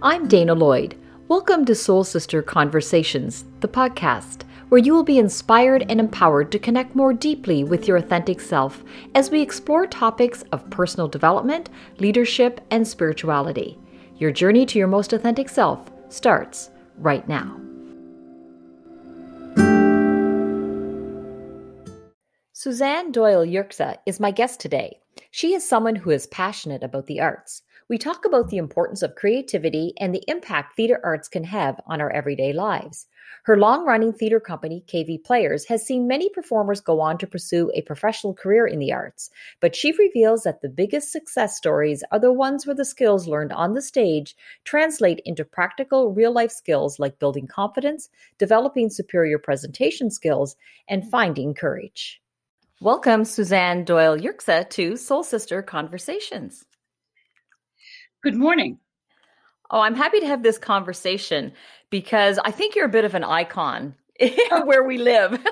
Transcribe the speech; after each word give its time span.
I'm 0.00 0.28
Dana 0.28 0.54
Lloyd. 0.54 0.96
Welcome 1.26 1.64
to 1.64 1.74
Soul 1.74 2.04
Sister 2.04 2.40
Conversations, 2.40 3.44
the 3.58 3.66
podcast, 3.66 4.44
where 4.68 4.78
you 4.80 4.94
will 4.94 5.02
be 5.02 5.18
inspired 5.18 5.84
and 5.90 5.98
empowered 5.98 6.52
to 6.52 6.60
connect 6.60 6.94
more 6.94 7.12
deeply 7.12 7.64
with 7.64 7.88
your 7.88 7.96
authentic 7.96 8.40
self 8.40 8.84
as 9.16 9.32
we 9.32 9.42
explore 9.42 9.88
topics 9.88 10.42
of 10.52 10.70
personal 10.70 11.08
development, 11.08 11.68
leadership, 11.98 12.60
and 12.70 12.86
spirituality. 12.86 13.76
Your 14.18 14.30
journey 14.30 14.66
to 14.66 14.78
your 14.78 14.86
most 14.86 15.12
authentic 15.12 15.48
self 15.48 15.90
starts 16.10 16.70
right 16.96 17.26
now. 17.26 17.60
Suzanne 22.52 23.10
Doyle 23.10 23.44
Yerxa 23.44 23.96
is 24.06 24.20
my 24.20 24.30
guest 24.30 24.60
today. 24.60 25.00
She 25.32 25.54
is 25.54 25.68
someone 25.68 25.96
who 25.96 26.10
is 26.10 26.28
passionate 26.28 26.84
about 26.84 27.06
the 27.06 27.20
arts. 27.20 27.62
We 27.90 27.96
talk 27.96 28.26
about 28.26 28.50
the 28.50 28.58
importance 28.58 29.00
of 29.00 29.14
creativity 29.14 29.94
and 29.98 30.14
the 30.14 30.22
impact 30.28 30.76
theater 30.76 31.00
arts 31.02 31.26
can 31.26 31.44
have 31.44 31.80
on 31.86 32.02
our 32.02 32.10
everyday 32.10 32.52
lives. 32.52 33.06
Her 33.44 33.56
long 33.56 33.86
running 33.86 34.12
theater 34.12 34.40
company, 34.40 34.84
KV 34.86 35.24
Players, 35.24 35.64
has 35.68 35.86
seen 35.86 36.06
many 36.06 36.28
performers 36.28 36.82
go 36.82 37.00
on 37.00 37.16
to 37.16 37.26
pursue 37.26 37.72
a 37.74 37.80
professional 37.80 38.34
career 38.34 38.66
in 38.66 38.78
the 38.78 38.92
arts, 38.92 39.30
but 39.60 39.74
she 39.74 39.92
reveals 39.92 40.42
that 40.42 40.60
the 40.60 40.68
biggest 40.68 41.10
success 41.10 41.56
stories 41.56 42.04
are 42.12 42.18
the 42.18 42.30
ones 42.30 42.66
where 42.66 42.76
the 42.76 42.84
skills 42.84 43.26
learned 43.26 43.54
on 43.54 43.72
the 43.72 43.80
stage 43.80 44.36
translate 44.64 45.22
into 45.24 45.42
practical 45.42 46.12
real 46.12 46.32
life 46.34 46.52
skills 46.52 46.98
like 46.98 47.18
building 47.18 47.46
confidence, 47.46 48.10
developing 48.36 48.90
superior 48.90 49.38
presentation 49.38 50.10
skills, 50.10 50.56
and 50.88 51.10
finding 51.10 51.54
courage. 51.54 52.20
Welcome, 52.82 53.24
Suzanne 53.24 53.84
Doyle 53.84 54.18
Yerxa, 54.18 54.68
to 54.68 54.98
Soul 54.98 55.22
Sister 55.22 55.62
Conversations. 55.62 56.66
Good 58.28 58.36
morning. 58.36 58.78
Oh, 59.70 59.80
I'm 59.80 59.94
happy 59.94 60.20
to 60.20 60.26
have 60.26 60.42
this 60.42 60.58
conversation 60.58 61.50
because 61.88 62.38
I 62.44 62.50
think 62.50 62.76
you're 62.76 62.84
a 62.84 62.90
bit 62.90 63.06
of 63.06 63.14
an 63.14 63.24
icon 63.24 63.94
where 64.64 64.84
we 64.84 64.98
live. 64.98 65.32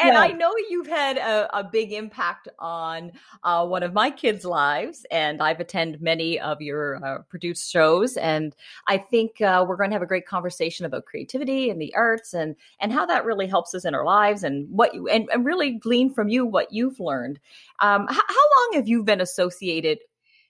and 0.00 0.14
yeah. 0.14 0.18
I 0.18 0.28
know 0.28 0.50
you've 0.70 0.86
had 0.86 1.18
a, 1.18 1.58
a 1.58 1.62
big 1.62 1.92
impact 1.92 2.48
on 2.58 3.12
uh, 3.44 3.66
one 3.66 3.82
of 3.82 3.92
my 3.92 4.10
kids' 4.10 4.46
lives, 4.46 5.04
and 5.10 5.42
I've 5.42 5.60
attended 5.60 6.00
many 6.00 6.40
of 6.40 6.62
your 6.62 7.04
uh, 7.04 7.18
produced 7.28 7.70
shows. 7.70 8.16
And 8.16 8.56
I 8.86 8.96
think 8.96 9.42
uh, 9.42 9.66
we're 9.68 9.76
going 9.76 9.90
to 9.90 9.94
have 9.94 10.00
a 10.00 10.06
great 10.06 10.26
conversation 10.26 10.86
about 10.86 11.04
creativity 11.04 11.68
and 11.68 11.82
the 11.82 11.94
arts, 11.94 12.32
and 12.32 12.56
and 12.80 12.94
how 12.94 13.04
that 13.04 13.26
really 13.26 13.46
helps 13.46 13.74
us 13.74 13.84
in 13.84 13.94
our 13.94 14.06
lives, 14.06 14.42
and 14.42 14.66
what 14.70 14.94
you 14.94 15.06
and, 15.08 15.28
and 15.34 15.44
really 15.44 15.72
glean 15.72 16.14
from 16.14 16.30
you 16.30 16.46
what 16.46 16.72
you've 16.72 16.98
learned. 16.98 17.38
Um, 17.80 18.06
how 18.08 18.22
long 18.22 18.70
have 18.72 18.88
you 18.88 19.04
been 19.04 19.20
associated 19.20 19.98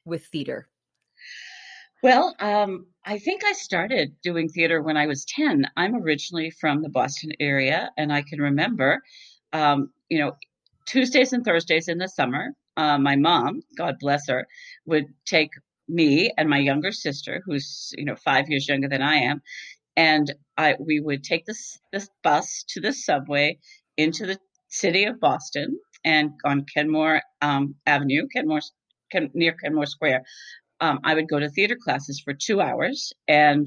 with 0.05 0.27
theater? 0.27 0.69
Well, 2.03 2.35
um, 2.39 2.87
I 3.05 3.19
think 3.19 3.43
I 3.45 3.53
started 3.53 4.15
doing 4.23 4.49
theater 4.49 4.83
when 4.83 4.97
I 4.97 5.07
was 5.07 5.25
10. 5.25 5.67
I'm 5.77 5.97
originally 5.97 6.51
from 6.51 6.83
the 6.83 6.89
Boston 6.89 7.33
area, 7.41 7.91
and 7.97 8.13
I 8.13 8.23
can 8.23 8.41
remember, 8.41 9.03
um, 9.53 9.91
you 10.09 10.19
know, 10.19 10.37
Tuesdays 10.87 11.33
and 11.33 11.45
Thursdays 11.45 11.89
in 11.89 11.99
the 11.99 12.09
summer, 12.09 12.55
uh, 12.77 12.99
my 12.99 13.17
mom, 13.17 13.61
God 13.77 13.97
bless 13.99 14.29
her, 14.29 14.47
would 14.87 15.07
take 15.27 15.51
me 15.89 16.33
and 16.39 16.49
my 16.49 16.59
younger 16.59 16.93
sister, 16.93 17.43
who's 17.45 17.93
you 17.99 18.05
know 18.05 18.15
five 18.17 18.49
years 18.49 18.69
younger 18.69 18.89
than 18.89 19.03
I 19.03 19.17
am, 19.17 19.43
and 19.97 20.33
I 20.57 20.77
we 20.79 21.01
would 21.01 21.25
take 21.25 21.45
this 21.47 21.79
this 21.93 22.09
bus 22.23 22.65
to 22.69 22.81
the 22.81 22.93
subway 22.93 23.59
into 23.97 24.27
the 24.27 24.39
city 24.69 25.05
of 25.05 25.19
Boston 25.19 25.79
and 26.05 26.31
on 26.45 26.65
Kenmore 26.73 27.23
um, 27.43 27.75
Avenue, 27.87 28.29
Kenmore 28.33 28.61
Ken, 29.11 29.31
near 29.35 29.53
Kenmore 29.53 29.87
Square, 29.87 30.23
um, 30.81 31.01
I 31.05 31.15
would 31.15 31.29
go 31.29 31.39
to 31.39 31.49
theater 31.49 31.77
classes 31.83 32.21
for 32.25 32.35
two 32.35 32.61
hours, 32.61 33.13
and 33.27 33.67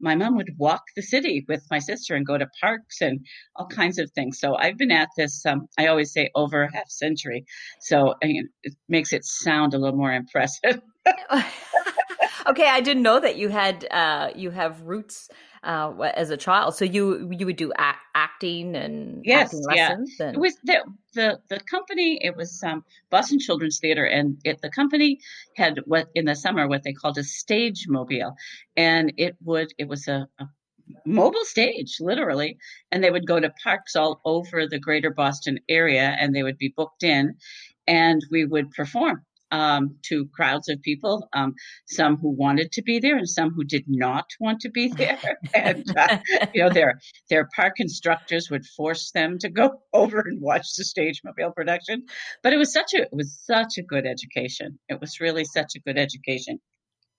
my 0.00 0.14
mom 0.14 0.36
would 0.36 0.50
walk 0.58 0.82
the 0.96 1.02
city 1.02 1.44
with 1.48 1.64
my 1.70 1.78
sister 1.78 2.14
and 2.14 2.26
go 2.26 2.36
to 2.36 2.46
parks 2.60 3.00
and 3.00 3.24
all 3.56 3.66
kinds 3.66 3.98
of 3.98 4.10
things. 4.12 4.38
So 4.40 4.56
I've 4.56 4.76
been 4.76 4.90
at 4.90 5.08
this. 5.16 5.44
Um, 5.46 5.68
I 5.78 5.86
always 5.86 6.12
say 6.12 6.30
over 6.34 6.62
a 6.62 6.74
half 6.74 6.88
century, 6.88 7.44
so 7.80 8.14
it 8.20 8.46
makes 8.88 9.12
it 9.12 9.24
sound 9.24 9.74
a 9.74 9.78
little 9.78 9.96
more 9.96 10.12
impressive. 10.12 10.80
okay, 12.46 12.68
I 12.68 12.80
didn't 12.80 13.02
know 13.02 13.20
that 13.20 13.36
you 13.36 13.48
had 13.48 13.86
uh, 13.90 14.30
you 14.34 14.50
have 14.50 14.80
roots 14.82 15.28
uh, 15.62 15.92
as 16.14 16.30
a 16.30 16.36
child. 16.36 16.74
So 16.74 16.84
you 16.84 17.30
you 17.32 17.46
would 17.46 17.56
do 17.56 17.72
act, 17.76 18.00
acting 18.14 18.76
and 18.76 19.24
yes, 19.24 19.46
acting 19.46 19.62
lessons. 19.68 20.16
Yeah. 20.18 20.26
And... 20.26 20.36
It 20.36 20.40
was 20.40 20.56
the, 20.64 20.84
the 21.14 21.40
the 21.48 21.60
company. 21.60 22.18
It 22.22 22.36
was 22.36 22.62
um, 22.62 22.84
Boston 23.10 23.38
Children's 23.38 23.78
Theater, 23.78 24.04
and 24.04 24.38
it, 24.44 24.60
the 24.62 24.70
company 24.70 25.20
had 25.56 25.80
what 25.86 26.08
in 26.14 26.24
the 26.24 26.34
summer 26.34 26.68
what 26.68 26.82
they 26.82 26.92
called 26.92 27.18
a 27.18 27.24
stage 27.24 27.86
mobile, 27.88 28.34
and 28.76 29.12
it 29.16 29.36
would 29.42 29.72
it 29.78 29.88
was 29.88 30.08
a, 30.08 30.28
a 30.38 30.46
mobile 31.06 31.44
stage 31.44 31.98
literally 32.00 32.58
and 32.90 33.02
they 33.02 33.10
would 33.10 33.26
go 33.26 33.38
to 33.38 33.52
parks 33.62 33.96
all 33.96 34.20
over 34.24 34.66
the 34.66 34.78
greater 34.78 35.10
boston 35.10 35.58
area 35.68 36.16
and 36.20 36.34
they 36.34 36.42
would 36.42 36.58
be 36.58 36.74
booked 36.76 37.02
in 37.02 37.34
and 37.86 38.20
we 38.30 38.44
would 38.44 38.70
perform 38.72 39.24
um, 39.52 39.96
to 40.04 40.26
crowds 40.34 40.68
of 40.68 40.82
people, 40.82 41.28
um, 41.34 41.54
some 41.86 42.16
who 42.16 42.30
wanted 42.30 42.72
to 42.72 42.82
be 42.82 42.98
there 42.98 43.16
and 43.16 43.28
some 43.28 43.50
who 43.50 43.62
did 43.62 43.84
not 43.86 44.26
want 44.40 44.60
to 44.60 44.70
be 44.70 44.88
there. 44.88 45.18
and 45.54 45.84
uh, 45.96 46.18
you 46.52 46.62
know, 46.62 46.70
their 46.70 46.98
their 47.30 47.48
park 47.54 47.74
instructors 47.78 48.50
would 48.50 48.64
force 48.64 49.12
them 49.12 49.38
to 49.38 49.48
go 49.48 49.80
over 49.92 50.20
and 50.20 50.40
watch 50.40 50.74
the 50.76 50.84
stage 50.84 51.20
mobile 51.22 51.52
production. 51.52 52.06
But 52.42 52.52
it 52.52 52.56
was 52.56 52.72
such 52.72 52.94
a 52.94 53.02
it 53.02 53.12
was 53.12 53.38
such 53.44 53.78
a 53.78 53.82
good 53.82 54.06
education. 54.06 54.78
It 54.88 55.00
was 55.00 55.20
really 55.20 55.44
such 55.44 55.74
a 55.76 55.80
good 55.80 55.98
education. 55.98 56.58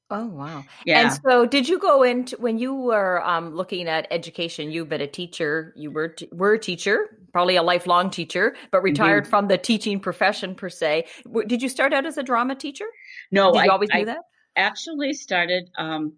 Oh 0.10 0.28
wow! 0.28 0.64
Yeah. 0.86 1.00
And 1.00 1.20
so, 1.24 1.46
did 1.46 1.68
you 1.68 1.80
go 1.80 2.04
into 2.04 2.36
when 2.38 2.58
you 2.58 2.76
were 2.76 3.26
um, 3.26 3.56
looking 3.56 3.88
at 3.88 4.06
education? 4.12 4.72
You've 4.72 4.90
been 4.90 5.02
a 5.02 5.08
teacher. 5.08 5.74
You 5.76 5.92
were 5.92 6.10
t- 6.10 6.30
were 6.32 6.54
a 6.54 6.60
teacher, 6.60 7.18
probably 7.32 7.56
a 7.56 7.64
lifelong 7.64 8.10
teacher, 8.10 8.56
but 8.72 8.80
mm-hmm. 8.80 8.86
retired 8.86 9.24
mm-hmm. 9.24 9.30
from 9.30 9.48
the 9.48 9.58
teaching 9.58 10.00
profession 10.00 10.56
per 10.56 10.70
se. 10.70 11.06
W- 11.26 11.48
did 11.48 11.62
you 11.62 11.70
start 11.70 11.94
out 11.94 12.06
as 12.06 12.18
a 12.18 12.24
drama 12.24 12.54
teacher? 12.54 12.86
No, 13.32 13.52
did 13.54 13.62
I 13.62 13.66
you 13.66 13.72
always 13.72 13.90
I 13.92 14.00
do 14.00 14.06
that. 14.06 14.20
Actually, 14.56 15.14
started. 15.14 15.70
Um, 15.78 16.14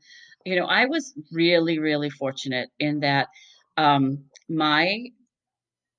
you 0.46 0.56
know, 0.56 0.66
I 0.66 0.86
was 0.86 1.14
really, 1.32 1.80
really 1.80 2.10
fortunate 2.10 2.70
in 2.80 3.00
that 3.00 3.30
um, 3.78 4.26
my 4.50 5.06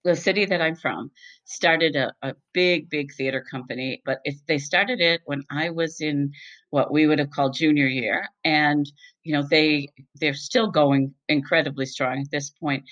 the 0.06 0.14
city 0.14 0.46
that 0.46 0.62
I'm 0.62 0.76
from 0.76 1.10
started 1.44 1.96
a, 1.96 2.12
a, 2.22 2.34
big, 2.54 2.88
big 2.88 3.12
theater 3.12 3.44
company, 3.50 4.00
but 4.06 4.20
if 4.24 4.36
they 4.46 4.56
started 4.56 5.00
it 5.00 5.20
when 5.24 5.42
I 5.50 5.70
was 5.70 6.00
in 6.00 6.32
what 6.70 6.92
we 6.92 7.06
would 7.06 7.18
have 7.18 7.30
called 7.30 7.54
junior 7.54 7.88
year, 7.88 8.28
and 8.44 8.90
you 9.24 9.32
know 9.32 9.42
they 9.42 9.88
they're 10.20 10.32
still 10.32 10.70
going 10.70 11.12
incredibly 11.28 11.86
strong 11.86 12.20
at 12.20 12.30
this 12.30 12.50
point. 12.50 12.84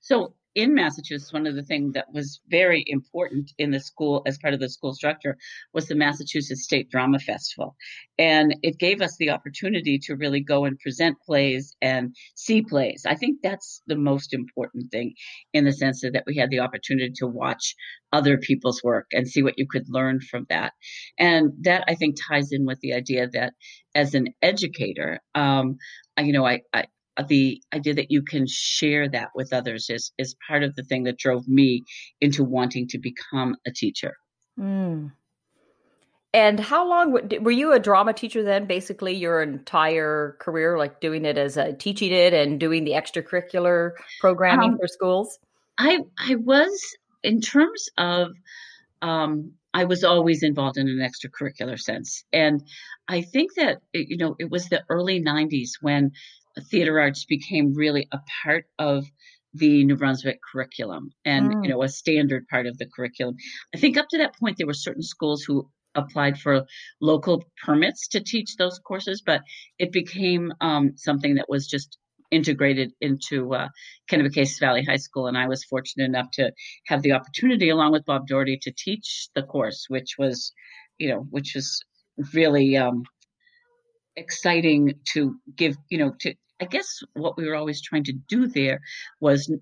So 0.00 0.34
in 0.58 0.74
Massachusetts, 0.74 1.32
one 1.32 1.46
of 1.46 1.54
the 1.54 1.62
things 1.62 1.92
that 1.92 2.12
was 2.12 2.40
very 2.48 2.82
important 2.88 3.52
in 3.58 3.70
the 3.70 3.78
school 3.78 4.22
as 4.26 4.38
part 4.38 4.54
of 4.54 4.58
the 4.58 4.68
school 4.68 4.92
structure 4.92 5.38
was 5.72 5.86
the 5.86 5.94
Massachusetts 5.94 6.64
State 6.64 6.90
Drama 6.90 7.20
Festival. 7.20 7.76
And 8.18 8.56
it 8.64 8.76
gave 8.76 9.00
us 9.00 9.16
the 9.18 9.30
opportunity 9.30 10.00
to 10.00 10.16
really 10.16 10.40
go 10.40 10.64
and 10.64 10.76
present 10.80 11.16
plays 11.24 11.76
and 11.80 12.12
see 12.34 12.62
plays. 12.62 13.04
I 13.06 13.14
think 13.14 13.38
that's 13.40 13.82
the 13.86 13.94
most 13.94 14.34
important 14.34 14.90
thing 14.90 15.14
in 15.52 15.64
the 15.64 15.72
sense 15.72 16.00
that 16.00 16.24
we 16.26 16.36
had 16.36 16.50
the 16.50 16.58
opportunity 16.58 17.12
to 17.18 17.28
watch 17.28 17.76
other 18.12 18.36
people's 18.36 18.82
work 18.82 19.06
and 19.12 19.28
see 19.28 19.44
what 19.44 19.58
you 19.60 19.66
could 19.70 19.86
learn 19.88 20.18
from 20.20 20.44
that. 20.48 20.72
And 21.20 21.52
that 21.60 21.84
I 21.86 21.94
think 21.94 22.16
ties 22.28 22.50
in 22.50 22.66
with 22.66 22.80
the 22.80 22.94
idea 22.94 23.28
that 23.32 23.52
as 23.94 24.14
an 24.14 24.34
educator, 24.42 25.20
um, 25.36 25.76
you 26.18 26.32
know, 26.32 26.44
I, 26.44 26.62
I, 26.74 26.86
the 27.26 27.62
idea 27.72 27.94
that 27.94 28.10
you 28.10 28.22
can 28.22 28.46
share 28.46 29.08
that 29.08 29.30
with 29.34 29.52
others 29.52 29.90
is 29.90 30.12
is 30.18 30.36
part 30.46 30.62
of 30.62 30.74
the 30.76 30.84
thing 30.84 31.04
that 31.04 31.18
drove 31.18 31.48
me 31.48 31.84
into 32.20 32.44
wanting 32.44 32.86
to 32.88 32.98
become 32.98 33.56
a 33.66 33.72
teacher. 33.72 34.16
Mm. 34.58 35.12
And 36.34 36.60
how 36.60 36.86
long 36.86 37.12
were 37.12 37.50
you 37.50 37.72
a 37.72 37.78
drama 37.78 38.12
teacher 38.12 38.42
then? 38.42 38.66
Basically, 38.66 39.14
your 39.14 39.42
entire 39.42 40.36
career, 40.40 40.76
like 40.76 41.00
doing 41.00 41.24
it 41.24 41.38
as 41.38 41.56
a 41.56 41.72
teaching 41.72 42.12
it 42.12 42.34
and 42.34 42.60
doing 42.60 42.84
the 42.84 42.92
extracurricular 42.92 43.92
programming 44.20 44.72
um, 44.72 44.78
for 44.78 44.86
schools. 44.86 45.38
I 45.78 46.00
I 46.18 46.34
was 46.34 46.96
in 47.22 47.40
terms 47.40 47.88
of 47.96 48.32
um, 49.00 49.52
I 49.72 49.84
was 49.84 50.04
always 50.04 50.42
involved 50.42 50.76
in 50.76 50.88
an 50.88 50.98
extracurricular 50.98 51.80
sense, 51.80 52.24
and 52.30 52.62
I 53.08 53.22
think 53.22 53.54
that 53.54 53.78
you 53.94 54.18
know 54.18 54.36
it 54.38 54.50
was 54.50 54.68
the 54.68 54.82
early 54.90 55.22
'90s 55.22 55.72
when 55.80 56.12
theater 56.60 57.00
arts 57.00 57.24
became 57.24 57.74
really 57.74 58.08
a 58.12 58.18
part 58.42 58.66
of 58.78 59.04
the 59.54 59.84
New 59.84 59.96
Brunswick 59.96 60.40
curriculum 60.42 61.10
and 61.24 61.52
mm. 61.52 61.64
you 61.64 61.70
know 61.70 61.82
a 61.82 61.88
standard 61.88 62.46
part 62.48 62.66
of 62.66 62.78
the 62.78 62.86
curriculum. 62.86 63.36
I 63.74 63.78
think 63.78 63.96
up 63.96 64.08
to 64.10 64.18
that 64.18 64.36
point 64.38 64.56
there 64.58 64.66
were 64.66 64.74
certain 64.74 65.02
schools 65.02 65.42
who 65.42 65.68
applied 65.94 66.38
for 66.38 66.66
local 67.00 67.44
permits 67.64 68.08
to 68.08 68.20
teach 68.20 68.56
those 68.56 68.78
courses, 68.78 69.22
but 69.24 69.42
it 69.78 69.90
became 69.90 70.52
um, 70.60 70.92
something 70.96 71.36
that 71.36 71.48
was 71.48 71.66
just 71.66 71.98
integrated 72.30 72.92
into 73.00 73.54
uh, 73.54 73.68
Kennebecasis 74.10 74.60
Valley 74.60 74.84
High 74.84 74.96
School, 74.96 75.26
and 75.26 75.36
I 75.36 75.48
was 75.48 75.64
fortunate 75.64 76.04
enough 76.04 76.30
to 76.32 76.52
have 76.86 77.02
the 77.02 77.12
opportunity, 77.12 77.70
along 77.70 77.92
with 77.92 78.04
Bob 78.04 78.26
Doherty, 78.26 78.58
to 78.62 78.72
teach 78.76 79.28
the 79.34 79.42
course, 79.42 79.86
which 79.88 80.16
was, 80.18 80.52
you 80.98 81.08
know, 81.08 81.26
which 81.30 81.52
was 81.54 81.82
really 82.34 82.76
um, 82.76 83.04
exciting 84.16 84.94
to 85.14 85.36
give, 85.56 85.76
you 85.88 85.98
know, 85.98 86.14
to 86.20 86.34
I 86.60 86.64
guess 86.64 87.00
what 87.14 87.36
we 87.36 87.46
were 87.46 87.54
always 87.54 87.80
trying 87.82 88.04
to 88.04 88.12
do 88.12 88.48
there 88.48 88.80
was 89.20 89.52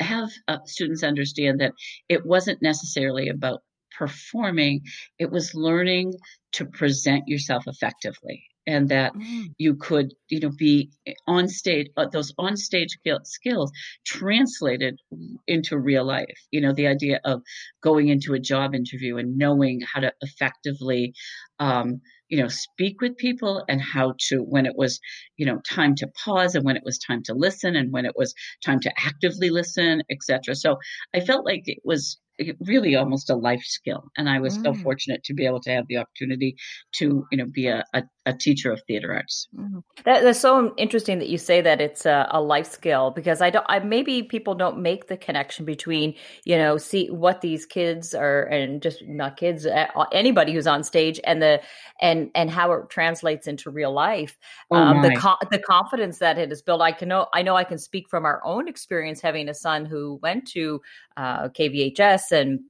have 0.00 0.30
uh, 0.48 0.58
students 0.64 1.02
understand 1.02 1.60
that 1.60 1.72
it 2.08 2.26
wasn't 2.26 2.60
necessarily 2.60 3.28
about 3.28 3.62
performing, 3.96 4.82
it 5.18 5.30
was 5.30 5.54
learning 5.54 6.14
to 6.52 6.64
present 6.66 7.28
yourself 7.28 7.64
effectively 7.66 8.44
and 8.66 8.88
that 8.90 9.12
mm. 9.14 9.46
you 9.58 9.74
could 9.74 10.14
you 10.28 10.40
know 10.40 10.50
be 10.50 10.90
on 11.26 11.48
stage 11.48 11.88
uh, 11.96 12.06
those 12.12 12.32
on 12.38 12.56
stage 12.56 12.96
skills 13.24 13.72
translated 14.06 14.98
into 15.46 15.78
real 15.78 16.04
life 16.04 16.38
you 16.50 16.60
know 16.60 16.72
the 16.72 16.86
idea 16.86 17.20
of 17.24 17.42
going 17.82 18.08
into 18.08 18.34
a 18.34 18.38
job 18.38 18.74
interview 18.74 19.16
and 19.16 19.36
knowing 19.36 19.80
how 19.80 20.00
to 20.00 20.12
effectively 20.20 21.12
um, 21.58 22.00
you 22.32 22.40
know 22.40 22.48
speak 22.48 23.02
with 23.02 23.18
people 23.18 23.62
and 23.68 23.82
how 23.82 24.14
to 24.18 24.38
when 24.38 24.64
it 24.64 24.74
was 24.74 24.98
you 25.36 25.44
know 25.44 25.60
time 25.70 25.94
to 25.94 26.08
pause 26.24 26.54
and 26.54 26.64
when 26.64 26.76
it 26.76 26.82
was 26.82 26.98
time 26.98 27.22
to 27.22 27.34
listen 27.34 27.76
and 27.76 27.92
when 27.92 28.06
it 28.06 28.14
was 28.16 28.34
time 28.64 28.80
to 28.80 28.90
actively 28.98 29.50
listen 29.50 30.02
etc 30.10 30.54
so 30.54 30.78
i 31.14 31.20
felt 31.20 31.44
like 31.44 31.62
it 31.66 31.82
was 31.84 32.18
really 32.66 32.96
almost 32.96 33.30
a 33.30 33.36
life 33.36 33.62
skill. 33.62 34.04
And 34.16 34.28
I 34.28 34.40
was 34.40 34.56
mm. 34.56 34.64
so 34.64 34.74
fortunate 34.74 35.22
to 35.24 35.34
be 35.34 35.46
able 35.46 35.60
to 35.60 35.70
have 35.70 35.86
the 35.88 35.98
opportunity 35.98 36.56
to, 36.94 37.26
you 37.30 37.38
know, 37.38 37.46
be 37.46 37.68
a, 37.68 37.84
a, 37.92 38.02
a 38.24 38.32
teacher 38.32 38.72
of 38.72 38.80
theater 38.86 39.12
arts. 39.12 39.48
Mm. 39.56 39.82
That, 40.04 40.22
that's 40.22 40.38
so 40.38 40.72
interesting 40.76 41.18
that 41.18 41.28
you 41.28 41.38
say 41.38 41.60
that 41.60 41.80
it's 41.80 42.06
a, 42.06 42.28
a, 42.30 42.40
life 42.40 42.70
skill 42.70 43.10
because 43.10 43.40
I 43.40 43.50
don't, 43.50 43.66
I, 43.68 43.80
maybe 43.80 44.22
people 44.22 44.54
don't 44.54 44.78
make 44.78 45.08
the 45.08 45.16
connection 45.16 45.64
between, 45.64 46.14
you 46.44 46.56
know, 46.56 46.76
see 46.76 47.08
what 47.10 47.40
these 47.40 47.66
kids 47.66 48.14
are 48.14 48.44
and 48.44 48.80
just 48.80 49.02
not 49.06 49.36
kids, 49.36 49.66
anybody 50.12 50.52
who's 50.52 50.68
on 50.68 50.84
stage 50.84 51.18
and 51.24 51.42
the, 51.42 51.60
and, 52.00 52.30
and 52.34 52.48
how 52.50 52.72
it 52.72 52.90
translates 52.90 53.48
into 53.48 53.70
real 53.70 53.92
life. 53.92 54.38
Oh 54.70 54.76
um, 54.76 55.02
the, 55.02 55.16
co- 55.16 55.38
the 55.50 55.58
confidence 55.58 56.18
that 56.18 56.38
it 56.38 56.50
has 56.50 56.62
built. 56.62 56.80
I 56.80 56.92
can 56.92 57.08
know, 57.08 57.26
I 57.32 57.42
know 57.42 57.56
I 57.56 57.64
can 57.64 57.78
speak 57.78 58.08
from 58.08 58.24
our 58.24 58.40
own 58.44 58.68
experience 58.68 59.20
having 59.20 59.48
a 59.48 59.54
son 59.54 59.84
who 59.84 60.20
went 60.22 60.46
to 60.50 60.80
uh, 61.16 61.48
KVHS 61.48 62.30
and 62.30 62.60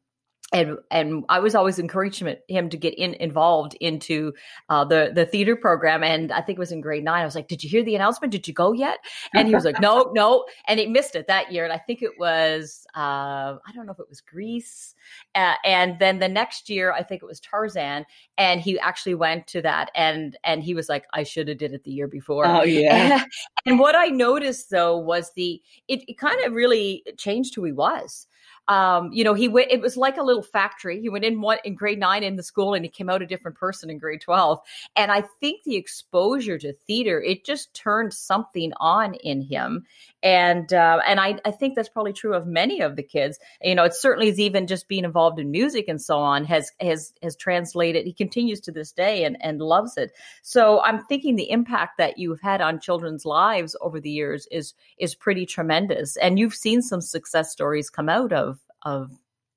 and 0.52 0.78
and 0.90 1.25
I 1.28 1.38
was 1.40 1.54
always 1.54 1.78
encouraging 1.78 2.37
him 2.49 2.69
to 2.69 2.76
get 2.76 2.94
in 2.94 3.14
involved 3.14 3.75
into 3.81 4.32
uh, 4.69 4.84
the 4.84 5.10
the 5.14 5.25
theater 5.25 5.56
program. 5.56 6.04
And 6.04 6.31
I 6.31 6.43
think 6.43 6.58
it 6.58 6.60
was 6.60 6.72
in 6.72 6.81
grade 6.81 7.04
nine. 7.04 7.22
I 7.22 7.25
was 7.25 7.34
like, 7.34 7.49
"Did 7.49 7.64
you 7.64 7.70
hear 7.70 7.82
the 7.82 7.94
announcement? 7.94 8.32
Did 8.32 8.46
you 8.46 8.54
go 8.54 8.72
yet?" 8.72 8.99
And 9.34 9.49
he 9.49 9.54
was 9.54 9.64
like, 9.64 9.81
"No, 9.81 10.10
no." 10.14 10.44
And 10.69 10.78
he 10.78 10.87
missed 10.87 11.16
it 11.16 11.26
that 11.28 11.52
year. 11.52 11.64
And 11.64 11.72
I 11.72 11.78
think 11.78 12.02
it 12.02 12.19
was 12.19 12.87
uh, 12.94 13.56
I 13.66 13.72
don't 13.75 13.87
know 13.87 13.93
if 13.93 14.00
it 14.00 14.08
was 14.08 14.20
Grease. 14.20 14.94
Uh, 15.34 15.54
and 15.64 15.99
then 15.99 16.19
the 16.19 16.28
next 16.28 16.69
year, 16.69 16.93
I 16.93 17.02
think 17.02 17.22
it 17.22 17.26
was 17.26 17.40
Tarzan. 17.40 18.04
And 18.37 18.60
he 18.60 18.78
actually 18.78 19.14
went 19.14 19.46
to 19.49 19.62
that. 19.62 19.90
And 19.94 20.37
and 20.44 20.62
he 20.62 20.75
was 20.75 20.88
like, 20.88 21.04
"I 21.14 21.22
should 21.22 21.49
have 21.49 21.58
did 21.58 21.72
it 21.72 21.84
the 21.84 21.93
year 21.93 22.08
before." 22.08 22.46
Oh 22.46 22.62
yeah. 22.64 23.14
And, 23.14 23.25
and 23.64 23.78
what 23.78 23.96
I 23.96 24.08
noticed 24.08 24.70
though 24.70 24.99
was 24.99 25.32
the 25.34 25.62
it, 25.88 26.04
it 26.08 26.19
kind 26.19 26.44
of 26.44 26.52
really 26.52 27.04
changed 27.16 27.54
who 27.54 27.64
he 27.64 27.72
was 27.72 28.26
um, 28.73 29.13
you 29.13 29.23
know, 29.23 29.35
he 29.35 29.49
went, 29.49 29.71
it 29.71 29.83
was 29.83 29.99
like 29.99 30.17
a 30.17 30.23
little 30.23 30.43
factory. 30.43 30.99
He 30.99 31.11
went 31.11 31.27
in 31.27 31.43
one 31.43 31.59
in 31.63 31.75
grade 31.75 31.99
nine 31.99 32.23
in 32.23 32.37
the 32.37 32.43
school 32.43 32.73
and 32.73 32.83
he 32.83 32.89
came 32.89 33.11
out 33.11 33.21
a 33.21 33.27
different 33.27 33.59
person 33.59 33.91
in 33.91 33.99
grade 33.99 34.23
12. 34.23 34.61
And 34.97 35.13
I 35.13 35.25
think 35.41 35.65
the 35.65 35.77
exposure 35.77 36.57
to 36.57 36.73
theater, 36.87 37.21
it 37.21 37.45
just 37.45 37.75
turned 37.75 38.15
something 38.15 38.73
on 38.81 39.13
in 39.17 39.43
him. 39.43 39.85
And, 40.23 40.73
uh, 40.73 41.01
and 41.07 41.19
I, 41.21 41.39
I 41.45 41.51
think 41.51 41.75
that's 41.75 41.89
probably 41.89 42.13
true 42.13 42.35
of 42.35 42.47
many 42.47 42.81
of 42.81 42.97
the 42.97 43.03
kids. 43.03 43.39
You 43.63 43.75
know, 43.75 43.85
it 43.85 43.95
certainly 43.95 44.29
is 44.29 44.39
even 44.39 44.67
just 44.67 44.89
being 44.89 45.05
involved 45.05 45.39
in 45.39 45.51
music 45.51 45.87
and 45.89 46.01
so 46.01 46.19
on 46.19 46.45
has, 46.45 46.71
has, 46.81 47.13
has 47.23 47.37
translated. 47.37 48.07
He 48.07 48.13
continues 48.13 48.61
to 48.63 48.73
this 48.73 48.93
day 48.93 49.25
and, 49.25 49.37
and 49.41 49.61
loves 49.61 49.97
it. 49.97 50.13
So 50.43 50.81
I'm 50.83 51.05
thinking 51.05 51.37
the 51.37 51.51
impact 51.51 51.99
that 51.99 52.19
you've 52.19 52.41
had 52.41 52.61
on 52.61 52.81
children's 52.81 53.25
lives 53.25 53.77
over 53.81 54.01
the 54.01 54.11
years 54.11 54.47
is, 54.51 54.75
is 54.99 55.15
pretty 55.15 55.47
tremendous. 55.47 56.17
And 56.17 56.39
you've 56.39 56.55
seen 56.55 56.83
some 56.83 57.01
success 57.01 57.51
stories 57.51 57.91
come 57.91 58.09
out 58.09 58.33
of 58.33 58.59
of 58.85 59.11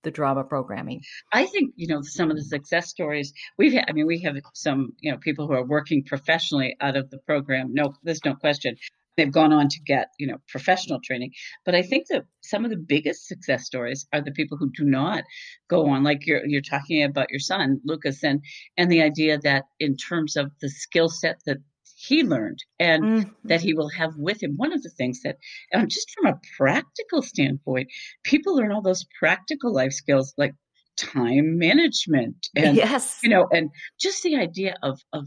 the 0.06 0.12
drama 0.12 0.46
programming? 0.46 1.02
I 1.34 1.46
think 1.48 1.74
you 1.76 1.88
know 1.88 2.02
some 2.02 2.32
of 2.32 2.38
the 2.38 2.44
success 2.44 2.88
stories 2.88 3.34
we've 3.58 3.74
had. 3.74 3.86
I 3.90 3.92
mean, 3.92 4.06
we 4.06 4.22
have 4.22 4.38
some 4.54 4.94
you 5.02 5.12
know 5.12 5.18
people 5.18 5.48
who 5.48 5.54
are 5.54 5.66
working 5.66 6.06
professionally 6.06 6.78
out 6.80 6.96
of 6.96 7.10
the 7.10 7.18
program. 7.18 7.74
No, 7.74 7.94
there's 8.04 8.24
no 8.24 8.36
question. 8.36 8.78
They've 9.18 9.32
gone 9.32 9.54
on 9.54 9.70
to 9.70 9.80
get 9.86 10.10
you 10.20 10.28
know 10.28 10.38
professional 10.48 11.00
training, 11.04 11.32
but 11.66 11.76
I 11.76 11.82
think 11.82 12.08
that 12.10 12.26
some 12.42 12.66
of 12.66 12.72
the 12.72 12.78
biggest 12.78 13.28
success 13.28 13.66
stories 13.66 14.08
are 14.14 14.22
the 14.22 14.32
people 14.32 14.58
who 14.58 14.70
do 14.72 14.84
not 14.84 15.24
go 15.70 15.88
on. 15.90 16.04
Like 16.04 16.26
you're 16.26 16.46
you're 16.46 16.62
talking 16.62 17.04
about 17.04 17.32
your 17.32 17.40
son 17.40 17.82
Lucas, 17.86 18.24
and 18.24 18.42
and 18.78 18.92
the 18.92 19.02
idea 19.02 19.38
that 19.40 19.66
in 19.80 19.96
terms 19.98 20.36
of 20.36 20.52
the 20.62 20.70
skill 20.70 21.10
set 21.10 21.40
that 21.46 21.58
he 21.98 22.24
learned 22.24 22.60
and 22.80 23.04
mm-hmm. 23.04 23.48
that 23.48 23.62
he 23.62 23.74
will 23.74 23.90
have 23.90 24.16
with 24.18 24.44
him. 24.44 24.56
One 24.58 24.74
of 24.74 24.84
the 24.84 24.90
things 24.90 25.22
that, 25.24 25.38
um, 25.74 25.88
just 25.88 26.12
from 26.12 26.26
a 26.34 26.40
practical 26.58 27.22
standpoint, 27.22 27.88
people 28.24 28.56
learn 28.56 28.72
all 28.72 28.82
those 28.82 29.06
practical 29.18 29.74
life 29.74 29.94
skills 29.94 30.34
like 30.38 30.54
time 30.98 31.58
management 31.58 32.48
and 32.56 32.78
yes. 32.78 33.20
you 33.22 33.30
know 33.30 33.48
and 33.52 33.70
just 34.00 34.24
the 34.24 34.38
idea 34.38 34.76
of 34.82 35.00
of 35.12 35.26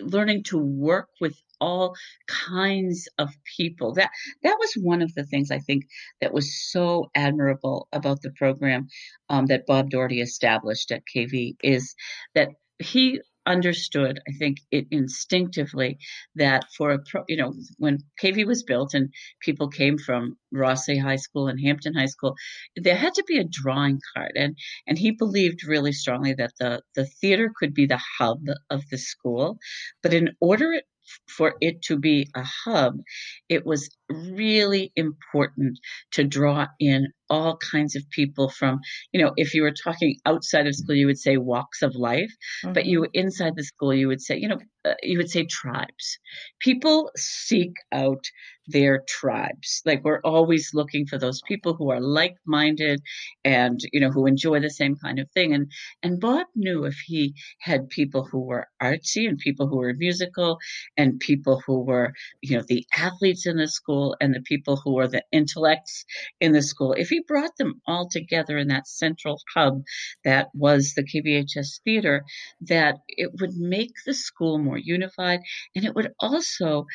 learning 0.00 0.42
to 0.42 0.58
work 0.58 1.08
with 1.20 1.36
all 1.60 1.94
kinds 2.26 3.08
of 3.18 3.30
people 3.56 3.94
that 3.94 4.10
that 4.42 4.56
was 4.58 4.74
one 4.74 5.02
of 5.02 5.14
the 5.14 5.24
things 5.24 5.50
i 5.50 5.58
think 5.58 5.84
that 6.20 6.32
was 6.32 6.70
so 6.70 7.10
admirable 7.14 7.88
about 7.92 8.20
the 8.22 8.30
program 8.32 8.88
um, 9.28 9.46
that 9.46 9.66
bob 9.66 9.90
doherty 9.90 10.20
established 10.20 10.90
at 10.90 11.02
kv 11.14 11.54
is 11.62 11.94
that 12.34 12.48
he 12.78 13.20
understood, 13.46 14.20
I 14.28 14.32
think 14.32 14.58
it 14.70 14.86
instinctively 14.90 15.98
that 16.36 16.64
for 16.76 16.90
a 16.90 16.98
pro, 16.98 17.24
you 17.28 17.36
know, 17.36 17.54
when 17.78 17.98
KV 18.20 18.46
was 18.46 18.62
built 18.62 18.94
and 18.94 19.12
people 19.40 19.68
came 19.68 19.98
from 19.98 20.36
Rothesay 20.54 21.00
High 21.00 21.16
School 21.16 21.48
and 21.48 21.60
Hampton 21.60 21.94
High 21.94 22.06
School, 22.06 22.34
there 22.76 22.96
had 22.96 23.14
to 23.14 23.24
be 23.26 23.38
a 23.38 23.44
drawing 23.44 24.00
card. 24.14 24.32
And, 24.36 24.56
and 24.86 24.98
he 24.98 25.10
believed 25.12 25.66
really 25.66 25.92
strongly 25.92 26.34
that 26.34 26.52
the, 26.58 26.82
the 26.94 27.06
theater 27.06 27.52
could 27.54 27.74
be 27.74 27.86
the 27.86 28.00
hub 28.18 28.40
of 28.70 28.82
the 28.90 28.98
school. 28.98 29.58
But 30.02 30.14
in 30.14 30.30
order 30.40 30.80
for 31.28 31.54
it 31.60 31.82
to 31.82 31.98
be 31.98 32.28
a 32.34 32.44
hub, 32.44 33.00
it 33.48 33.66
was 33.66 33.90
really 34.14 34.92
important 34.96 35.78
to 36.12 36.24
draw 36.24 36.66
in 36.78 37.08
all 37.30 37.56
kinds 37.56 37.96
of 37.96 38.08
people 38.10 38.50
from, 38.50 38.80
you 39.12 39.22
know, 39.22 39.32
if 39.36 39.54
you 39.54 39.62
were 39.62 39.72
talking 39.72 40.16
outside 40.26 40.66
of 40.66 40.74
school, 40.74 40.94
you 40.94 41.06
would 41.06 41.18
say 41.18 41.36
walks 41.36 41.82
of 41.82 41.94
life, 41.94 42.30
mm-hmm. 42.64 42.74
but 42.74 42.84
you 42.84 43.06
inside 43.14 43.54
the 43.56 43.64
school, 43.64 43.94
you 43.94 44.08
would 44.08 44.20
say, 44.20 44.36
you 44.36 44.48
know, 44.48 44.58
uh, 44.84 44.94
you 45.02 45.16
would 45.16 45.30
say 45.30 45.46
tribes. 45.46 46.18
People 46.60 47.10
seek 47.16 47.72
out 47.90 48.22
their 48.66 49.02
tribes. 49.08 49.80
Like 49.86 50.04
we're 50.04 50.20
always 50.22 50.70
looking 50.74 51.06
for 51.06 51.18
those 51.18 51.40
people 51.48 51.74
who 51.74 51.90
are 51.90 52.00
like-minded 52.00 53.00
and, 53.44 53.80
you 53.92 54.00
know, 54.00 54.10
who 54.10 54.26
enjoy 54.26 54.60
the 54.60 54.70
same 54.70 54.96
kind 54.96 55.18
of 55.18 55.30
thing. 55.32 55.54
And, 55.54 55.72
and 56.02 56.20
Bob 56.20 56.46
knew 56.54 56.84
if 56.84 56.96
he 57.06 57.34
had 57.60 57.88
people 57.88 58.28
who 58.30 58.40
were 58.40 58.68
artsy 58.82 59.26
and 59.26 59.38
people 59.38 59.66
who 59.66 59.78
were 59.78 59.94
musical 59.96 60.58
and 60.98 61.18
people 61.20 61.62
who 61.66 61.82
were, 61.82 62.12
you 62.42 62.58
know, 62.58 62.64
the 62.68 62.84
athletes 62.94 63.46
in 63.46 63.56
the 63.56 63.68
school 63.68 64.03
and 64.20 64.34
the 64.34 64.40
people 64.42 64.76
who 64.76 64.94
were 64.94 65.08
the 65.08 65.24
intellects 65.32 66.04
in 66.40 66.52
the 66.52 66.62
school, 66.62 66.92
if 66.92 67.08
he 67.08 67.20
brought 67.26 67.56
them 67.56 67.80
all 67.86 68.08
together 68.08 68.58
in 68.58 68.68
that 68.68 68.86
central 68.88 69.40
hub 69.54 69.82
that 70.24 70.48
was 70.54 70.94
the 70.94 71.04
KVHS 71.04 71.80
theater, 71.84 72.24
that 72.60 72.96
it 73.08 73.30
would 73.40 73.54
make 73.56 73.92
the 74.04 74.14
school 74.14 74.58
more 74.58 74.78
unified 74.78 75.40
and 75.74 75.84
it 75.84 75.94
would 75.94 76.12
also 76.20 76.86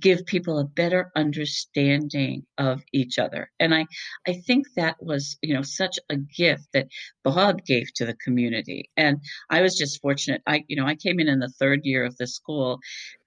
give 0.00 0.26
people 0.26 0.58
a 0.58 0.64
better 0.64 1.12
understanding 1.14 2.44
of 2.58 2.82
each 2.92 3.18
other. 3.18 3.50
And 3.60 3.74
I, 3.74 3.86
I 4.26 4.32
think 4.46 4.66
that 4.76 4.96
was, 5.00 5.36
you 5.42 5.54
know, 5.54 5.62
such 5.62 5.98
a 6.10 6.16
gift 6.16 6.64
that 6.72 6.88
Bob 7.22 7.64
gave 7.64 7.92
to 7.94 8.04
the 8.04 8.14
community. 8.14 8.90
And 8.96 9.18
I 9.50 9.62
was 9.62 9.76
just 9.76 10.00
fortunate. 10.00 10.42
I, 10.46 10.64
you 10.68 10.76
know, 10.76 10.86
I 10.86 10.96
came 10.96 11.20
in 11.20 11.28
in 11.28 11.38
the 11.38 11.52
third 11.60 11.80
year 11.84 12.04
of 12.04 12.16
the 12.16 12.26
school, 12.26 12.78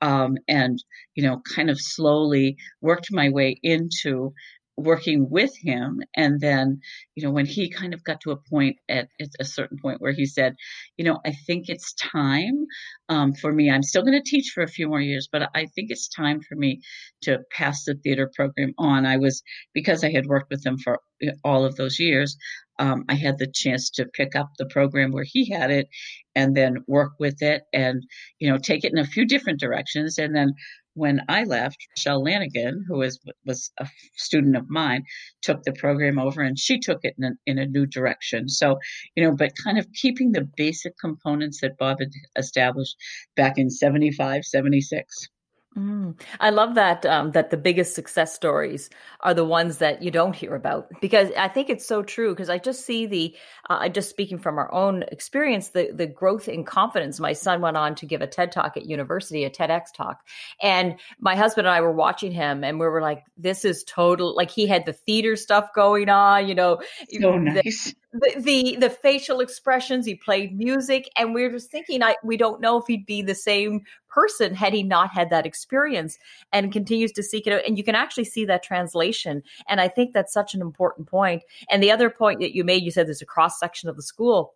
um, 0.01 0.37
and, 0.47 0.83
you 1.15 1.23
know, 1.23 1.41
kind 1.55 1.69
of 1.69 1.79
slowly 1.79 2.57
worked 2.81 3.07
my 3.11 3.29
way 3.29 3.59
into 3.63 4.33
working 4.79 5.29
with 5.29 5.51
him. 5.57 6.01
And 6.15 6.39
then 6.39 6.81
you 7.15 7.23
know 7.23 7.31
when 7.31 7.45
he 7.45 7.69
kind 7.69 7.93
of 7.93 8.03
got 8.03 8.21
to 8.21 8.31
a 8.31 8.37
point 8.37 8.77
at, 8.87 9.09
at 9.19 9.29
a 9.39 9.45
certain 9.45 9.77
point 9.81 10.01
where 10.01 10.13
he 10.13 10.25
said 10.25 10.55
you 10.97 11.05
know 11.05 11.19
i 11.25 11.33
think 11.47 11.65
it's 11.67 11.93
time 11.93 12.65
um, 13.09 13.33
for 13.33 13.51
me. 13.51 13.69
I'm 13.69 13.83
still 13.83 14.03
going 14.03 14.21
to 14.21 14.29
teach 14.29 14.51
for 14.53 14.63
a 14.63 14.67
few 14.67 14.87
more 14.87 15.01
years 15.01 15.27
but 15.31 15.49
i 15.55 15.65
think 15.65 15.91
it's 15.91 16.07
time 16.07 16.39
for 16.41 16.55
me 16.55 16.81
to 17.23 17.39
pass 17.51 17.83
the 17.83 17.95
theater 17.95 18.31
program 18.35 18.73
on. 18.77 19.05
I 19.05 19.17
was 19.17 19.43
because 19.73 20.03
i 20.03 20.11
had 20.11 20.25
worked 20.27 20.49
with 20.49 20.65
him 20.65 20.77
for 20.77 20.99
all 21.43 21.65
of 21.65 21.75
those 21.75 21.99
years 21.99 22.37
um, 22.79 23.03
i 23.09 23.15
had 23.15 23.37
the 23.37 23.51
chance 23.53 23.89
to 23.89 24.05
pick 24.05 24.35
up 24.35 24.49
the 24.57 24.67
program 24.67 25.11
where 25.11 25.25
he 25.25 25.51
had 25.51 25.71
it 25.71 25.87
and 26.35 26.55
then 26.55 26.77
work 26.87 27.11
with 27.19 27.41
it 27.41 27.63
and 27.73 28.03
you 28.39 28.49
know 28.49 28.57
take 28.57 28.83
it 28.85 28.93
in 28.93 28.99
a 28.99 29.05
few 29.05 29.25
different 29.25 29.59
directions. 29.59 30.17
And 30.17 30.35
then 30.35 30.53
when 30.99 31.21
I 31.29 31.45
left, 31.45 31.77
Shell 31.97 32.23
Lanigan, 32.23 32.85
who 32.87 32.97
was 32.97 33.19
was 33.45 33.71
a 33.79 33.87
student 34.15 34.57
of 34.57 34.69
mine, 34.69 35.03
took 35.41 35.63
the 35.63 35.71
program 35.71 36.19
over, 36.19 36.41
and 36.41 36.59
she 36.59 36.77
took 36.77 36.99
it 37.03 37.15
in 37.17 37.23
a, 37.23 37.31
in 37.45 37.57
a 37.57 37.65
new 37.65 37.85
direction. 37.85 38.49
So, 38.49 38.79
you 39.15 39.23
know, 39.23 39.33
but 39.33 39.53
kind 39.63 39.79
of 39.79 39.87
keeping 39.93 40.33
the 40.33 40.47
basic 40.57 40.93
components 40.99 41.61
that 41.61 41.77
Bob 41.77 41.99
had 41.99 42.11
established 42.37 42.95
back 43.35 43.57
in 43.57 43.69
75, 43.69 44.43
76. 44.43 45.29
Mm. 45.77 46.19
I 46.39 46.49
love 46.49 46.75
that 46.75 47.05
um, 47.05 47.31
that 47.31 47.51
the 47.51 47.57
biggest 47.57 47.93
success 47.93 48.33
stories 48.33 48.89
are 49.19 49.35
the 49.35 49.45
ones 49.45 49.77
that 49.77 50.01
you 50.01 50.09
don't 50.09 50.35
hear 50.35 50.55
about 50.55 50.87
because 50.99 51.29
I 51.37 51.47
think 51.47 51.69
it's 51.69 51.85
so 51.85 52.01
true 52.01 52.31
because 52.31 52.49
I 52.49 52.57
just 52.57 52.85
see 52.85 53.05
the 53.05 53.35
uh, 53.69 53.87
just 53.87 54.09
speaking 54.09 54.39
from 54.39 54.57
our 54.57 54.73
own 54.73 55.03
experience 55.11 55.69
the 55.69 55.91
the 55.93 56.07
growth 56.07 56.47
in 56.47 56.63
confidence. 56.63 57.19
My 57.19 57.33
son 57.33 57.61
went 57.61 57.77
on 57.77 57.93
to 57.95 58.07
give 58.07 58.21
a 58.21 58.27
TED 58.27 58.51
talk 58.51 58.77
at 58.77 58.87
university, 58.87 59.43
a 59.43 59.51
TEDx 59.51 59.93
talk, 59.95 60.25
and 60.59 60.95
my 61.19 61.35
husband 61.35 61.67
and 61.67 61.75
I 61.75 61.81
were 61.81 61.93
watching 61.93 62.31
him 62.31 62.63
and 62.63 62.79
we 62.79 62.87
were 62.87 63.01
like, 63.01 63.23
"This 63.37 63.63
is 63.63 63.83
total." 63.83 64.35
Like 64.35 64.49
he 64.49 64.65
had 64.65 64.87
the 64.87 64.93
theater 64.93 65.35
stuff 65.35 65.69
going 65.75 66.09
on, 66.09 66.47
you 66.47 66.55
know, 66.55 66.81
so 67.21 67.37
nice. 67.37 67.93
The, 68.11 68.33
the, 68.39 68.77
the 68.79 68.89
facial 68.89 69.39
expressions 69.39 70.03
he 70.03 70.15
played 70.15 70.57
music 70.57 71.07
and 71.15 71.31
we 71.31 71.43
are 71.43 71.51
just 71.51 71.69
thinking 71.69 72.01
i 72.01 72.15
we 72.23 72.37
don't 72.37 72.59
know 72.59 72.79
if 72.79 72.85
he'd 72.87 73.05
be 73.05 73.21
the 73.21 73.35
same 73.35 73.83
person 74.09 74.53
had 74.53 74.73
he 74.73 74.83
not 74.83 75.11
had 75.11 75.29
that 75.29 75.45
experience 75.45 76.17
and 76.51 76.73
continues 76.73 77.11
to 77.13 77.23
seek 77.23 77.47
it 77.47 77.53
out. 77.53 77.61
And 77.65 77.77
you 77.77 77.83
can 77.83 77.95
actually 77.95 78.25
see 78.25 78.45
that 78.45 78.63
translation. 78.63 79.43
And 79.67 79.79
I 79.79 79.87
think 79.87 80.13
that's 80.13 80.33
such 80.33 80.53
an 80.53 80.61
important 80.61 81.07
point. 81.07 81.43
And 81.69 81.81
the 81.81 81.91
other 81.91 82.09
point 82.09 82.39
that 82.41 82.55
you 82.55 82.63
made, 82.63 82.83
you 82.83 82.91
said 82.91 83.07
there's 83.07 83.21
a 83.21 83.25
cross 83.25 83.59
section 83.59 83.89
of 83.89 83.95
the 83.95 84.01
school 84.01 84.55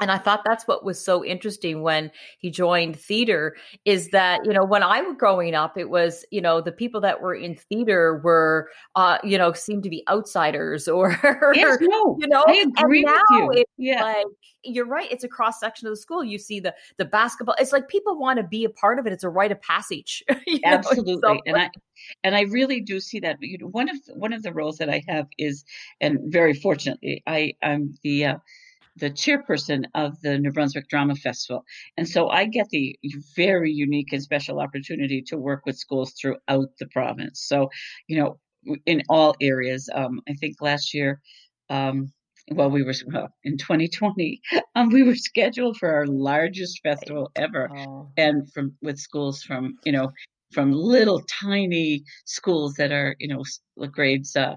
and 0.00 0.12
I 0.12 0.18
thought 0.18 0.42
that's 0.44 0.68
what 0.68 0.84
was 0.84 1.04
so 1.04 1.24
interesting 1.24 1.82
when 1.82 2.10
he 2.38 2.50
joined 2.50 2.98
theater 2.98 3.56
is 3.84 4.10
that, 4.10 4.40
you 4.44 4.52
know, 4.52 4.64
when 4.64 4.82
I 4.82 5.00
was 5.02 5.16
growing 5.18 5.54
up, 5.54 5.76
it 5.76 5.90
was, 5.90 6.24
you 6.30 6.40
know, 6.40 6.60
the 6.60 6.70
people 6.70 7.00
that 7.00 7.20
were 7.20 7.34
in 7.34 7.56
theater 7.56 8.20
were, 8.22 8.68
uh, 8.94 9.18
you 9.24 9.36
know, 9.36 9.52
seemed 9.52 9.82
to 9.82 9.90
be 9.90 10.04
outsiders 10.08 10.86
or, 10.88 11.10
yes, 11.54 11.78
no, 11.80 12.16
you 12.20 12.28
know, 12.28 12.44
I 12.46 12.64
agree 12.78 13.04
and 13.04 13.06
now 13.06 13.48
with 13.48 13.56
you. 13.56 13.60
It's 13.60 13.70
yeah. 13.76 14.02
like, 14.02 14.26
you're 14.64 14.86
right. 14.86 15.10
It's 15.10 15.24
a 15.24 15.28
cross 15.28 15.58
section 15.58 15.88
of 15.88 15.92
the 15.92 15.96
school. 15.96 16.22
You 16.22 16.38
see 16.38 16.60
the, 16.60 16.74
the 16.96 17.04
basketball. 17.04 17.56
It's 17.58 17.72
like 17.72 17.88
people 17.88 18.18
want 18.18 18.38
to 18.38 18.44
be 18.44 18.64
a 18.64 18.70
part 18.70 18.98
of 18.98 19.06
it. 19.06 19.12
It's 19.12 19.24
a 19.24 19.28
rite 19.28 19.52
of 19.52 19.60
passage. 19.62 20.22
Absolutely. 20.64 21.18
So, 21.22 21.40
and 21.46 21.56
I, 21.56 21.70
and 22.22 22.36
I 22.36 22.42
really 22.42 22.80
do 22.80 23.00
see 23.00 23.18
that. 23.20 23.38
You 23.40 23.58
know, 23.58 23.66
one 23.66 23.88
of, 23.88 23.96
one 24.14 24.32
of 24.32 24.42
the 24.42 24.52
roles 24.52 24.78
that 24.78 24.90
I 24.90 25.02
have 25.08 25.26
is, 25.38 25.64
and 26.00 26.18
very 26.24 26.54
fortunately, 26.54 27.22
I, 27.26 27.54
I'm 27.62 27.94
the, 28.02 28.26
uh, 28.26 28.36
the 28.98 29.10
chairperson 29.10 29.84
of 29.94 30.20
the 30.22 30.38
New 30.38 30.52
Brunswick 30.52 30.88
Drama 30.88 31.14
Festival. 31.14 31.64
And 31.96 32.08
so 32.08 32.28
I 32.28 32.46
get 32.46 32.68
the 32.70 32.98
very 33.36 33.72
unique 33.72 34.12
and 34.12 34.22
special 34.22 34.60
opportunity 34.60 35.22
to 35.28 35.36
work 35.36 35.66
with 35.66 35.76
schools 35.76 36.12
throughout 36.12 36.70
the 36.78 36.86
province. 36.90 37.40
So, 37.40 37.68
you 38.06 38.18
know, 38.18 38.38
in 38.86 39.02
all 39.08 39.34
areas. 39.40 39.88
Um, 39.92 40.20
I 40.28 40.34
think 40.34 40.56
last 40.60 40.94
year, 40.94 41.20
um, 41.70 42.12
well, 42.50 42.70
we 42.70 42.82
were 42.82 42.94
well, 43.12 43.28
in 43.44 43.58
2020, 43.58 44.40
um, 44.74 44.90
we 44.90 45.02
were 45.02 45.14
scheduled 45.14 45.76
for 45.76 45.92
our 45.92 46.06
largest 46.06 46.80
festival 46.82 47.30
ever, 47.36 47.68
oh. 47.76 48.10
and 48.16 48.50
from 48.52 48.74
with 48.82 48.98
schools 48.98 49.42
from 49.42 49.76
you 49.84 49.92
know 49.92 50.10
from 50.52 50.72
little 50.72 51.20
tiny 51.28 52.04
schools 52.24 52.74
that 52.74 52.90
are 52.90 53.14
you 53.18 53.28
know 53.28 53.42
grades 53.90 54.34
uh, 54.34 54.56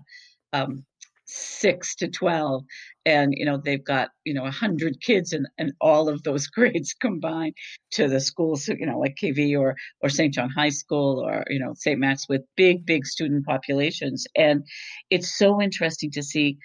um, 0.54 0.86
six 1.34 1.96
to 1.96 2.10
12 2.10 2.64
and 3.06 3.34
you 3.36 3.46
know 3.46 3.58
they've 3.58 3.86
got 3.86 4.10
you 4.26 4.34
know 4.34 4.44
100 4.44 5.00
kids 5.02 5.32
and 5.32 5.48
and 5.58 5.72
all 5.80 6.10
of 6.10 6.24
those 6.24 6.48
grades 6.56 6.94
combined 6.94 7.54
to 7.92 8.08
the 8.08 8.20
schools 8.20 8.68
you 8.68 8.86
know 8.86 9.00
like 9.00 9.16
kv 9.22 9.58
or 9.58 9.76
or 10.02 10.10
st 10.10 10.34
john 10.34 10.50
high 10.50 10.70
school 10.70 11.24
or 11.26 11.46
you 11.50 11.60
know 11.60 11.74
st 11.74 12.00
max 12.00 12.28
with 12.28 12.42
big 12.56 12.86
big 12.86 13.06
student 13.06 13.46
populations. 13.46 14.26
And 14.36 14.66
it's 15.10 15.38
so 15.38 15.62
interesting 15.62 16.12
to 16.12 16.24
see 16.24 16.58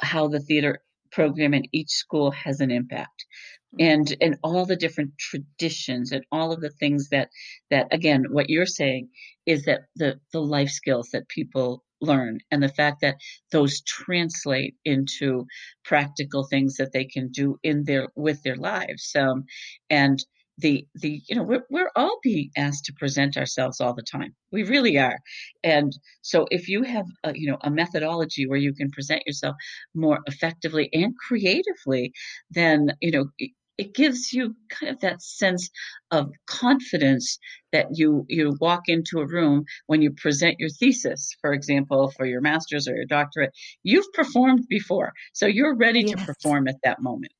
how 0.00 0.28
the 0.28 0.40
theater 0.40 0.82
program 1.10 1.54
in 1.54 1.64
each 1.72 1.90
school 1.90 2.30
has 2.30 2.60
an 2.60 2.70
impact. 2.70 3.26
Mm-hmm. 3.80 3.90
And 3.90 4.16
and 4.20 4.36
all 4.42 4.66
the 4.66 4.76
different 4.76 5.12
traditions 5.18 6.12
and 6.12 6.24
all 6.30 6.52
of 6.52 6.60
the 6.60 6.70
things 6.70 7.08
that 7.10 7.28
that 7.70 7.86
again 7.90 8.24
what 8.30 8.50
you're 8.50 8.66
saying 8.66 9.08
is 9.46 9.64
that 9.64 9.82
the 9.96 10.20
the 10.32 10.40
life 10.40 10.70
skills 10.70 11.10
that 11.12 11.28
people 11.28 11.82
learn. 12.02 12.40
And 12.50 12.62
the 12.62 12.68
fact 12.68 13.00
that 13.02 13.16
those 13.50 13.80
translate 13.82 14.74
into 14.84 15.46
practical 15.84 16.44
things 16.44 16.76
that 16.76 16.92
they 16.92 17.04
can 17.04 17.28
do 17.30 17.58
in 17.62 17.84
their 17.84 18.08
with 18.16 18.42
their 18.42 18.56
lives. 18.56 19.14
Um, 19.16 19.44
and 19.90 20.22
the 20.58 20.86
the 20.96 21.22
you 21.28 21.36
know 21.36 21.42
we're, 21.42 21.64
we're 21.70 21.90
all 21.96 22.18
being 22.22 22.50
asked 22.56 22.84
to 22.84 22.92
present 22.92 23.36
ourselves 23.36 23.80
all 23.80 23.94
the 23.94 24.02
time. 24.02 24.34
We 24.50 24.64
really 24.64 24.98
are. 24.98 25.18
And 25.64 25.92
so 26.20 26.46
if 26.50 26.68
you 26.68 26.82
have 26.82 27.06
a, 27.24 27.32
you 27.34 27.50
know 27.50 27.58
a 27.62 27.70
methodology 27.70 28.46
where 28.46 28.58
you 28.58 28.74
can 28.74 28.90
present 28.90 29.22
yourself 29.26 29.56
more 29.94 30.20
effectively 30.26 30.90
and 30.92 31.14
creatively 31.16 32.12
then 32.50 32.92
you 33.00 33.10
know 33.12 33.26
it 33.78 33.94
gives 33.94 34.32
you 34.32 34.54
kind 34.68 34.92
of 34.94 35.00
that 35.00 35.22
sense 35.22 35.70
of 36.10 36.30
confidence 36.46 37.38
that 37.72 37.86
you 37.92 38.24
you 38.28 38.56
walk 38.60 38.82
into 38.86 39.20
a 39.20 39.26
room 39.26 39.64
when 39.86 40.02
you 40.02 40.10
present 40.12 40.56
your 40.58 40.68
thesis 40.68 41.34
for 41.40 41.52
example 41.52 42.10
for 42.16 42.26
your 42.26 42.40
master's 42.40 42.88
or 42.88 42.94
your 42.96 43.06
doctorate 43.06 43.52
you've 43.82 44.12
performed 44.12 44.66
before 44.68 45.12
so 45.32 45.46
you're 45.46 45.76
ready 45.76 46.00
yes. 46.00 46.10
to 46.10 46.16
perform 46.26 46.68
at 46.68 46.76
that 46.84 47.00
moment 47.00 47.32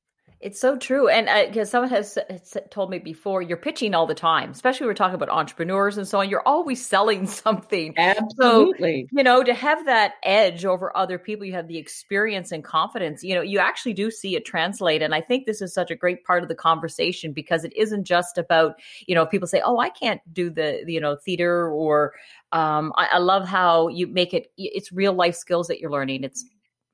it's 0.43 0.59
so 0.59 0.75
true. 0.75 1.07
And 1.07 1.27
because 1.49 1.69
uh, 1.69 1.71
someone 1.71 1.89
has, 1.91 2.17
has, 2.29 2.57
told 2.69 2.89
me 2.89 2.99
before, 2.99 3.41
you're 3.41 3.55
pitching 3.55 3.95
all 3.95 4.05
the 4.05 4.13
time, 4.13 4.51
especially 4.51 4.87
we're 4.87 4.93
talking 4.93 5.15
about 5.15 5.29
entrepreneurs 5.29 5.97
and 5.97 6.05
so 6.05 6.19
on. 6.19 6.29
You're 6.29 6.45
always 6.45 6.85
selling 6.85 7.25
something. 7.27 7.93
Absolutely. 7.97 9.07
So, 9.09 9.17
you 9.17 9.23
know, 9.23 9.41
to 9.41 9.53
have 9.53 9.85
that 9.85 10.15
edge 10.21 10.65
over 10.65 10.95
other 10.97 11.17
people, 11.17 11.45
you 11.45 11.53
have 11.53 11.69
the 11.69 11.77
experience 11.77 12.51
and 12.51 12.61
confidence, 12.61 13.23
you 13.23 13.35
know, 13.35 13.41
you 13.41 13.59
actually 13.59 13.93
do 13.93 14.11
see 14.11 14.35
it 14.35 14.43
translate. 14.43 15.01
And 15.01 15.15
I 15.15 15.21
think 15.21 15.45
this 15.45 15.61
is 15.61 15.73
such 15.73 15.89
a 15.91 15.95
great 15.95 16.25
part 16.25 16.43
of 16.43 16.49
the 16.49 16.55
conversation 16.55 17.31
because 17.31 17.63
it 17.63 17.71
isn't 17.77 18.03
just 18.03 18.37
about, 18.37 18.75
you 19.07 19.15
know, 19.15 19.25
people 19.25 19.47
say, 19.47 19.61
oh, 19.63 19.79
I 19.79 19.89
can't 19.89 20.19
do 20.33 20.49
the, 20.49 20.83
you 20.85 20.99
know, 20.99 21.15
theater 21.15 21.69
or 21.69 22.15
um, 22.51 22.91
I, 22.97 23.07
I 23.13 23.17
love 23.19 23.47
how 23.47 23.87
you 23.87 24.07
make 24.07 24.33
it, 24.33 24.47
it's 24.57 24.91
real 24.91 25.13
life 25.13 25.35
skills 25.35 25.69
that 25.69 25.79
you're 25.79 25.89
learning. 25.89 26.25
It's, 26.25 26.43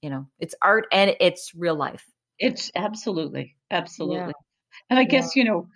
you 0.03 0.11
know, 0.11 0.27
it's 0.37 0.53
art 0.61 0.85
and 0.91 1.15
it's 1.19 1.55
real 1.55 1.75
life. 1.75 2.05
It's 2.39 2.71
absolutely, 2.75 3.55
absolutely. 3.69 4.27
Yeah. 4.27 4.31
And 4.89 4.99
I 4.99 5.03
guess, 5.03 5.35
you 5.35 5.43
know, 5.43 5.67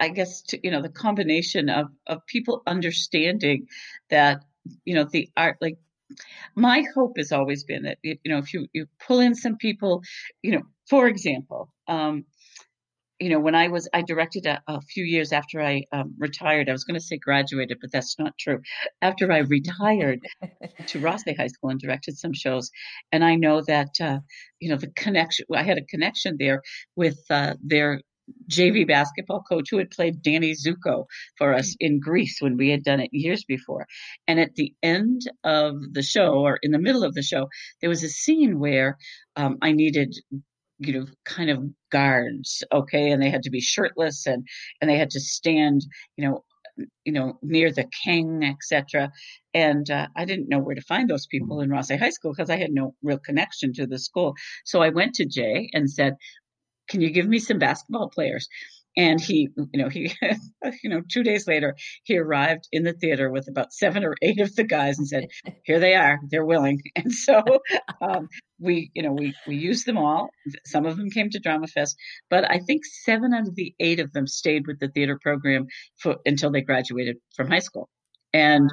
I 0.00 0.08
guess, 0.08 0.42
to, 0.42 0.60
you 0.62 0.70
know, 0.70 0.80
the 0.80 0.88
combination 0.88 1.68
of, 1.68 1.88
of 2.06 2.24
people 2.26 2.62
understanding 2.66 3.66
that, 4.10 4.44
you 4.84 4.94
know, 4.94 5.04
the 5.04 5.28
art, 5.36 5.56
like 5.60 5.76
my 6.54 6.84
hope 6.94 7.16
has 7.16 7.32
always 7.32 7.64
been 7.64 7.82
that, 7.82 7.98
you 8.02 8.16
know, 8.26 8.38
if 8.38 8.54
you, 8.54 8.66
you 8.72 8.86
pull 9.04 9.20
in 9.20 9.34
some 9.34 9.56
people, 9.56 10.02
you 10.42 10.52
know, 10.52 10.62
for 10.88 11.08
example, 11.08 11.72
um, 11.88 12.24
you 13.20 13.30
know, 13.30 13.40
when 13.40 13.54
I 13.54 13.68
was, 13.68 13.88
I 13.92 14.02
directed 14.02 14.46
a, 14.46 14.62
a 14.68 14.80
few 14.80 15.04
years 15.04 15.32
after 15.32 15.60
I 15.60 15.84
um, 15.92 16.14
retired. 16.18 16.68
I 16.68 16.72
was 16.72 16.84
going 16.84 16.98
to 16.98 17.04
say 17.04 17.18
graduated, 17.18 17.78
but 17.80 17.90
that's 17.92 18.18
not 18.18 18.36
true. 18.38 18.60
After 19.02 19.30
I 19.32 19.38
retired 19.38 20.20
to 20.86 21.00
Rothesay 21.00 21.36
High 21.36 21.48
School 21.48 21.70
and 21.70 21.80
directed 21.80 22.16
some 22.16 22.32
shows, 22.32 22.70
and 23.10 23.24
I 23.24 23.34
know 23.34 23.62
that, 23.66 23.90
uh, 24.00 24.18
you 24.60 24.70
know, 24.70 24.76
the 24.76 24.88
connection. 24.88 25.46
I 25.54 25.62
had 25.62 25.78
a 25.78 25.84
connection 25.84 26.36
there 26.38 26.62
with 26.96 27.18
uh, 27.30 27.54
their 27.62 28.00
JV 28.50 28.86
basketball 28.86 29.42
coach 29.42 29.68
who 29.70 29.78
had 29.78 29.90
played 29.90 30.22
Danny 30.22 30.54
Zuko 30.54 31.06
for 31.36 31.54
us 31.54 31.74
in 31.80 32.00
Grease 32.00 32.38
when 32.40 32.56
we 32.56 32.70
had 32.70 32.84
done 32.84 33.00
it 33.00 33.10
years 33.12 33.44
before. 33.44 33.86
And 34.26 34.38
at 34.38 34.54
the 34.54 34.74
end 34.82 35.22
of 35.44 35.76
the 35.92 36.02
show, 36.02 36.34
or 36.34 36.58
in 36.62 36.70
the 36.70 36.78
middle 36.78 37.04
of 37.04 37.14
the 37.14 37.22
show, 37.22 37.48
there 37.80 37.90
was 37.90 38.04
a 38.04 38.08
scene 38.08 38.58
where 38.58 38.98
um, 39.36 39.58
I 39.62 39.72
needed 39.72 40.14
you 40.78 40.92
know 40.92 41.06
kind 41.24 41.50
of 41.50 41.64
guards 41.90 42.62
okay? 42.72 43.10
And 43.10 43.22
they 43.22 43.30
had 43.30 43.42
to 43.44 43.50
be 43.50 43.60
shirtless 43.60 44.26
and 44.26 44.46
and 44.80 44.90
they 44.90 44.98
had 44.98 45.10
to 45.10 45.20
stand 45.20 45.86
you 46.16 46.26
know 46.26 46.44
you 47.04 47.12
know 47.12 47.38
near 47.42 47.72
the 47.72 47.88
king 48.04 48.44
etc 48.44 49.10
and 49.54 49.90
uh, 49.90 50.06
i 50.14 50.24
didn't 50.24 50.48
know 50.48 50.60
where 50.60 50.76
to 50.76 50.80
find 50.82 51.10
those 51.10 51.26
people 51.26 51.60
in 51.60 51.70
Rothesay 51.70 51.98
high 51.98 52.10
school 52.10 52.32
because 52.32 52.50
i 52.50 52.56
had 52.56 52.70
no 52.70 52.94
real 53.02 53.18
connection 53.18 53.72
to 53.74 53.86
the 53.86 53.98
school. 53.98 54.34
So 54.64 54.80
i 54.80 54.88
went 54.90 55.14
to 55.14 55.26
jay 55.26 55.70
and 55.72 55.90
said 55.90 56.16
can 56.88 57.00
you 57.00 57.10
give 57.10 57.26
me 57.26 57.38
some 57.38 57.58
basketball 57.58 58.08
players 58.08 58.48
and 58.98 59.20
he 59.20 59.48
you 59.72 59.82
know 59.82 59.88
he 59.88 60.12
you 60.82 60.90
know 60.90 61.00
two 61.08 61.22
days 61.22 61.46
later 61.46 61.76
he 62.02 62.18
arrived 62.18 62.68
in 62.72 62.82
the 62.82 62.92
theater 62.92 63.30
with 63.30 63.48
about 63.48 63.72
seven 63.72 64.04
or 64.04 64.14
eight 64.20 64.40
of 64.40 64.54
the 64.56 64.64
guys 64.64 64.98
and 64.98 65.08
said 65.08 65.28
here 65.64 65.78
they 65.78 65.94
are. 65.94 66.20
They're 66.28 66.44
willing. 66.44 66.82
And 66.98 67.12
so 67.12 67.42
um, 68.02 68.28
we 68.58 68.90
you 68.92 69.02
know 69.02 69.12
we 69.12 69.32
we 69.46 69.56
used 69.56 69.86
them 69.86 69.96
all. 69.96 70.30
Some 70.66 70.84
of 70.84 70.96
them 70.96 71.10
came 71.10 71.30
to 71.30 71.38
drama 71.38 71.68
fest 71.68 71.96
but 72.28 72.50
i 72.50 72.58
think 72.58 72.84
seven 72.84 73.32
out 73.32 73.46
of 73.46 73.54
the 73.54 73.72
eight 73.78 74.00
of 74.00 74.12
them 74.12 74.26
stayed 74.26 74.66
with 74.66 74.80
the 74.80 74.88
theater 74.88 75.18
program 75.22 75.66
for 76.02 76.16
until 76.26 76.50
they 76.50 76.60
graduated 76.60 77.16
from 77.36 77.48
high 77.48 77.60
school. 77.60 77.88
And 78.34 78.70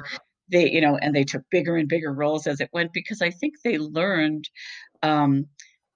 they 0.50 0.70
you 0.70 0.80
know 0.80 0.96
and 1.00 1.14
they 1.14 1.24
took 1.24 1.42
bigger 1.50 1.76
and 1.76 1.88
bigger 1.88 2.12
roles 2.12 2.46
as 2.46 2.60
it 2.60 2.70
went 2.72 2.92
because 2.92 3.20
i 3.20 3.30
think 3.30 3.54
they 3.64 3.78
learned 3.78 4.48
um, 5.02 5.46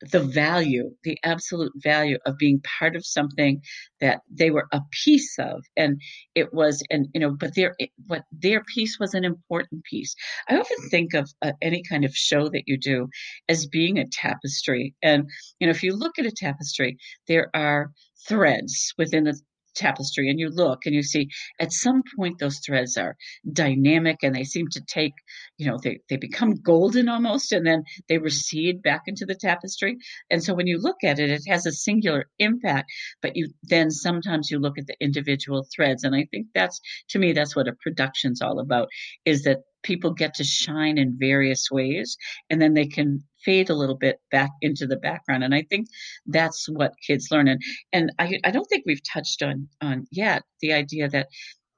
the 0.01 0.21
value, 0.21 0.91
the 1.05 1.19
absolute 1.25 1.73
value 1.77 2.19
of 2.27 2.39
being 2.39 2.63
part 2.79 2.97
of 2.97 3.05
something 3.05 3.61
that 4.01 4.21
they 4.31 4.51
were 4.51 4.67
a 4.73 4.81
piece 5.05 5.39
of, 5.39 5.63
and 5.77 6.01
it 6.35 6.53
was, 6.55 6.83
and 6.91 7.09
you 7.13 7.21
know, 7.21 7.37
but 7.39 7.55
their 7.55 7.75
what 8.07 8.23
their 8.33 8.63
piece 8.65 8.99
was 8.99 9.15
an 9.15 9.25
important 9.25 9.85
piece. 9.85 10.15
I 10.49 10.59
often 10.59 10.77
think 10.91 11.15
of 11.15 11.31
uh, 11.43 11.53
any 11.61 11.83
kind 11.89 12.05
of 12.05 12.15
show 12.15 12.49
that 12.49 12.65
you 12.67 12.79
do 12.79 13.09
as 13.49 13.67
being 13.67 13.99
a 13.99 14.07
tapestry, 14.07 14.95
and 15.03 15.29
you 15.59 15.67
know, 15.67 15.71
if 15.71 15.83
you 15.83 15.95
look 15.95 16.19
at 16.19 16.27
a 16.27 16.33
tapestry, 16.33 16.97
there 17.29 17.51
are 17.55 17.91
threads 18.29 18.93
within 18.99 19.25
the 19.25 19.39
tapestry 19.75 20.29
and 20.31 20.39
you 20.39 20.49
look 20.49 20.87
and 20.87 20.95
you 20.95 21.03
see 21.03 21.29
at 21.61 21.73
some 21.73 22.03
point 22.17 22.39
those 22.39 22.61
threads 22.65 22.97
are 22.97 23.17
dynamic 23.53 24.19
and 24.23 24.35
they 24.35 24.45
seem 24.45 24.67
to 24.69 24.81
take 24.87 25.13
you 25.59 25.67
know 25.67 25.79
they, 25.83 26.01
they 26.09 26.17
become 26.17 26.55
golden 26.55 27.09
almost 27.09 27.53
and 27.53 27.67
then 27.67 27.83
they 28.09 28.19
recede 28.19 28.83
back 28.83 29.03
into 29.07 29.25
the 29.27 29.35
tapestry. 29.35 29.97
And 30.31 30.43
so 30.43 30.55
when 30.55 30.67
you 30.67 30.79
look 30.79 31.03
at 31.05 31.19
it 31.19 31.31
it 31.31 31.43
has 31.49 31.67
a 31.67 31.73
singular 31.73 32.27
impact 32.39 32.91
but 33.23 33.37
you 33.37 33.49
then 33.63 33.91
sometimes 33.91 34.51
you 34.51 34.59
look 34.59 34.79
at 34.79 34.87
the 34.87 34.97
individual 35.01 35.67
threads 35.75 36.05
and 36.05 36.15
i 36.15 36.27
think 36.31 36.47
that's 36.55 36.81
to 37.09 37.19
me 37.19 37.33
that's 37.33 37.55
what 37.57 37.69
a 37.69 37.73
production's 37.81 38.43
all 38.43 38.59
about 38.61 38.89
is 39.25 39.43
that 39.45 39.59
people 39.83 40.13
get 40.13 40.35
to 40.35 40.45
shine 40.45 40.99
in 40.99 41.17
various 41.19 41.71
ways 41.71 42.17
and 42.49 42.61
then 42.61 42.75
they 42.75 42.87
can 42.87 43.23
fade 43.45 43.71
a 43.71 43.75
little 43.75 43.97
bit 43.97 44.21
back 44.31 44.51
into 44.61 44.87
the 44.87 44.97
background 44.97 45.45
and 45.45 45.55
i 45.55 45.63
think 45.71 45.87
that's 46.27 46.67
what 46.69 46.93
kids 47.07 47.29
learn 47.31 47.49
and 47.49 47.61
and 47.93 48.13
i, 48.19 48.39
I 48.45 48.51
don't 48.51 48.67
think 48.67 48.85
we've 48.87 49.03
touched 49.03 49.43
on 49.43 49.69
on 49.81 50.07
yet 50.11 50.43
the 50.61 50.73
idea 50.73 51.09
that 51.09 51.29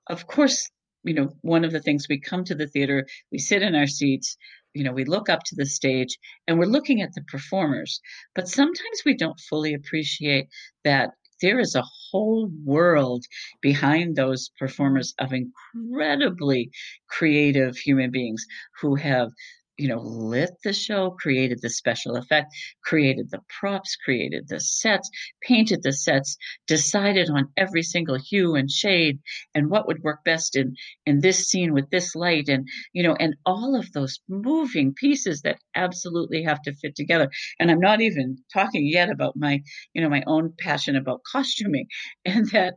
of 0.09 0.27
course 0.27 0.71
you 1.05 1.15
know 1.15 1.31
one 1.43 1.65
of 1.65 1.73
the 1.73 1.81
things 1.81 2.07
we 2.09 2.21
come 2.21 2.45
to 2.45 2.55
the 2.55 2.69
theater 2.69 3.07
we 3.31 3.39
sit 3.39 3.63
in 3.63 3.75
our 3.75 3.87
seats 3.87 4.37
you 4.75 4.85
know 4.85 4.93
we 4.93 5.05
look 5.05 5.29
up 5.29 5.41
to 5.47 5.57
the 5.57 5.67
stage 5.67 6.19
and 6.47 6.59
we're 6.59 6.67
looking 6.67 7.03
at 7.03 7.13
the 7.15 7.23
performers 7.23 8.01
but 8.35 8.49
sometimes 8.49 9.03
we 9.05 9.17
don't 9.17 9.41
fully 9.49 9.75
appreciate 9.75 10.47
that 10.85 11.11
there 11.43 11.61
is 11.61 11.75
a 11.75 11.85
whole 12.11 12.51
world 12.65 13.25
behind 13.61 14.17
those 14.17 14.51
performers 14.59 15.13
of 15.19 15.33
incredibly 15.33 16.71
creative 17.09 17.77
human 17.77 18.11
beings 18.11 18.47
who 18.81 18.95
have 18.95 19.29
you 19.77 19.89
know, 19.89 20.01
lit 20.01 20.51
the 20.65 20.73
show, 20.73 21.11
created 21.11 21.61
the 21.63 21.71
special 21.71 22.17
effect, 22.17 22.53
created 22.85 23.31
the 23.31 23.41
props, 23.61 23.97
created 23.97 24.47
the 24.49 24.61
sets, 24.61 25.11
painted 25.43 25.83
the 25.83 25.93
sets, 25.93 26.37
decided 26.67 27.31
on 27.31 27.49
every 27.57 27.83
single 27.83 28.19
hue 28.19 28.55
and 28.55 28.71
shade 28.71 29.19
and 29.55 29.71
what 29.71 29.87
would 29.87 30.03
work 30.03 30.25
best 30.25 30.57
in 30.57 30.75
in 31.07 31.21
this 31.21 31.49
scene 31.49 31.73
with 31.73 31.91
this 31.91 32.15
light 32.15 32.49
and 32.49 32.69
you 32.93 33.03
know, 33.03 33.15
and 33.19 33.35
all 33.47 33.77
of 33.77 33.91
those 33.93 34.21
moving 34.29 34.95
pieces 34.95 35.43
that 35.43 35.59
absolutely 35.75 36.43
have 36.43 36.61
to 36.63 36.73
fit 36.75 36.95
together. 36.95 37.31
And 37.59 37.71
I'm 37.71 37.81
not 37.81 38.01
even 38.01 38.39
talking 38.53 38.87
yet 38.87 39.11
about 39.11 39.37
my, 39.37 39.61
you 39.95 40.03
know, 40.03 40.09
my 40.09 40.23
own 40.27 40.53
passion 40.59 40.97
about 40.97 41.21
costuming 41.31 41.87
and 42.25 42.49
that 42.51 42.75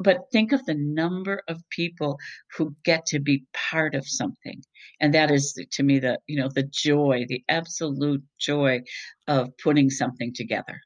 but 0.00 0.30
think 0.32 0.52
of 0.52 0.64
the 0.64 0.74
number 0.74 1.42
of 1.48 1.62
people 1.70 2.18
who 2.56 2.74
get 2.84 3.06
to 3.06 3.20
be 3.20 3.44
part 3.52 3.94
of 3.94 4.06
something. 4.08 4.62
And 5.00 5.14
that 5.14 5.30
is 5.30 5.58
to 5.72 5.82
me 5.82 5.98
the 5.98 6.18
you 6.26 6.38
know 6.40 6.48
the 6.54 6.64
joy 6.64 7.26
the 7.28 7.42
absolute 7.48 8.22
joy 8.38 8.80
of 9.26 9.50
putting 9.62 9.90
something 9.90 10.32
together 10.34 10.80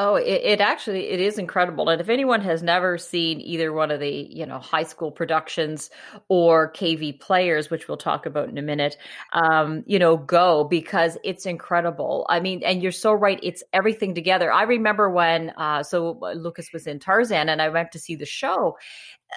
Oh, 0.00 0.14
it, 0.14 0.42
it, 0.44 0.60
actually 0.60 1.08
it 1.08 1.18
is 1.18 1.38
incredible. 1.38 1.88
And 1.88 2.00
if 2.00 2.08
anyone 2.08 2.40
has 2.42 2.62
never 2.62 2.98
seen 2.98 3.40
either 3.40 3.72
one 3.72 3.90
of 3.90 3.98
the, 3.98 4.28
you 4.30 4.46
know, 4.46 4.60
high 4.60 4.84
school 4.84 5.10
productions 5.10 5.90
or 6.28 6.70
KV 6.72 7.18
players, 7.18 7.68
which 7.68 7.88
we'll 7.88 7.96
talk 7.96 8.24
about 8.24 8.48
in 8.48 8.58
a 8.58 8.62
minute, 8.62 8.96
um, 9.32 9.82
you 9.86 9.98
know, 9.98 10.16
go 10.16 10.62
because 10.62 11.18
it's 11.24 11.46
incredible. 11.46 12.26
I 12.28 12.38
mean, 12.38 12.62
and 12.62 12.80
you're 12.80 12.92
so 12.92 13.12
right, 13.12 13.40
it's 13.42 13.64
everything 13.72 14.14
together. 14.14 14.52
I 14.52 14.62
remember 14.64 15.10
when 15.10 15.50
uh 15.56 15.82
so 15.82 16.20
Lucas 16.36 16.72
was 16.72 16.86
in 16.86 17.00
Tarzan 17.00 17.48
and 17.48 17.60
I 17.60 17.68
went 17.68 17.90
to 17.92 17.98
see 17.98 18.14
the 18.14 18.26
show 18.26 18.76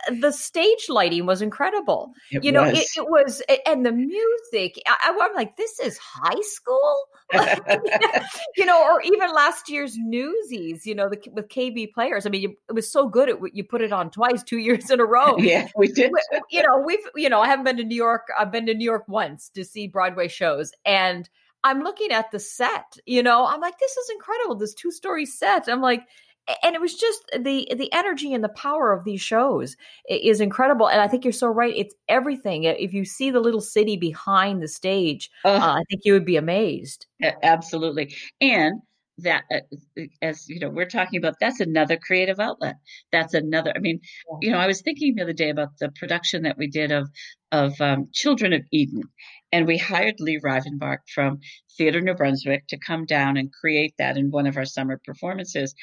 the 0.10 0.32
stage 0.32 0.88
lighting 0.90 1.26
was 1.26 1.42
incredible. 1.42 2.14
It 2.32 2.44
you 2.44 2.52
know, 2.52 2.64
was. 2.64 2.80
It, 2.80 2.88
it, 2.98 3.10
was, 3.10 3.42
and 3.66 3.86
the 3.86 3.92
music. 3.92 4.82
I, 4.88 5.10
am 5.10 5.36
like, 5.36 5.58
this 5.58 5.80
is 5.80 5.98
high 5.98 6.42
school, 6.42 6.96
you 8.58 8.66
know, 8.66 8.84
or 8.84 9.02
even 9.02 9.34
last 9.34 9.70
year's 9.70 9.96
Newsies. 9.98 10.86
You 10.86 10.96
know, 10.96 11.10
the, 11.10 11.20
with 11.32 11.50
KV 11.50 11.94
players. 11.94 12.26
I 12.26 12.30
mean, 12.30 12.42
you, 12.42 12.56
it 12.70 12.74
was 12.74 12.92
so 12.92 13.08
good. 13.08 13.30
It, 13.30 13.38
you 13.54 13.64
put 13.64 13.82
it 13.82 13.92
on 13.92 14.10
twice, 14.12 14.44
two 14.44 14.60
years 14.60 14.90
in 14.90 15.00
a 15.00 15.06
row. 15.06 15.38
yeah, 15.40 15.68
we 15.76 15.88
did. 15.88 16.12
We, 16.12 16.42
you 16.50 16.64
know, 16.64 16.82
we've, 16.86 17.06
you 17.16 17.30
know, 17.30 17.42
I 17.42 17.48
haven't 17.48 17.66
been 17.66 17.78
to 17.78 17.84
New 17.84 17.96
York. 17.96 18.28
I've 18.38 18.52
been 18.52 18.66
to 18.68 18.74
New 18.74 18.86
York 18.86 19.06
once 19.08 19.50
to 19.50 19.64
see 19.64 19.88
Broadway 19.88 20.28
shows, 20.28 20.72
and 20.86 21.30
I'm 21.64 21.84
looking 21.84 22.12
at 22.12 22.32
the 22.32 22.40
set. 22.40 22.98
You 23.06 23.24
know, 23.24 23.46
I'm 23.46 23.62
like, 23.62 23.78
this 23.80 23.96
is 23.98 24.10
incredible. 24.10 24.56
This 24.56 24.74
two 24.74 24.92
story 24.92 25.26
set. 25.26 25.68
I'm 25.68 25.82
like 25.82 26.04
and 26.64 26.76
it 26.76 26.82
was 26.82 26.96
just 26.96 27.30
the 27.40 27.68
the 27.76 27.92
energy 27.94 28.34
and 28.34 28.44
the 28.44 28.50
power 28.50 28.92
of 28.92 29.04
these 29.04 29.22
shows 29.22 29.76
is 30.10 30.42
incredible 30.42 30.90
and 30.90 31.02
i 31.02 31.08
think 31.08 31.24
you're 31.24 31.32
so 31.32 31.48
right 31.48 31.74
it's 31.76 31.96
everything. 32.10 32.64
If 32.64 32.94
you 32.94 33.06
see 33.06 33.32
the 33.32 33.40
little 33.40 33.62
city 33.62 33.98
behind 33.98 34.62
the 34.62 34.68
stage 34.68 35.30
uh, 35.46 35.50
uh, 35.50 35.76
i 35.80 35.84
think 35.90 36.02
you 36.04 36.14
would 36.14 36.26
be 36.26 36.38
amazed. 36.38 37.06
Absolutely 37.44 38.16
and 38.40 38.82
that 39.18 39.44
uh, 39.52 40.02
as 40.22 40.48
you 40.50 40.60
know 40.60 40.70
we're 40.70 40.86
talking 40.86 41.18
about 41.18 41.36
that's 41.40 41.60
another 41.60 41.98
creative 41.98 42.40
outlet. 42.40 42.76
That's 43.12 43.34
another 43.34 43.74
i 43.76 43.80
mean 43.80 44.00
you 44.42 44.52
know 44.52 44.58
i 44.58 44.68
was 44.68 44.82
thinking 44.82 45.16
the 45.16 45.24
other 45.24 45.34
day 45.34 45.50
about 45.50 45.78
the 45.80 45.90
production 45.90 46.44
that 46.44 46.58
we 46.58 46.68
did 46.68 46.92
of 46.92 47.10
of 47.52 47.80
um, 47.82 48.08
children 48.14 48.54
of 48.54 48.62
eden 48.72 49.04
and 49.52 49.68
we 49.68 49.78
hired 49.78 50.16
lee 50.20 50.40
rivenbark 50.44 51.00
from 51.14 51.40
theater 51.78 52.02
new 52.02 52.14
brunswick 52.14 52.66
to 52.68 52.78
come 52.78 53.06
down 53.06 53.38
and 53.38 53.52
create 53.52 53.94
that 53.98 54.18
in 54.18 54.32
one 54.32 54.48
of 54.48 54.58
our 54.58 54.66
summer 54.66 55.00
performances 55.06 55.74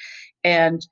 and 0.45 0.87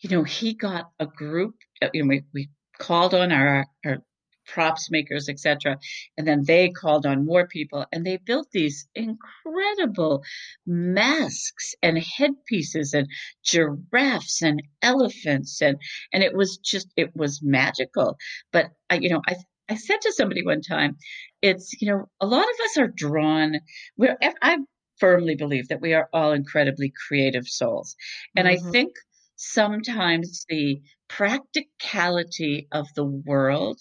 you 0.00 0.10
know 0.10 0.24
he 0.24 0.54
got 0.54 0.90
a 0.98 1.06
group 1.06 1.54
uh, 1.82 1.88
you 1.92 2.02
know 2.02 2.08
we, 2.08 2.22
we 2.34 2.48
called 2.78 3.14
on 3.14 3.30
our, 3.30 3.66
our 3.84 3.98
props 4.46 4.90
makers, 4.90 5.28
etc. 5.28 5.78
And 6.18 6.26
then 6.26 6.42
they 6.44 6.70
called 6.70 7.06
on 7.06 7.24
more 7.24 7.46
people 7.46 7.86
and 7.92 8.04
they 8.04 8.16
built 8.16 8.48
these 8.52 8.86
incredible 8.94 10.22
masks 10.66 11.74
and 11.82 11.98
headpieces 11.98 12.92
and 12.92 13.06
giraffes 13.44 14.42
and 14.42 14.62
elephants 14.82 15.62
and 15.62 15.76
and 16.12 16.22
it 16.22 16.34
was 16.34 16.58
just 16.58 16.88
it 16.96 17.14
was 17.14 17.40
magical. 17.42 18.16
But 18.52 18.70
I, 18.88 18.96
you 18.96 19.10
know, 19.10 19.22
I 19.26 19.36
I 19.70 19.76
said 19.76 20.00
to 20.02 20.12
somebody 20.12 20.44
one 20.44 20.62
time, 20.62 20.96
it's 21.42 21.70
you 21.80 21.90
know, 21.90 22.06
a 22.20 22.26
lot 22.26 22.44
of 22.44 22.64
us 22.64 22.78
are 22.78 22.88
drawn. 22.88 23.60
We're 23.96 24.16
I 24.42 24.58
firmly 24.98 25.36
believe 25.36 25.68
that 25.68 25.80
we 25.80 25.94
are 25.94 26.08
all 26.12 26.32
incredibly 26.32 26.92
creative 27.06 27.46
souls, 27.46 27.96
and 28.36 28.48
mm-hmm. 28.48 28.68
I 28.68 28.70
think 28.70 28.92
sometimes 29.36 30.44
the 30.48 30.80
practicality 31.16 32.68
of 32.70 32.86
the 32.94 33.04
world 33.04 33.80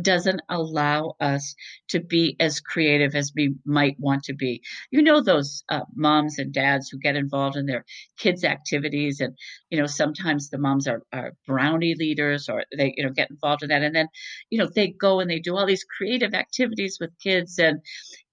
doesn't 0.00 0.40
allow 0.48 1.14
us 1.20 1.54
to 1.88 2.00
be 2.00 2.36
as 2.40 2.60
creative 2.60 3.14
as 3.14 3.32
we 3.36 3.54
might 3.66 3.96
want 3.98 4.24
to 4.24 4.32
be. 4.32 4.62
You 4.90 5.02
know, 5.02 5.20
those 5.20 5.62
uh, 5.68 5.82
moms 5.94 6.38
and 6.38 6.52
dads 6.54 6.88
who 6.88 6.98
get 6.98 7.16
involved 7.16 7.56
in 7.56 7.66
their 7.66 7.84
kids' 8.18 8.44
activities, 8.44 9.20
and, 9.20 9.36
you 9.68 9.78
know, 9.78 9.86
sometimes 9.86 10.48
the 10.48 10.58
moms 10.58 10.88
are, 10.88 11.02
are 11.12 11.32
brownie 11.46 11.96
leaders 11.98 12.48
or 12.48 12.64
they, 12.76 12.94
you 12.96 13.04
know, 13.04 13.12
get 13.12 13.30
involved 13.30 13.62
in 13.62 13.68
that. 13.68 13.82
And 13.82 13.94
then, 13.94 14.08
you 14.48 14.58
know, 14.58 14.68
they 14.74 14.88
go 14.88 15.20
and 15.20 15.30
they 15.30 15.38
do 15.38 15.56
all 15.56 15.66
these 15.66 15.84
creative 15.84 16.32
activities 16.32 16.96
with 16.98 17.10
kids, 17.22 17.58
and, 17.58 17.80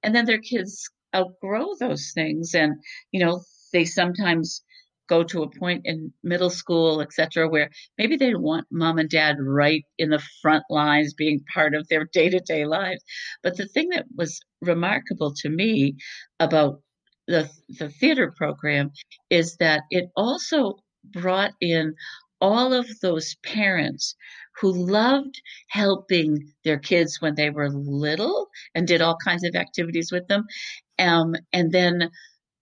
and 0.04 0.16
then 0.16 0.26
their 0.26 0.40
kids 0.40 0.90
outgrow 1.14 1.76
those 1.80 2.12
things. 2.14 2.54
And, 2.56 2.76
you 3.12 3.26
know, 3.26 3.42
they 3.74 3.84
sometimes 3.84 4.64
go 5.08 5.24
to 5.24 5.44
a 5.44 5.60
point 5.60 5.82
in 5.86 6.14
middle 6.24 6.50
school, 6.50 7.02
etc., 7.02 7.48
where 7.50 7.70
maybe 7.98 8.18
they 8.18 8.36
want 8.36 8.68
mom 8.72 8.98
and 8.98 9.10
dad 9.10 9.38
right 9.40 9.84
in 9.98 10.10
the 10.10 10.22
front 10.42 10.64
lines 10.70 11.14
being 11.14 11.44
part 11.54 11.76
of 11.76 11.88
their 11.88 12.06
day 12.14 12.30
to 12.30 12.40
day 12.40 12.66
lives. 12.66 13.04
But 13.44 13.58
the 13.58 13.68
thing 13.68 13.90
that 13.90 14.06
was 14.16 14.40
remarkable 14.62 15.34
to 15.38 15.50
me 15.50 15.96
about 16.40 16.82
the, 17.28 17.50
the 17.80 17.90
theater 17.90 18.34
program 18.36 18.92
is 19.30 19.58
that 19.58 19.82
it 19.90 20.10
also 20.16 20.76
brought 21.04 21.52
in 21.62 21.94
all 22.40 22.74
of 22.74 22.88
those 23.02 23.36
parents 23.44 24.16
who 24.60 24.72
loved 24.72 25.42
helping 25.70 26.52
their 26.64 26.78
kids 26.78 27.18
when 27.20 27.36
they 27.36 27.50
were 27.50 27.70
little 27.70 28.48
and 28.76 28.88
did 28.88 29.02
all 29.02 29.18
kinds 29.24 29.44
of 29.44 29.56
activities 29.56 30.12
with 30.12 30.28
them. 30.28 30.46
Um, 31.00 31.36
and 31.54 31.72
then 31.72 32.10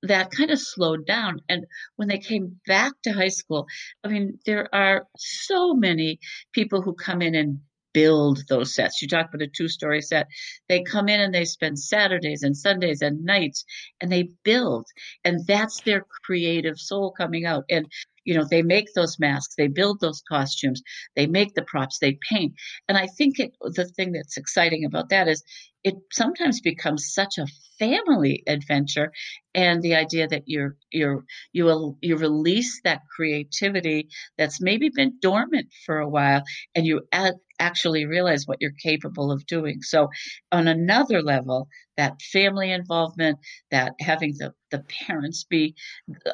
that 0.03 0.31
kind 0.31 0.51
of 0.51 0.59
slowed 0.59 1.05
down. 1.05 1.39
And 1.49 1.65
when 1.95 2.07
they 2.07 2.19
came 2.19 2.59
back 2.67 2.93
to 3.03 3.11
high 3.11 3.29
school, 3.29 3.67
I 4.03 4.09
mean, 4.09 4.39
there 4.45 4.73
are 4.73 5.07
so 5.17 5.73
many 5.73 6.19
people 6.53 6.81
who 6.81 6.93
come 6.93 7.21
in 7.21 7.35
and 7.35 7.59
build 7.93 8.43
those 8.49 8.75
sets. 8.75 9.01
You 9.01 9.07
talk 9.07 9.27
about 9.29 9.41
a 9.41 9.47
two 9.47 9.69
story 9.69 10.01
set. 10.01 10.27
They 10.67 10.83
come 10.83 11.07
in 11.07 11.21
and 11.21 11.33
they 11.33 11.45
spend 11.45 11.79
Saturdays 11.79 12.43
and 12.43 12.55
Sundays 12.55 13.01
and 13.01 13.23
nights 13.23 13.63
and 14.01 14.11
they 14.11 14.29
build. 14.43 14.85
And 15.23 15.47
that's 15.47 15.81
their 15.81 16.05
creative 16.25 16.77
soul 16.77 17.13
coming 17.17 17.45
out. 17.45 17.63
And 17.69 17.87
you 18.25 18.35
know, 18.35 18.45
they 18.49 18.61
make 18.61 18.87
those 18.93 19.19
masks, 19.19 19.55
they 19.57 19.67
build 19.67 19.99
those 20.01 20.21
costumes, 20.27 20.81
they 21.15 21.27
make 21.27 21.53
the 21.55 21.63
props, 21.63 21.99
they 21.99 22.17
paint. 22.29 22.53
And 22.89 22.97
I 22.97 23.07
think 23.07 23.39
it, 23.39 23.51
the 23.61 23.85
thing 23.85 24.11
that's 24.13 24.37
exciting 24.37 24.85
about 24.85 25.09
that 25.09 25.27
is 25.27 25.43
it 25.83 25.95
sometimes 26.11 26.61
becomes 26.61 27.13
such 27.13 27.37
a 27.37 27.47
family 27.79 28.43
adventure 28.47 29.11
and 29.53 29.81
the 29.83 29.95
idea 29.95 30.27
that 30.27 30.43
you're 30.47 30.75
you're 30.91 31.23
you 31.53 31.65
will 31.65 31.97
you 32.01 32.17
release 32.17 32.81
that 32.83 33.01
creativity 33.15 34.07
that's 34.37 34.61
maybe 34.61 34.89
been 34.89 35.17
dormant 35.21 35.67
for 35.85 35.99
a 35.99 36.09
while 36.09 36.43
and 36.75 36.85
you 36.85 37.01
add, 37.11 37.35
actually 37.59 38.05
realize 38.05 38.47
what 38.47 38.57
you're 38.61 38.71
capable 38.81 39.31
of 39.31 39.45
doing. 39.45 39.81
So 39.81 40.09
on 40.51 40.67
another 40.67 41.21
level 41.21 41.67
that 41.97 42.21
family 42.21 42.71
involvement 42.71 43.39
that 43.71 43.93
having 43.99 44.35
the 44.37 44.53
the 44.71 44.83
parents 45.07 45.45
be 45.45 45.75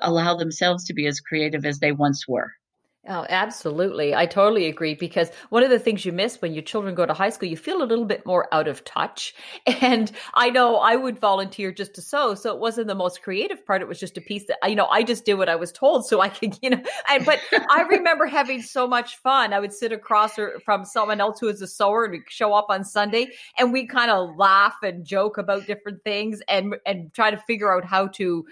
allow 0.01 0.35
themselves 0.35 0.85
to 0.85 0.93
be 0.93 1.07
as 1.07 1.19
creative 1.19 1.65
as 1.65 1.79
they 1.79 1.91
once 1.91 2.27
were 2.27 2.51
Oh, 3.09 3.25
absolutely. 3.29 4.13
I 4.13 4.27
totally 4.27 4.67
agree 4.67 4.93
because 4.93 5.31
one 5.49 5.63
of 5.63 5.71
the 5.71 5.79
things 5.79 6.05
you 6.05 6.11
miss 6.11 6.39
when 6.39 6.53
your 6.53 6.61
children 6.61 6.93
go 6.93 7.03
to 7.03 7.15
high 7.15 7.31
school, 7.31 7.49
you 7.49 7.57
feel 7.57 7.81
a 7.81 7.83
little 7.83 8.05
bit 8.05 8.23
more 8.27 8.47
out 8.53 8.67
of 8.67 8.83
touch. 8.85 9.33
And 9.81 10.11
I 10.35 10.51
know 10.51 10.77
I 10.77 10.95
would 10.95 11.17
volunteer 11.17 11.71
just 11.71 11.95
to 11.95 12.01
sew. 12.01 12.35
So 12.35 12.53
it 12.53 12.59
wasn't 12.59 12.85
the 12.85 12.93
most 12.95 13.23
creative 13.23 13.65
part. 13.65 13.81
It 13.81 13.87
was 13.87 13.99
just 13.99 14.17
a 14.17 14.21
piece 14.21 14.45
that, 14.45 14.57
you 14.69 14.75
know, 14.75 14.85
I 14.85 15.01
just 15.01 15.25
did 15.25 15.33
what 15.35 15.49
I 15.49 15.55
was 15.55 15.71
told 15.71 16.05
so 16.05 16.21
I 16.21 16.29
could, 16.29 16.59
you 16.61 16.69
know, 16.69 16.81
and, 17.09 17.25
but 17.25 17.39
I 17.51 17.81
remember 17.89 18.27
having 18.27 18.61
so 18.61 18.87
much 18.87 19.17
fun. 19.17 19.51
I 19.53 19.59
would 19.59 19.73
sit 19.73 19.91
across 19.91 20.37
from 20.63 20.85
someone 20.85 21.19
else 21.19 21.39
who 21.39 21.47
is 21.47 21.61
a 21.63 21.67
sewer 21.67 22.03
and 22.03 22.11
we'd 22.11 22.23
show 22.29 22.53
up 22.53 22.67
on 22.69 22.83
Sunday 22.83 23.29
and 23.57 23.73
we 23.73 23.87
kind 23.87 24.11
of 24.11 24.35
laugh 24.37 24.75
and 24.83 25.03
joke 25.03 25.39
about 25.39 25.65
different 25.65 26.03
things 26.03 26.41
and, 26.47 26.75
and 26.85 27.11
try 27.15 27.31
to 27.31 27.37
figure 27.37 27.73
out 27.75 27.83
how 27.83 28.07
to 28.09 28.45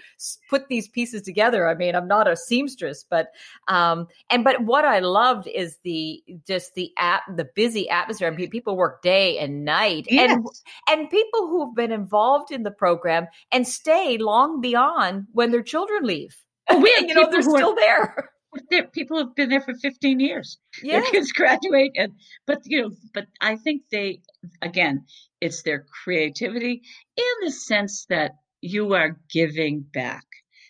put 0.48 0.66
these 0.68 0.88
pieces 0.88 1.22
together. 1.22 1.68
I 1.68 1.74
mean, 1.74 1.94
I'm 1.94 2.08
not 2.08 2.26
a 2.26 2.36
seamstress, 2.36 3.04
but, 3.08 3.28
um, 3.68 4.08
and 4.28 4.39
and 4.40 4.44
but 4.44 4.64
what 4.64 4.84
I 4.84 5.00
loved 5.00 5.46
is 5.46 5.76
the 5.84 6.22
just 6.46 6.74
the 6.74 6.92
app, 6.98 7.22
the 7.36 7.48
busy 7.54 7.88
atmosphere. 7.88 8.28
I 8.28 8.30
mean, 8.30 8.50
people 8.50 8.76
work 8.76 9.02
day 9.02 9.38
and 9.38 9.64
night, 9.64 10.06
yes. 10.08 10.30
and 10.30 10.46
and 10.88 11.10
people 11.10 11.48
who've 11.48 11.74
been 11.74 11.92
involved 11.92 12.50
in 12.50 12.62
the 12.62 12.70
program 12.70 13.26
and 13.52 13.66
stay 13.66 14.18
long 14.18 14.60
beyond 14.60 15.26
when 15.32 15.50
their 15.50 15.62
children 15.62 16.04
leave. 16.04 16.36
Oh, 16.68 16.78
we 16.78 16.94
you 17.06 17.14
know 17.14 17.30
they're 17.30 17.42
still 17.42 17.74
there. 17.74 18.30
there. 18.70 18.86
People 18.88 19.18
have 19.18 19.34
been 19.34 19.50
there 19.50 19.60
for 19.60 19.74
15 19.74 20.20
years. 20.20 20.58
Yeah. 20.82 21.00
Their 21.00 21.10
kids 21.10 21.32
graduate 21.40 21.92
and 21.96 22.12
but 22.46 22.62
you 22.64 22.82
know, 22.82 22.90
but 23.12 23.26
I 23.40 23.56
think 23.56 23.82
they 23.90 24.22
again, 24.62 25.04
it's 25.40 25.62
their 25.62 25.86
creativity 26.04 26.82
in 27.16 27.34
the 27.44 27.52
sense 27.52 28.06
that 28.08 28.32
you 28.60 28.94
are 28.94 29.18
giving 29.30 29.80
back. 29.80 30.24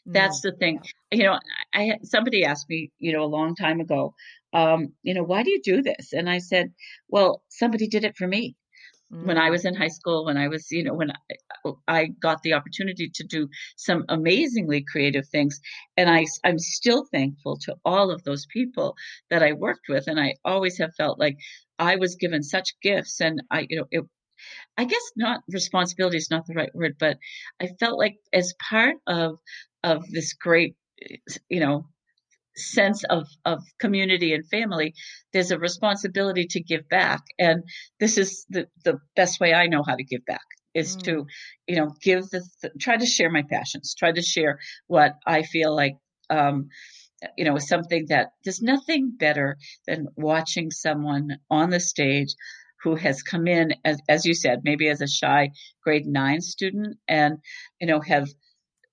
That's 0.06 0.40
mm. 0.40 0.42
the 0.42 0.52
thing. 0.52 0.80
You 1.10 1.24
know, 1.24 1.38
I 1.74 1.98
somebody 2.02 2.44
asked 2.44 2.68
me, 2.68 2.90
you 2.98 3.12
know, 3.12 3.24
a 3.24 3.26
long 3.26 3.54
time 3.54 3.80
ago, 3.80 4.14
um, 4.52 4.92
you 5.02 5.14
know, 5.14 5.22
why 5.22 5.42
do 5.42 5.50
you 5.50 5.60
do 5.62 5.82
this? 5.82 6.12
And 6.12 6.28
I 6.28 6.38
said, 6.38 6.72
well, 7.08 7.42
somebody 7.48 7.86
did 7.88 8.04
it 8.04 8.16
for 8.16 8.26
me. 8.26 8.56
Mm. 9.12 9.26
When 9.26 9.38
I 9.38 9.48
mm. 9.48 9.52
was 9.52 9.64
in 9.64 9.74
high 9.74 9.88
school, 9.88 10.24
when 10.24 10.36
I 10.36 10.48
was, 10.48 10.70
you 10.70 10.84
know, 10.84 10.94
when 10.94 11.10
I, 11.10 11.70
I 11.88 12.06
got 12.06 12.42
the 12.42 12.54
opportunity 12.54 13.10
to 13.14 13.24
do 13.24 13.48
some 13.76 14.04
amazingly 14.08 14.84
creative 14.90 15.26
things, 15.28 15.60
and 15.96 16.08
I, 16.08 16.26
I'm 16.44 16.58
still 16.58 17.04
thankful 17.12 17.58
to 17.62 17.76
all 17.84 18.10
of 18.10 18.22
those 18.22 18.46
people 18.46 18.96
that 19.30 19.42
I 19.42 19.52
worked 19.52 19.88
with, 19.88 20.06
and 20.06 20.18
I 20.18 20.34
always 20.44 20.78
have 20.78 20.94
felt 20.96 21.18
like 21.18 21.36
I 21.78 21.96
was 21.96 22.16
given 22.16 22.42
such 22.42 22.78
gifts, 22.82 23.20
and 23.20 23.42
I, 23.50 23.66
you 23.68 23.78
know, 23.78 23.86
it, 23.90 24.04
I 24.76 24.84
guess 24.84 25.02
not 25.16 25.40
responsibility 25.48 26.16
is 26.16 26.30
not 26.30 26.46
the 26.46 26.54
right 26.54 26.74
word, 26.74 26.96
but 26.98 27.18
I 27.60 27.68
felt 27.78 27.98
like 27.98 28.16
as 28.32 28.54
part 28.68 28.96
of 29.06 29.38
of 29.82 30.08
this 30.10 30.34
great, 30.34 30.76
you 31.48 31.60
know, 31.60 31.86
sense 32.56 33.04
of 33.04 33.26
of 33.44 33.62
community 33.78 34.34
and 34.34 34.48
family, 34.48 34.94
there's 35.32 35.50
a 35.50 35.58
responsibility 35.58 36.46
to 36.50 36.60
give 36.60 36.88
back, 36.88 37.22
and 37.38 37.62
this 37.98 38.18
is 38.18 38.46
the 38.48 38.66
the 38.84 38.98
best 39.16 39.40
way 39.40 39.54
I 39.54 39.66
know 39.66 39.82
how 39.82 39.96
to 39.96 40.04
give 40.04 40.24
back 40.26 40.46
is 40.74 40.96
mm. 40.96 41.02
to, 41.02 41.26
you 41.66 41.76
know, 41.76 41.94
give 42.02 42.28
the 42.30 42.42
try 42.80 42.96
to 42.96 43.06
share 43.06 43.30
my 43.30 43.42
passions, 43.42 43.94
try 43.98 44.12
to 44.12 44.22
share 44.22 44.58
what 44.86 45.16
I 45.26 45.42
feel 45.42 45.74
like. 45.74 45.96
Um, 46.28 46.68
you 47.36 47.44
know, 47.44 47.58
something 47.58 48.06
that 48.08 48.28
there's 48.44 48.62
nothing 48.62 49.12
better 49.18 49.58
than 49.86 50.06
watching 50.16 50.70
someone 50.70 51.36
on 51.50 51.68
the 51.68 51.80
stage 51.80 52.34
who 52.82 52.94
has 52.96 53.22
come 53.22 53.46
in 53.46 53.74
as, 53.84 54.00
as 54.08 54.24
you 54.24 54.34
said, 54.34 54.60
maybe 54.64 54.88
as 54.88 55.00
a 55.00 55.08
shy 55.08 55.50
grade 55.82 56.06
nine 56.06 56.40
student 56.40 56.98
and, 57.08 57.38
you 57.80 57.86
know, 57.86 58.00
have 58.00 58.28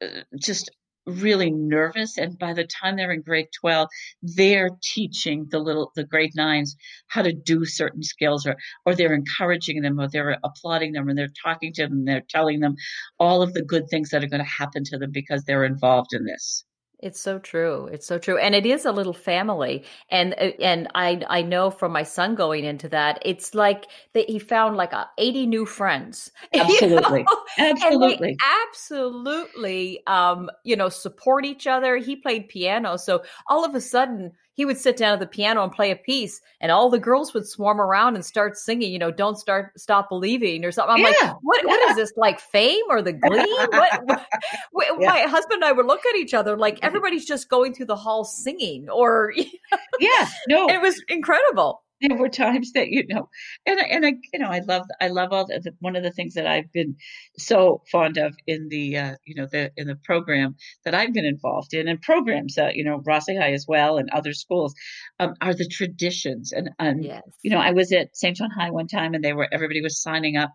uh, 0.02 0.22
just 0.40 0.70
really 1.08 1.50
nervous. 1.50 2.18
And 2.18 2.38
by 2.38 2.54
the 2.54 2.66
time 2.66 2.98
they're 2.98 3.12
in 3.12 3.22
grade 3.22 3.48
12 3.60 3.88
they're 4.22 4.72
teaching 4.84 5.48
the 5.50 5.60
little 5.60 5.92
the 5.96 6.04
grade 6.04 6.34
nines 6.36 6.76
how 7.08 7.22
to 7.22 7.32
do 7.32 7.66
certain 7.66 8.04
skills 8.04 8.46
or 8.46 8.58
or 8.86 8.94
they're 8.94 9.14
encouraging 9.14 9.82
them 9.82 10.00
or 10.00 10.10
they're 10.10 10.38
applauding 10.44 10.92
them 10.92 11.08
and 11.08 11.18
they're 11.18 11.30
talking 11.44 11.72
to 11.74 11.84
them 11.84 12.00
and 12.00 12.08
they're 12.08 12.24
telling 12.30 12.60
them 12.60 12.76
all 13.20 13.42
of 13.42 13.54
the 13.54 13.64
good 13.64 13.88
things 13.90 14.10
that 14.10 14.24
are 14.24 14.28
going 14.28 14.44
to 14.44 14.50
happen 14.50 14.84
to 14.84 14.98
them 14.98 15.12
because 15.12 15.44
they're 15.46 15.64
involved 15.64 16.14
in 16.14 16.26
this 16.26 16.66
it's 17.00 17.20
so 17.20 17.38
true. 17.38 17.88
It's 17.92 18.08
so 18.08 18.18
true. 18.18 18.38
And 18.38 18.56
it 18.56 18.66
is 18.66 18.86
a 18.86 18.92
little 18.92 19.14
family. 19.14 19.84
And 20.10 20.34
uh, 20.34 20.52
and 20.60 20.88
I 20.96 21.22
I 21.30 21.42
know 21.44 21.70
from 21.70 21.92
my 21.92 22.04
son 22.04 22.36
going 22.36 22.66
into 22.66 22.90
that, 22.90 23.20
it's 23.24 23.54
like 23.54 23.86
that 24.14 24.30
he 24.30 24.40
found 24.40 24.78
like 24.78 24.94
80 25.18 25.46
new 25.46 25.66
friends. 25.66 26.32
Absolutely. 26.54 27.20
You 27.20 27.26
know? 27.26 27.44
Absolutely. 27.60 28.38
absolutely 28.68 30.04
um, 30.08 30.50
you 30.64 30.76
know, 30.76 30.90
support 30.90 31.46
each 31.46 31.68
other. 31.68 31.98
He 31.98 32.16
played 32.16 32.50
piano, 32.50 32.98
so 32.98 33.24
all 33.48 33.64
of 33.64 33.76
a 33.76 33.82
sudden 33.82 34.32
he 34.58 34.66
would 34.66 34.78
sit 34.78 34.98
down 34.98 35.14
at 35.14 35.20
the 35.20 35.28
piano 35.28 35.64
and 35.64 35.72
play 35.72 35.92
a 35.92 35.96
piece, 35.96 36.42
and 36.60 36.72
all 36.72 36.90
the 36.90 36.98
girls 36.98 37.32
would 37.36 37.48
swarm 37.48 37.80
around 37.80 38.16
and 38.16 38.26
start 38.26 38.58
singing, 38.58 38.92
you 38.92 38.98
know, 38.98 39.12
"Don't 39.12 39.38
Start 39.38 39.80
Stop 39.80 40.10
Believing" 40.10 40.66
or 40.66 40.72
something. 40.72 40.96
I'm 40.96 41.00
yeah, 41.00 41.28
like, 41.28 41.38
what? 41.44 41.62
Yeah. 41.64 41.68
What 41.68 41.90
is 41.92 41.96
this 41.96 42.14
like? 42.18 42.40
Fame 42.40 42.84
or 42.90 43.04
the 43.04 43.14
Glee? 43.14 43.46
what, 43.70 44.02
what, 44.72 44.88
yeah. 45.00 45.10
My 45.10 45.20
husband 45.22 45.62
and 45.62 45.66
I 45.66 45.72
would 45.72 45.86
look 45.86 46.04
at 46.08 46.16
each 46.16 46.34
other 46.34 46.58
like 46.58 46.80
everybody's 46.82 47.26
just 47.26 47.50
going 47.50 47.76
through 47.76 47.86
the 47.86 47.96
hall 47.96 48.26
singing, 48.26 48.90
or 48.90 49.32
you 49.36 49.44
know, 49.72 49.78
yeah, 50.00 50.28
no, 50.48 50.68
it 50.68 50.82
was 50.82 51.02
incredible 51.08 51.84
there 52.02 52.18
were 52.18 52.30
times 52.30 52.72
that 52.74 52.90
you 52.90 53.06
know 53.08 53.30
and 53.66 53.80
and 53.80 54.06
I 54.06 54.14
you 54.34 54.40
know 54.40 54.50
I 54.50 54.60
love 54.60 54.84
I 55.02 55.08
love 55.08 55.30
all 55.32 55.46
the, 55.46 55.74
one 55.80 55.96
of 55.96 56.04
the 56.04 56.12
things 56.12 56.36
that 56.36 56.46
I've 56.46 56.72
been 56.72 56.96
so 57.38 57.82
fond 57.92 58.18
of 58.18 58.36
in 58.46 58.70
the 58.70 58.98
uh, 58.98 59.16
you 59.26 59.36
know 59.36 59.48
the 59.52 59.72
in 59.78 59.88
the 59.88 59.98
program 60.04 60.56
that 60.86 60.94
I've 60.94 61.14
been 61.14 61.26
involved 61.26 61.74
in 61.74 61.88
and 61.88 62.02
programs 62.02 62.58
uh, 62.58 62.70
you 62.74 62.84
know 62.84 63.02
Rossley 63.08 63.40
High 63.40 63.54
as 63.54 63.66
well 63.68 63.98
and 63.98 64.10
other 64.12 64.34
schools 64.34 64.74
um, 65.20 65.34
are 65.42 65.54
the 65.54 65.68
traditions 65.68 66.52
and 66.52 66.70
and 66.80 67.04
yes. 67.04 67.24
you 67.42 67.52
know 67.52 67.60
I 67.60 67.72
was 67.72 67.92
at 67.92 68.16
St. 68.16 68.38
John 68.38 68.52
High 68.52 68.72
one 68.72 68.88
time 68.88 69.14
and 69.14 69.24
they 69.24 69.34
were 69.34 69.48
everybody 69.52 69.82
was 69.82 70.02
signing 70.02 70.38
up 70.38 70.52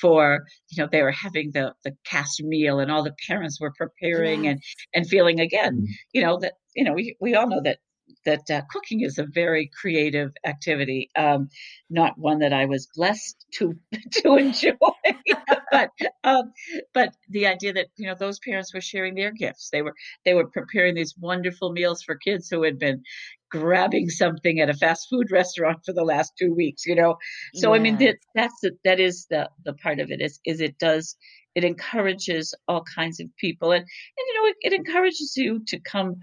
for 0.00 0.44
you 0.68 0.82
know 0.82 0.88
they 0.90 1.02
were 1.02 1.12
having 1.12 1.50
the 1.52 1.74
the 1.84 1.96
cast 2.04 2.42
meal 2.42 2.80
and 2.80 2.90
all 2.90 3.02
the 3.02 3.14
parents 3.26 3.60
were 3.60 3.72
preparing 3.76 4.44
yes. 4.44 4.52
and 4.52 4.62
and 4.94 5.08
feeling 5.08 5.40
again 5.40 5.74
mm-hmm. 5.74 5.92
you 6.12 6.22
know 6.22 6.38
that 6.38 6.54
you 6.74 6.84
know 6.84 6.92
we, 6.92 7.16
we 7.20 7.34
all 7.34 7.48
know 7.48 7.60
that 7.62 7.78
that 8.24 8.50
uh, 8.50 8.62
cooking 8.70 9.00
is 9.00 9.18
a 9.18 9.26
very 9.26 9.70
creative 9.80 10.32
activity, 10.44 11.10
um, 11.16 11.48
not 11.90 12.18
one 12.18 12.40
that 12.40 12.52
I 12.52 12.66
was 12.66 12.88
blessed 12.94 13.46
to 13.54 13.74
to 14.22 14.36
enjoy. 14.36 14.74
but 15.70 15.90
um, 16.24 16.52
but 16.92 17.14
the 17.28 17.46
idea 17.46 17.72
that 17.74 17.86
you 17.96 18.06
know 18.06 18.14
those 18.18 18.38
parents 18.38 18.74
were 18.74 18.80
sharing 18.80 19.14
their 19.14 19.32
gifts, 19.32 19.70
they 19.70 19.82
were 19.82 19.94
they 20.24 20.34
were 20.34 20.48
preparing 20.48 20.94
these 20.94 21.14
wonderful 21.18 21.72
meals 21.72 22.02
for 22.02 22.16
kids 22.16 22.48
who 22.48 22.62
had 22.62 22.78
been 22.78 23.02
grabbing 23.50 24.10
something 24.10 24.60
at 24.60 24.70
a 24.70 24.74
fast 24.74 25.08
food 25.08 25.30
restaurant 25.32 25.78
for 25.84 25.92
the 25.92 26.04
last 26.04 26.32
two 26.38 26.54
weeks. 26.54 26.86
You 26.86 26.96
know, 26.96 27.16
so 27.54 27.70
yeah. 27.70 27.76
I 27.76 27.82
mean 27.82 27.96
that 27.98 28.16
that's 28.34 28.60
the, 28.62 28.72
that 28.84 29.00
is 29.00 29.26
the 29.30 29.48
the 29.64 29.74
part 29.74 30.00
of 30.00 30.10
it 30.10 30.20
is 30.20 30.40
is 30.44 30.60
it 30.60 30.78
does 30.78 31.16
it 31.54 31.64
encourages 31.64 32.54
all 32.68 32.84
kinds 32.94 33.18
of 33.18 33.34
people 33.38 33.72
and, 33.72 33.80
and 33.80 34.24
you 34.26 34.34
know 34.34 34.48
it, 34.48 34.56
it 34.60 34.72
encourages 34.74 35.32
you 35.36 35.64
to 35.66 35.80
come 35.80 36.16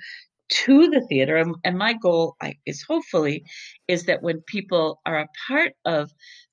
to 0.50 0.90
the 0.90 1.06
theater. 1.08 1.38
And, 1.38 1.56
and 1.64 1.78
my 1.78 1.94
goal 1.94 2.36
is 2.66 2.84
hopefully 2.88 3.44
is 3.88 4.06
that 4.06 4.22
when 4.22 4.42
people 4.42 5.02
are 5.06 5.20
a 5.20 5.30
part 5.48 5.74
of 5.86 6.12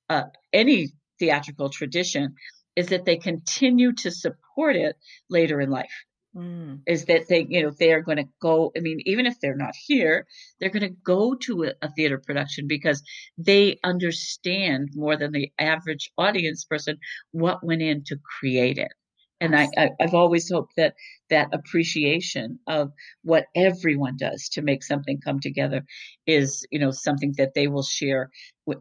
uh, 0.09 0.24
any 0.53 0.88
theatrical 1.18 1.68
tradition, 1.70 2.35
is 2.76 2.88
that 2.88 3.05
they 3.05 3.16
continue 3.16 3.92
to 3.92 4.11
support 4.11 4.76
it 4.76 4.96
later 5.29 5.61
in 5.61 5.70
life. 5.70 5.92
Mm. 6.35 6.83
Is 6.87 7.07
that 7.07 7.26
they, 7.29 7.44
you 7.48 7.62
know, 7.62 7.72
they 7.76 7.92
are 7.92 8.03
going 8.03 8.18
to 8.18 8.29
go. 8.40 8.70
I 8.76 8.81
mean, 8.81 9.00
even 9.05 9.26
if 9.26 9.40
they're 9.40 9.57
not 9.57 9.74
here, 9.74 10.26
they're 10.59 10.70
going 10.70 10.88
to 10.88 10.96
go 11.05 11.35
to 11.35 11.64
a, 11.64 11.72
a, 11.83 11.90
theater 11.90 12.22
production 12.24 12.68
because 12.68 13.03
they 13.37 13.81
understand 13.83 14.90
more 14.94 15.16
than 15.16 15.33
the 15.33 15.50
average 15.59 16.12
audience 16.16 16.64
person 16.64 16.98
what 17.33 17.64
went 17.64 17.83
in 17.83 18.05
to 18.05 18.16
create 18.38 18.79
it. 18.79 18.92
And 19.40 19.57
I, 19.57 19.68
I, 19.76 19.90
have 20.00 20.14
always 20.14 20.50
hoped 20.50 20.74
that 20.76 20.94
that 21.31 21.48
appreciation 21.53 22.59
of 22.66 22.92
what 23.22 23.46
everyone 23.55 24.16
does 24.18 24.48
to 24.50 24.62
make 24.62 24.85
something 24.85 25.18
come 25.24 25.40
together 25.40 25.83
is, 26.26 26.66
you 26.70 26.79
know, 26.79 26.90
something 26.90 27.35
that 27.38 27.55
they 27.55 27.66
will 27.66 27.83
share 27.83 28.31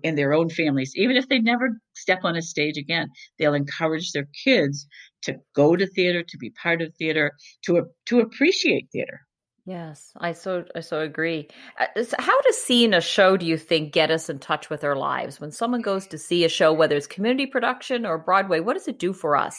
in 0.04 0.16
their 0.16 0.34
own 0.34 0.50
families. 0.50 0.92
Even 0.96 1.16
if 1.16 1.30
they 1.30 1.40
never 1.40 1.80
step 1.96 2.20
on 2.24 2.36
a 2.36 2.42
stage 2.42 2.78
again, 2.78 3.08
they'll 3.38 3.54
encourage 3.54 4.12
their 4.12 4.28
kids 4.44 4.86
to 5.24 5.38
go 5.56 5.76
to 5.76 5.88
theater, 5.88 6.24
to 6.24 6.38
be 6.38 6.50
part 6.62 6.82
of 6.82 6.94
theater, 6.96 7.32
to 7.64 7.86
to 8.08 8.20
appreciate 8.20 8.90
theater. 8.92 9.22
Yes, 9.66 10.12
I 10.18 10.32
so 10.32 10.66
I 10.76 10.80
so 10.80 11.02
agree. 11.02 11.48
Uh, 11.80 12.04
how 12.18 12.42
does 12.42 12.58
seeing 12.58 12.94
a 12.94 13.02
show 13.02 13.38
do 13.38 13.46
you 13.46 13.58
think 13.58 13.94
get 13.94 14.12
us 14.12 14.30
in 14.30 14.40
touch 14.40 14.70
with 14.70 14.84
our 14.84 14.96
lives? 14.96 15.40
When 15.40 15.52
someone 15.52 15.82
goes 15.82 16.08
to 16.08 16.18
see 16.18 16.44
a 16.44 16.50
show, 16.50 16.74
whether 16.74 16.98
it's 16.98 17.08
community 17.08 17.46
production 17.46 18.06
or 18.06 18.18
Broadway, 18.18 18.62
what 18.62 18.74
does 18.74 18.88
it 18.88 19.00
do 19.00 19.14
for 19.14 19.38
us? 19.38 19.58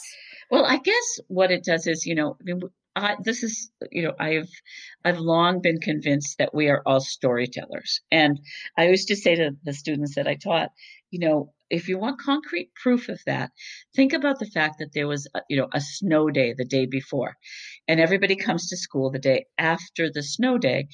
Well, 0.51 0.65
I 0.65 0.79
guess 0.79 1.21
what 1.29 1.51
it 1.51 1.65
does 1.65 1.87
is, 1.87 2.07
you 2.07 2.15
know, 2.15 2.37
I 2.41 2.45
mean, 2.45 2.61
I, 2.97 3.17
this 3.23 3.43
is, 3.45 3.71
you 3.93 4.03
know, 4.03 4.15
I've, 4.19 4.49
I've 5.05 5.19
long 5.21 5.61
been 5.63 5.79
convinced 5.79 6.39
that 6.39 6.55
we 6.55 6.69
are 6.69 6.83
all 6.85 7.01
storytellers, 7.01 8.01
and 8.11 8.41
I 8.77 8.89
used 8.89 9.09
to 9.09 9.17
say 9.17 9.37
to 9.37 9.53
the 9.63 9.73
students 9.73 10.17
that 10.17 10.27
I 10.27 10.35
taught, 10.35 10.71
you 11.11 11.21
know, 11.21 11.53
if 11.71 11.89
you 11.89 11.99
want 11.99 12.21
concrete 12.21 12.71
proof 12.75 13.09
of 13.09 13.21
that, 13.27 13.51
think 13.95 14.13
about 14.13 14.41
the 14.41 14.47
fact 14.47 14.81
that 14.81 14.93
there 14.93 15.07
was, 15.07 15.29
a, 15.35 15.41
you 15.49 15.57
know, 15.57 15.69
a 15.73 15.81
snow 15.81 16.31
day 16.31 16.53
the 16.57 16.65
day 16.65 16.87
before, 16.87 17.37
and 17.87 18.01
everybody 18.01 18.35
comes 18.35 18.69
to 18.69 18.77
school 18.77 19.11
the 19.13 19.21
day 19.21 19.47
after 19.57 20.11
the 20.11 20.23
snow 20.23 20.59
day, 20.59 20.89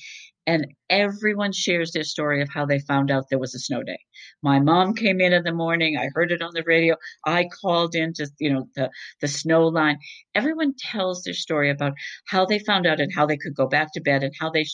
and 0.46 0.66
everyone 0.88 1.52
shares 1.52 1.92
their 1.92 2.04
story 2.04 2.42
of 2.42 2.48
how 2.52 2.66
they 2.66 2.78
found 2.78 3.10
out 3.10 3.24
there 3.28 3.38
was 3.38 3.54
a 3.54 3.58
snow 3.58 3.82
day. 3.82 3.98
My 4.42 4.60
mom 4.60 4.94
came 4.94 5.20
in 5.20 5.32
in 5.32 5.42
the 5.44 5.52
morning. 5.52 5.96
I 5.96 6.08
heard 6.14 6.32
it 6.32 6.42
on 6.42 6.52
the 6.54 6.62
radio. 6.66 6.96
I 7.24 7.48
called 7.62 7.94
in 7.94 8.12
to, 8.14 8.28
you 8.38 8.52
know, 8.52 8.68
the, 8.74 8.90
the 9.20 9.28
snow 9.28 9.66
line. 9.68 9.98
Everyone 10.34 10.74
tells 10.78 11.22
their 11.22 11.34
story 11.34 11.70
about 11.70 11.94
how 12.26 12.46
they 12.46 12.58
found 12.58 12.86
out 12.86 13.00
and 13.00 13.12
how 13.14 13.26
they 13.26 13.36
could 13.36 13.54
go 13.54 13.66
back 13.66 13.92
to 13.94 14.00
bed 14.00 14.22
and 14.22 14.32
how 14.38 14.50
they, 14.50 14.66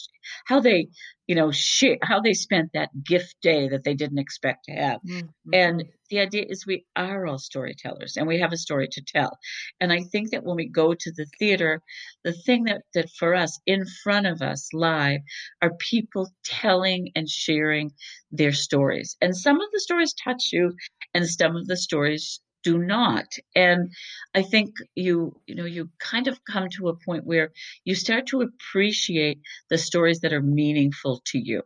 how 0.46 0.60
they, 0.60 0.88
you 1.26 1.34
know, 1.34 1.50
share, 1.50 1.98
how 2.02 2.20
they 2.20 2.34
spent 2.34 2.70
that 2.74 2.90
gift 3.04 3.36
day 3.42 3.68
that 3.68 3.84
they 3.84 3.94
didn't 3.94 4.18
expect 4.18 4.64
to 4.64 4.72
have. 4.72 5.00
Mm-hmm. 5.02 5.28
And 5.52 5.84
the 6.10 6.20
idea 6.20 6.44
is 6.46 6.66
we 6.66 6.84
are 6.94 7.26
all 7.26 7.38
storytellers 7.38 8.16
and 8.16 8.26
we 8.26 8.38
have 8.40 8.52
a 8.52 8.56
story 8.56 8.88
to 8.92 9.02
tell. 9.06 9.38
And 9.80 9.92
I 9.92 10.02
think 10.02 10.30
that 10.32 10.44
when 10.44 10.56
we 10.56 10.68
go 10.68 10.92
to 10.92 11.12
the 11.12 11.26
theater, 11.38 11.80
the 12.22 12.34
thing 12.34 12.64
that, 12.64 12.82
that 12.94 13.08
for 13.18 13.34
us 13.34 13.58
in 13.66 13.86
front 14.02 14.26
of 14.26 14.42
us 14.42 14.68
live 14.74 15.20
are 15.62 15.72
people 15.78 16.01
telling 16.44 17.10
and 17.14 17.28
sharing 17.28 17.92
their 18.30 18.52
stories. 18.52 19.16
And 19.20 19.36
some 19.36 19.60
of 19.60 19.70
the 19.72 19.80
stories 19.80 20.12
touch 20.14 20.50
you 20.52 20.74
and 21.14 21.28
some 21.28 21.56
of 21.56 21.66
the 21.66 21.76
stories 21.76 22.40
do 22.62 22.78
not. 22.78 23.26
And 23.54 23.92
I 24.34 24.42
think 24.42 24.70
you, 24.94 25.40
you 25.46 25.54
know, 25.54 25.64
you 25.64 25.90
kind 25.98 26.28
of 26.28 26.44
come 26.44 26.68
to 26.76 26.88
a 26.88 26.96
point 26.96 27.26
where 27.26 27.52
you 27.84 27.94
start 27.94 28.26
to 28.28 28.42
appreciate 28.42 29.40
the 29.68 29.78
stories 29.78 30.20
that 30.20 30.32
are 30.32 30.42
meaningful 30.42 31.22
to 31.26 31.38
you. 31.38 31.62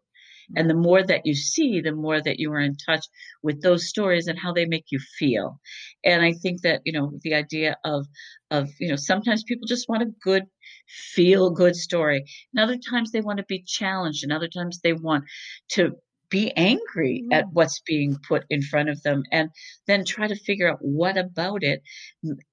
And 0.54 0.70
the 0.70 0.74
more 0.74 1.02
that 1.02 1.26
you 1.26 1.34
see, 1.34 1.80
the 1.80 1.92
more 1.92 2.20
that 2.22 2.38
you 2.38 2.52
are 2.52 2.60
in 2.60 2.76
touch 2.76 3.04
with 3.42 3.62
those 3.62 3.88
stories 3.88 4.28
and 4.28 4.38
how 4.38 4.52
they 4.52 4.66
make 4.66 4.86
you 4.90 5.00
feel. 5.18 5.60
And 6.04 6.22
I 6.22 6.32
think 6.32 6.62
that, 6.62 6.82
you 6.84 6.92
know, 6.92 7.12
the 7.22 7.34
idea 7.34 7.76
of, 7.84 8.06
of, 8.50 8.68
you 8.78 8.88
know, 8.88 8.96
sometimes 8.96 9.42
people 9.42 9.66
just 9.66 9.88
want 9.88 10.02
a 10.02 10.12
good, 10.22 10.44
feel 10.88 11.50
good 11.50 11.74
story. 11.74 12.24
And 12.54 12.62
other 12.62 12.78
times 12.78 13.10
they 13.10 13.20
want 13.20 13.38
to 13.38 13.44
be 13.48 13.64
challenged. 13.66 14.22
And 14.22 14.32
other 14.32 14.48
times 14.48 14.80
they 14.82 14.92
want 14.92 15.24
to 15.70 15.96
be 16.36 16.52
angry 16.54 17.24
mm. 17.24 17.34
at 17.34 17.46
what's 17.50 17.80
being 17.80 18.18
put 18.28 18.44
in 18.50 18.60
front 18.60 18.90
of 18.90 19.02
them 19.02 19.22
and 19.32 19.48
then 19.86 20.04
try 20.04 20.28
to 20.28 20.36
figure 20.36 20.70
out 20.70 20.78
what 20.82 21.16
about 21.16 21.62
it 21.62 21.82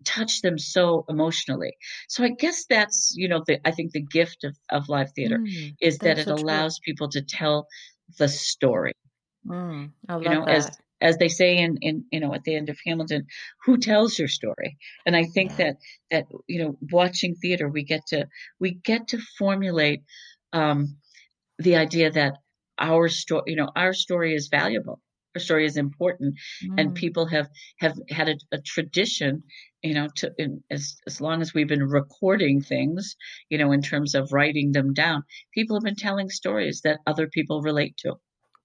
touched 0.06 0.42
them 0.42 0.58
so 0.58 1.04
emotionally 1.10 1.74
so 2.08 2.24
i 2.24 2.30
guess 2.30 2.66
that's 2.70 3.14
you 3.18 3.28
know 3.28 3.44
the, 3.46 3.60
i 3.68 3.72
think 3.72 3.92
the 3.92 4.08
gift 4.20 4.46
of, 4.46 4.56
of 4.72 4.88
live 4.88 5.12
theater 5.12 5.38
mm, 5.38 5.76
is 5.82 5.98
that 5.98 6.18
it 6.18 6.28
so 6.28 6.36
allows 6.36 6.80
true. 6.80 6.92
people 6.94 7.10
to 7.10 7.22
tell 7.22 7.68
the 8.20 8.30
story 8.30 8.94
mm, 9.46 9.92
I 10.08 10.14
love 10.14 10.24
you 10.24 10.30
know 10.30 10.46
that. 10.46 10.56
as 10.56 10.78
as 11.02 11.18
they 11.18 11.28
say 11.28 11.58
in, 11.58 11.78
in 11.82 12.06
you 12.10 12.22
know 12.22 12.34
at 12.34 12.46
the 12.46 12.56
end 12.56 12.70
of 12.70 12.78
hamilton 12.86 13.26
who 13.66 13.78
tells 13.78 14.18
your 14.18 14.30
story 14.30 14.78
and 15.06 15.14
i 15.14 15.26
think 15.26 15.52
yeah. 15.52 15.58
that 15.58 15.76
that 16.12 16.26
you 16.48 16.64
know 16.64 16.78
watching 16.90 17.36
theater 17.36 17.68
we 17.68 17.84
get 17.84 18.06
to 18.08 18.28
we 18.62 18.72
get 18.72 19.10
to 19.10 19.20
formulate 19.38 20.04
um 20.54 20.96
the 21.60 21.76
idea 21.76 22.10
that 22.12 22.38
our 22.80 23.10
story, 23.10 23.44
you 23.48 23.56
know, 23.56 23.70
our 23.76 23.94
story 23.94 24.36
is 24.36 24.48
valuable. 24.50 25.00
Our 25.36 25.42
story 25.42 25.66
is 25.66 25.78
important, 25.78 26.36
mm. 26.64 26.80
and 26.80 26.94
people 26.94 27.26
have 27.28 27.50
have 27.80 27.98
had 28.10 28.30
a, 28.30 28.36
a 28.52 28.62
tradition, 28.62 29.44
you 29.82 29.96
know, 29.96 30.08
to 30.18 30.32
in, 30.38 30.64
as 30.70 30.98
as 31.08 31.20
long 31.20 31.42
as 31.42 31.54
we've 31.54 31.68
been 31.68 31.88
recording 31.88 32.62
things, 32.62 33.16
you 33.50 33.58
know, 33.58 33.72
in 33.72 33.82
terms 33.82 34.14
of 34.14 34.32
writing 34.32 34.72
them 34.72 34.94
down, 34.94 35.24
people 35.54 35.76
have 35.76 35.84
been 35.84 35.96
telling 35.96 36.30
stories 36.30 36.82
that 36.84 37.00
other 37.08 37.28
people 37.28 37.62
relate 37.62 37.98
to. 37.98 38.16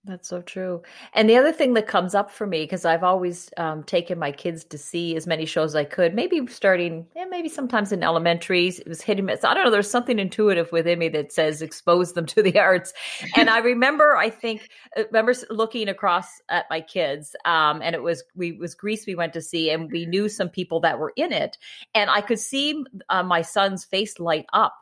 That's 0.04 0.28
so 0.28 0.40
true. 0.40 0.82
And 1.12 1.28
the 1.28 1.37
other 1.37 1.52
thing 1.52 1.74
that 1.74 1.88
comes 1.88 2.14
up 2.14 2.30
for 2.30 2.46
me, 2.46 2.62
because 2.62 2.84
I've 2.84 3.02
always 3.02 3.50
um, 3.56 3.82
taken 3.82 4.18
my 4.18 4.30
kids 4.30 4.64
to 4.64 4.78
see 4.78 5.16
as 5.16 5.26
many 5.26 5.44
shows 5.44 5.72
as 5.72 5.76
I 5.76 5.84
could, 5.84 6.14
maybe 6.14 6.46
starting, 6.46 7.04
yeah, 7.16 7.24
maybe 7.28 7.48
sometimes 7.48 7.90
in 7.90 8.04
elementary, 8.04 8.68
it 8.68 8.87
was 8.87 9.02
hitting 9.02 9.26
me. 9.26 9.34
I 9.34 9.54
don't 9.54 9.64
know, 9.64 9.70
there's 9.70 9.90
something 9.90 10.18
intuitive 10.18 10.70
within 10.70 11.00
me 11.00 11.08
that 11.11 11.32
says 11.32 11.62
expose 11.62 12.12
them 12.12 12.26
to 12.26 12.42
the 12.42 12.58
arts. 12.61 12.94
And 13.37 13.50
I 13.50 13.58
remember, 13.58 14.16
I 14.16 14.30
think, 14.30 14.68
I 14.96 15.00
uh, 15.00 15.04
remember 15.06 15.34
looking 15.50 15.88
across 15.88 16.40
at 16.48 16.66
my 16.70 16.80
kids, 16.80 17.34
um, 17.44 17.82
and 17.82 17.94
it 17.94 18.02
was, 18.02 18.22
we 18.37 18.52
was 18.52 18.76
Grease 18.76 19.04
we 19.06 19.16
went 19.16 19.32
to 19.32 19.42
see, 19.42 19.68
and 19.68 19.90
we 19.90 20.06
knew 20.06 20.28
some 20.28 20.48
people 20.48 20.80
that 20.80 21.00
were 21.00 21.12
in 21.16 21.32
it. 21.32 21.58
And 21.94 22.08
I 22.08 22.20
could 22.20 22.38
see 22.38 22.84
uh, 23.08 23.24
my 23.24 23.42
son's 23.42 23.84
face 23.84 24.20
light 24.20 24.46
up 24.52 24.74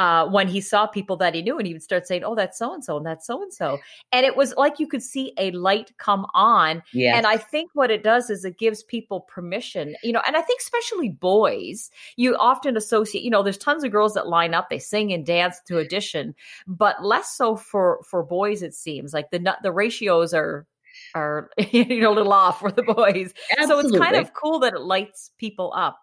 uh, 0.00 0.26
when 0.26 0.48
he 0.48 0.62
saw 0.62 0.86
people 0.86 1.14
that 1.14 1.34
he 1.34 1.42
knew 1.42 1.58
and 1.58 1.66
he 1.66 1.74
would 1.74 1.82
start 1.82 2.06
saying, 2.06 2.24
Oh, 2.24 2.34
that's 2.34 2.58
so 2.58 2.72
and 2.72 2.82
so 2.82 2.96
and 2.96 3.04
that's 3.04 3.26
so 3.26 3.42
and 3.42 3.52
so. 3.52 3.78
And 4.12 4.24
it 4.24 4.34
was 4.34 4.54
like 4.56 4.80
you 4.80 4.86
could 4.86 5.02
see 5.02 5.34
a 5.36 5.50
light 5.50 5.92
come 5.98 6.24
on. 6.32 6.82
Yes. 6.94 7.18
And 7.18 7.26
I 7.26 7.36
think 7.36 7.72
what 7.74 7.90
it 7.90 8.02
does 8.02 8.30
is 8.30 8.46
it 8.46 8.56
gives 8.56 8.82
people 8.82 9.20
permission, 9.20 9.94
you 10.02 10.12
know, 10.12 10.22
and 10.26 10.38
I 10.38 10.40
think 10.40 10.62
especially 10.62 11.10
boys, 11.10 11.90
you 12.16 12.34
often 12.36 12.78
associate, 12.78 13.22
you 13.22 13.28
know, 13.28 13.42
there's 13.42 13.58
tons 13.58 13.84
of 13.84 13.92
girls 13.92 14.14
that 14.14 14.26
line 14.26 14.54
up, 14.54 14.70
they 14.70 14.78
sing 14.78 15.12
and 15.12 15.26
dance 15.26 15.60
to 15.66 15.78
audition, 15.78 16.34
but 16.66 17.04
less 17.04 17.36
so 17.36 17.54
for 17.54 18.00
for 18.02 18.22
boys, 18.22 18.62
it 18.62 18.72
seems. 18.72 19.12
Like 19.12 19.30
the 19.30 19.54
the 19.62 19.70
ratios 19.70 20.32
are 20.32 20.66
are 21.14 21.50
you 21.72 22.00
know 22.00 22.12
a 22.12 22.14
little 22.14 22.32
off 22.32 22.60
for 22.60 22.72
the 22.72 22.84
boys. 22.84 23.34
Absolutely. 23.58 23.66
So 23.66 23.96
it's 23.96 23.98
kind 23.98 24.16
of 24.16 24.32
cool 24.32 24.60
that 24.60 24.72
it 24.72 24.80
lights 24.80 25.30
people 25.36 25.74
up 25.76 25.98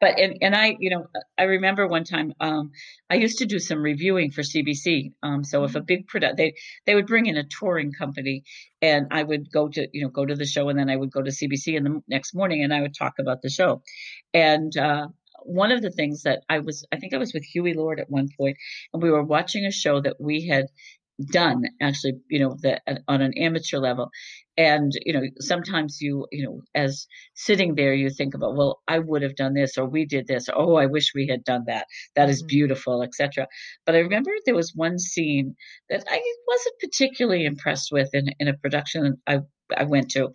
but 0.00 0.18
and, 0.18 0.38
and 0.40 0.54
I, 0.54 0.76
you 0.78 0.90
know, 0.90 1.06
I 1.38 1.44
remember 1.44 1.86
one 1.86 2.04
time 2.04 2.32
um, 2.40 2.72
I 3.10 3.16
used 3.16 3.38
to 3.38 3.46
do 3.46 3.58
some 3.58 3.82
reviewing 3.82 4.30
for 4.30 4.42
CBC. 4.42 5.12
Um, 5.22 5.44
so 5.44 5.64
if 5.64 5.74
a 5.74 5.78
mm-hmm. 5.78 5.86
big 5.86 6.06
product, 6.06 6.36
they 6.36 6.54
they 6.86 6.94
would 6.94 7.06
bring 7.06 7.26
in 7.26 7.36
a 7.36 7.44
touring 7.44 7.92
company, 7.92 8.44
and 8.80 9.08
I 9.10 9.22
would 9.22 9.50
go 9.50 9.68
to 9.68 9.88
you 9.92 10.02
know 10.02 10.08
go 10.08 10.26
to 10.26 10.34
the 10.34 10.46
show, 10.46 10.68
and 10.68 10.78
then 10.78 10.90
I 10.90 10.96
would 10.96 11.12
go 11.12 11.22
to 11.22 11.30
CBC 11.30 11.76
in 11.76 11.84
the 11.84 12.00
next 12.08 12.34
morning, 12.34 12.62
and 12.64 12.72
I 12.72 12.80
would 12.80 12.94
talk 12.94 13.14
about 13.18 13.42
the 13.42 13.50
show. 13.50 13.82
And 14.34 14.76
uh, 14.76 15.08
one 15.44 15.72
of 15.72 15.82
the 15.82 15.90
things 15.90 16.22
that 16.22 16.42
I 16.48 16.60
was, 16.60 16.86
I 16.92 16.96
think 16.96 17.14
I 17.14 17.18
was 17.18 17.34
with 17.34 17.44
Huey 17.44 17.74
Lord 17.74 18.00
at 18.00 18.10
one 18.10 18.28
point, 18.36 18.56
and 18.92 19.02
we 19.02 19.10
were 19.10 19.22
watching 19.24 19.64
a 19.64 19.72
show 19.72 20.00
that 20.00 20.20
we 20.20 20.46
had 20.46 20.66
done 21.30 21.62
actually 21.80 22.14
you 22.28 22.40
know 22.40 22.56
the, 22.60 22.80
on 23.08 23.22
an 23.22 23.32
amateur 23.38 23.78
level. 23.78 24.10
And 24.58 24.92
you 25.06 25.14
know 25.14 25.22
sometimes 25.40 25.98
you 26.00 26.26
you 26.30 26.44
know 26.44 26.60
as 26.74 27.06
sitting 27.34 27.74
there 27.74 27.94
you 27.94 28.10
think 28.10 28.34
about 28.34 28.54
well 28.54 28.82
i 28.86 28.98
would 28.98 29.22
have 29.22 29.34
done 29.34 29.54
this 29.54 29.78
or 29.78 29.86
we 29.86 30.04
did 30.04 30.26
this 30.26 30.46
or, 30.50 30.54
oh 30.58 30.74
i 30.74 30.84
wish 30.84 31.12
we 31.14 31.26
had 31.26 31.42
done 31.42 31.64
that. 31.68 31.86
That 32.16 32.28
is 32.28 32.42
mm-hmm. 32.42 32.48
beautiful 32.48 33.02
etc 33.02 33.48
but 33.86 33.94
i 33.94 33.98
remember 33.98 34.30
there 34.44 34.54
was 34.54 34.74
one 34.74 34.98
scene 34.98 35.56
that 35.88 36.04
i 36.06 36.20
wasn't 36.46 36.80
particularly 36.80 37.46
impressed 37.46 37.90
with 37.90 38.10
in, 38.12 38.28
in 38.40 38.48
a 38.48 38.54
production 38.54 39.16
i 39.26 39.40
I 39.76 39.84
went 39.84 40.10
to, 40.10 40.30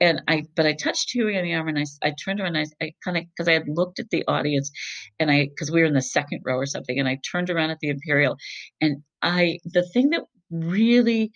and 0.00 0.22
I 0.28 0.44
but 0.54 0.66
I 0.66 0.72
touched 0.74 1.10
Huey 1.12 1.38
on 1.38 1.44
the 1.44 1.54
arm 1.54 1.68
and 1.68 1.78
I, 1.78 1.84
I 2.02 2.12
turned 2.12 2.40
around 2.40 2.56
and 2.56 2.68
I, 2.80 2.86
I 2.86 2.92
kind 3.04 3.16
of 3.16 3.24
because 3.24 3.48
I 3.48 3.52
had 3.52 3.68
looked 3.68 3.98
at 3.98 4.10
the 4.10 4.24
audience 4.26 4.70
and 5.18 5.30
I 5.30 5.46
because 5.46 5.70
we 5.70 5.80
were 5.80 5.86
in 5.86 5.94
the 5.94 6.02
second 6.02 6.40
row 6.44 6.56
or 6.56 6.66
something 6.66 6.98
and 6.98 7.08
I 7.08 7.18
turned 7.30 7.50
around 7.50 7.70
at 7.70 7.78
the 7.80 7.88
Imperial 7.88 8.36
and 8.80 9.02
I 9.22 9.58
the 9.64 9.86
thing 9.92 10.10
that 10.10 10.24
really 10.52 11.32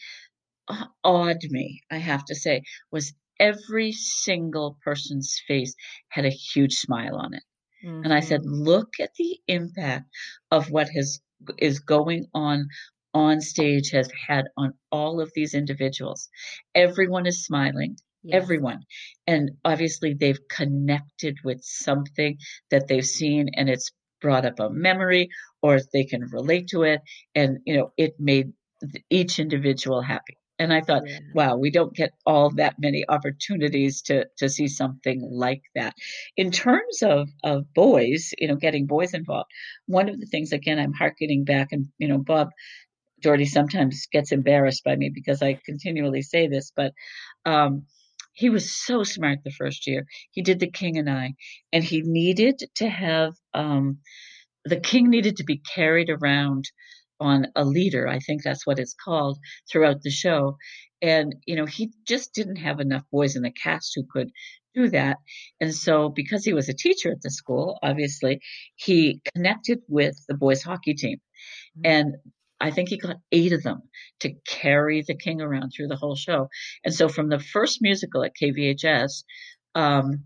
awed 1.04 1.42
me, 1.50 1.80
I 1.90 1.98
have 1.98 2.24
to 2.26 2.34
say, 2.34 2.62
was 2.90 3.14
every 3.38 3.92
single 3.92 4.78
person's 4.84 5.40
face 5.46 5.74
had 6.08 6.24
a 6.24 6.30
huge 6.30 6.74
smile 6.74 7.16
on 7.16 7.34
it. 7.34 7.42
Mm-hmm. 7.84 8.04
And 8.04 8.14
I 8.14 8.20
said, 8.20 8.40
mm-hmm. 8.40 8.62
look 8.62 8.94
at 9.00 9.14
the 9.18 9.38
impact 9.46 10.06
of 10.50 10.70
what 10.70 10.88
has 10.90 11.20
is 11.58 11.80
going 11.80 12.26
on 12.34 12.66
on 13.12 13.40
stage 13.40 13.90
has 13.90 14.10
had 14.26 14.46
on 14.56 14.72
all 14.90 15.20
of 15.20 15.30
these 15.34 15.54
individuals. 15.54 16.28
Everyone 16.74 17.26
is 17.26 17.44
smiling. 17.44 17.96
Yes. 18.22 18.42
Everyone. 18.42 18.80
And 19.26 19.52
obviously 19.64 20.14
they've 20.14 20.48
connected 20.50 21.38
with 21.44 21.60
something 21.62 22.38
that 22.70 22.88
they've 22.88 23.06
seen 23.06 23.50
and 23.54 23.68
it's 23.68 23.90
brought 24.20 24.44
up 24.44 24.58
a 24.58 24.68
memory 24.70 25.28
or 25.62 25.78
they 25.92 26.04
can 26.04 26.22
relate 26.32 26.68
to 26.68 26.82
it. 26.82 27.00
And, 27.34 27.58
you 27.64 27.76
know, 27.76 27.92
it 27.96 28.14
made 28.18 28.52
each 29.10 29.38
individual 29.38 30.02
happy. 30.02 30.36
And 30.58 30.72
I 30.72 30.80
thought, 30.80 31.02
yeah. 31.06 31.18
wow, 31.34 31.56
we 31.56 31.70
don't 31.70 31.94
get 31.94 32.12
all 32.24 32.50
that 32.56 32.76
many 32.78 33.04
opportunities 33.08 34.00
to 34.02 34.26
to 34.38 34.48
see 34.48 34.68
something 34.68 35.20
like 35.30 35.62
that. 35.74 35.94
In 36.36 36.50
terms 36.50 37.02
of 37.02 37.28
of 37.44 37.72
boys, 37.74 38.32
you 38.38 38.48
know, 38.48 38.56
getting 38.56 38.86
boys 38.86 39.12
involved, 39.12 39.50
one 39.86 40.08
of 40.08 40.18
the 40.18 40.26
things 40.26 40.52
again, 40.52 40.78
I'm 40.78 40.94
harkening 40.94 41.44
back, 41.44 41.72
and 41.72 41.88
you 41.98 42.08
know, 42.08 42.18
Bob 42.18 42.48
Doherty 43.20 43.44
sometimes 43.44 44.06
gets 44.10 44.32
embarrassed 44.32 44.82
by 44.82 44.96
me 44.96 45.10
because 45.12 45.42
I 45.42 45.60
continually 45.64 46.22
say 46.22 46.48
this, 46.48 46.72
but 46.74 46.92
um, 47.44 47.86
he 48.32 48.50
was 48.50 48.70
so 48.70 49.02
smart 49.02 49.40
the 49.44 49.50
first 49.50 49.86
year. 49.86 50.06
He 50.30 50.42
did 50.42 50.60
the 50.60 50.70
King 50.70 50.98
and 50.98 51.08
I, 51.08 51.34
and 51.72 51.82
he 51.82 52.02
needed 52.02 52.62
to 52.76 52.88
have 52.88 53.34
um, 53.54 53.98
the 54.64 54.80
King 54.80 55.10
needed 55.10 55.36
to 55.36 55.44
be 55.44 55.62
carried 55.74 56.10
around 56.10 56.70
on 57.20 57.46
a 57.54 57.64
leader. 57.64 58.08
I 58.08 58.18
think 58.18 58.42
that's 58.42 58.66
what 58.66 58.78
it's 58.78 58.94
called 58.94 59.38
throughout 59.70 60.02
the 60.02 60.10
show. 60.10 60.56
And, 61.02 61.34
you 61.46 61.56
know, 61.56 61.66
he 61.66 61.90
just 62.06 62.32
didn't 62.34 62.56
have 62.56 62.80
enough 62.80 63.02
boys 63.12 63.36
in 63.36 63.42
the 63.42 63.50
cast 63.50 63.92
who 63.94 64.04
could 64.10 64.30
do 64.74 64.88
that. 64.90 65.18
And 65.60 65.74
so, 65.74 66.08
because 66.08 66.44
he 66.44 66.52
was 66.52 66.68
a 66.68 66.74
teacher 66.74 67.10
at 67.10 67.22
the 67.22 67.30
school, 67.30 67.78
obviously, 67.82 68.40
he 68.76 69.20
connected 69.34 69.80
with 69.88 70.16
the 70.28 70.34
boys' 70.34 70.62
hockey 70.62 70.94
team. 70.94 71.18
Mm-hmm. 71.78 71.82
And 71.84 72.14
I 72.60 72.70
think 72.70 72.88
he 72.88 72.98
got 72.98 73.16
eight 73.32 73.52
of 73.52 73.62
them 73.62 73.82
to 74.20 74.32
carry 74.46 75.02
the 75.06 75.16
king 75.16 75.40
around 75.40 75.70
through 75.70 75.88
the 75.88 75.96
whole 75.96 76.16
show. 76.16 76.48
And 76.84 76.94
so, 76.94 77.08
from 77.08 77.28
the 77.28 77.38
first 77.38 77.78
musical 77.82 78.24
at 78.24 78.32
KVHS, 78.40 79.24
um, 79.74 80.24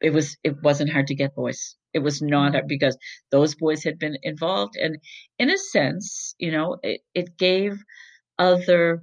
it 0.00 0.12
was 0.12 0.36
it 0.42 0.62
wasn't 0.62 0.90
hard 0.90 1.08
to 1.08 1.14
get 1.14 1.34
boys. 1.34 1.76
It 1.96 2.02
was 2.02 2.20
not 2.20 2.52
mm-hmm. 2.52 2.66
because 2.68 2.96
those 3.30 3.54
boys 3.54 3.82
had 3.82 3.98
been 3.98 4.16
involved, 4.22 4.76
and 4.76 4.98
in 5.38 5.50
a 5.50 5.58
sense, 5.58 6.34
you 6.38 6.52
know, 6.52 6.76
it, 6.82 7.00
it 7.14 7.36
gave 7.38 7.82
other 8.38 9.02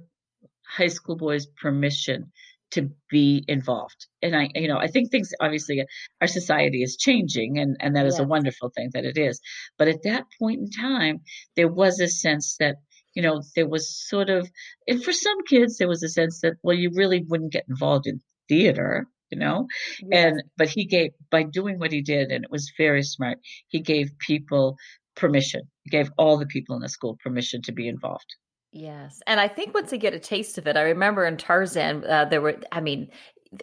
high 0.76 0.88
school 0.88 1.16
boys 1.16 1.46
permission 1.46 2.32
to 2.74 2.90
be 3.10 3.44
involved. 3.46 4.06
And 4.20 4.34
I, 4.34 4.50
you 4.54 4.68
know, 4.68 4.78
I 4.78 4.88
think 4.88 5.10
things 5.10 5.32
obviously 5.40 5.84
our 6.20 6.26
society 6.26 6.82
is 6.82 6.96
changing 6.96 7.58
and, 7.58 7.76
and 7.80 7.94
that 7.94 8.06
is 8.06 8.14
yes. 8.14 8.24
a 8.24 8.26
wonderful 8.26 8.70
thing 8.74 8.90
that 8.94 9.04
it 9.04 9.16
is. 9.16 9.40
But 9.78 9.88
at 9.88 10.02
that 10.04 10.24
point 10.40 10.60
in 10.60 10.70
time, 10.70 11.20
there 11.56 11.68
was 11.68 12.00
a 12.00 12.08
sense 12.08 12.56
that, 12.58 12.76
you 13.14 13.22
know, 13.22 13.42
there 13.54 13.68
was 13.68 13.96
sort 14.08 14.28
of, 14.28 14.50
and 14.88 15.04
for 15.04 15.12
some 15.12 15.44
kids, 15.44 15.78
there 15.78 15.88
was 15.88 16.02
a 16.02 16.08
sense 16.08 16.40
that, 16.40 16.54
well, 16.64 16.76
you 16.76 16.90
really 16.94 17.24
wouldn't 17.28 17.52
get 17.52 17.66
involved 17.68 18.08
in 18.08 18.20
theater, 18.48 19.06
you 19.34 19.40
know? 19.40 19.66
Yes. 20.00 20.10
And, 20.12 20.42
but 20.56 20.68
he 20.68 20.84
gave, 20.84 21.10
by 21.30 21.42
doing 21.42 21.78
what 21.78 21.92
he 21.92 22.02
did, 22.02 22.30
and 22.30 22.44
it 22.44 22.50
was 22.50 22.72
very 22.78 23.02
smart, 23.02 23.38
he 23.68 23.80
gave 23.80 24.12
people 24.18 24.76
permission. 25.16 25.62
He 25.82 25.90
gave 25.90 26.08
all 26.16 26.38
the 26.38 26.46
people 26.46 26.76
in 26.76 26.82
the 26.82 26.88
school 26.88 27.18
permission 27.22 27.62
to 27.62 27.72
be 27.72 27.88
involved. 27.88 28.30
Yes. 28.72 29.20
And 29.26 29.40
I 29.40 29.48
think 29.48 29.74
once 29.74 29.90
they 29.90 29.98
get 29.98 30.14
a 30.14 30.20
taste 30.20 30.58
of 30.58 30.66
it, 30.66 30.76
I 30.76 30.82
remember 30.82 31.26
in 31.26 31.36
Tarzan, 31.36 32.04
uh, 32.04 32.24
there 32.26 32.40
were, 32.40 32.60
I 32.72 32.80
mean, 32.80 33.10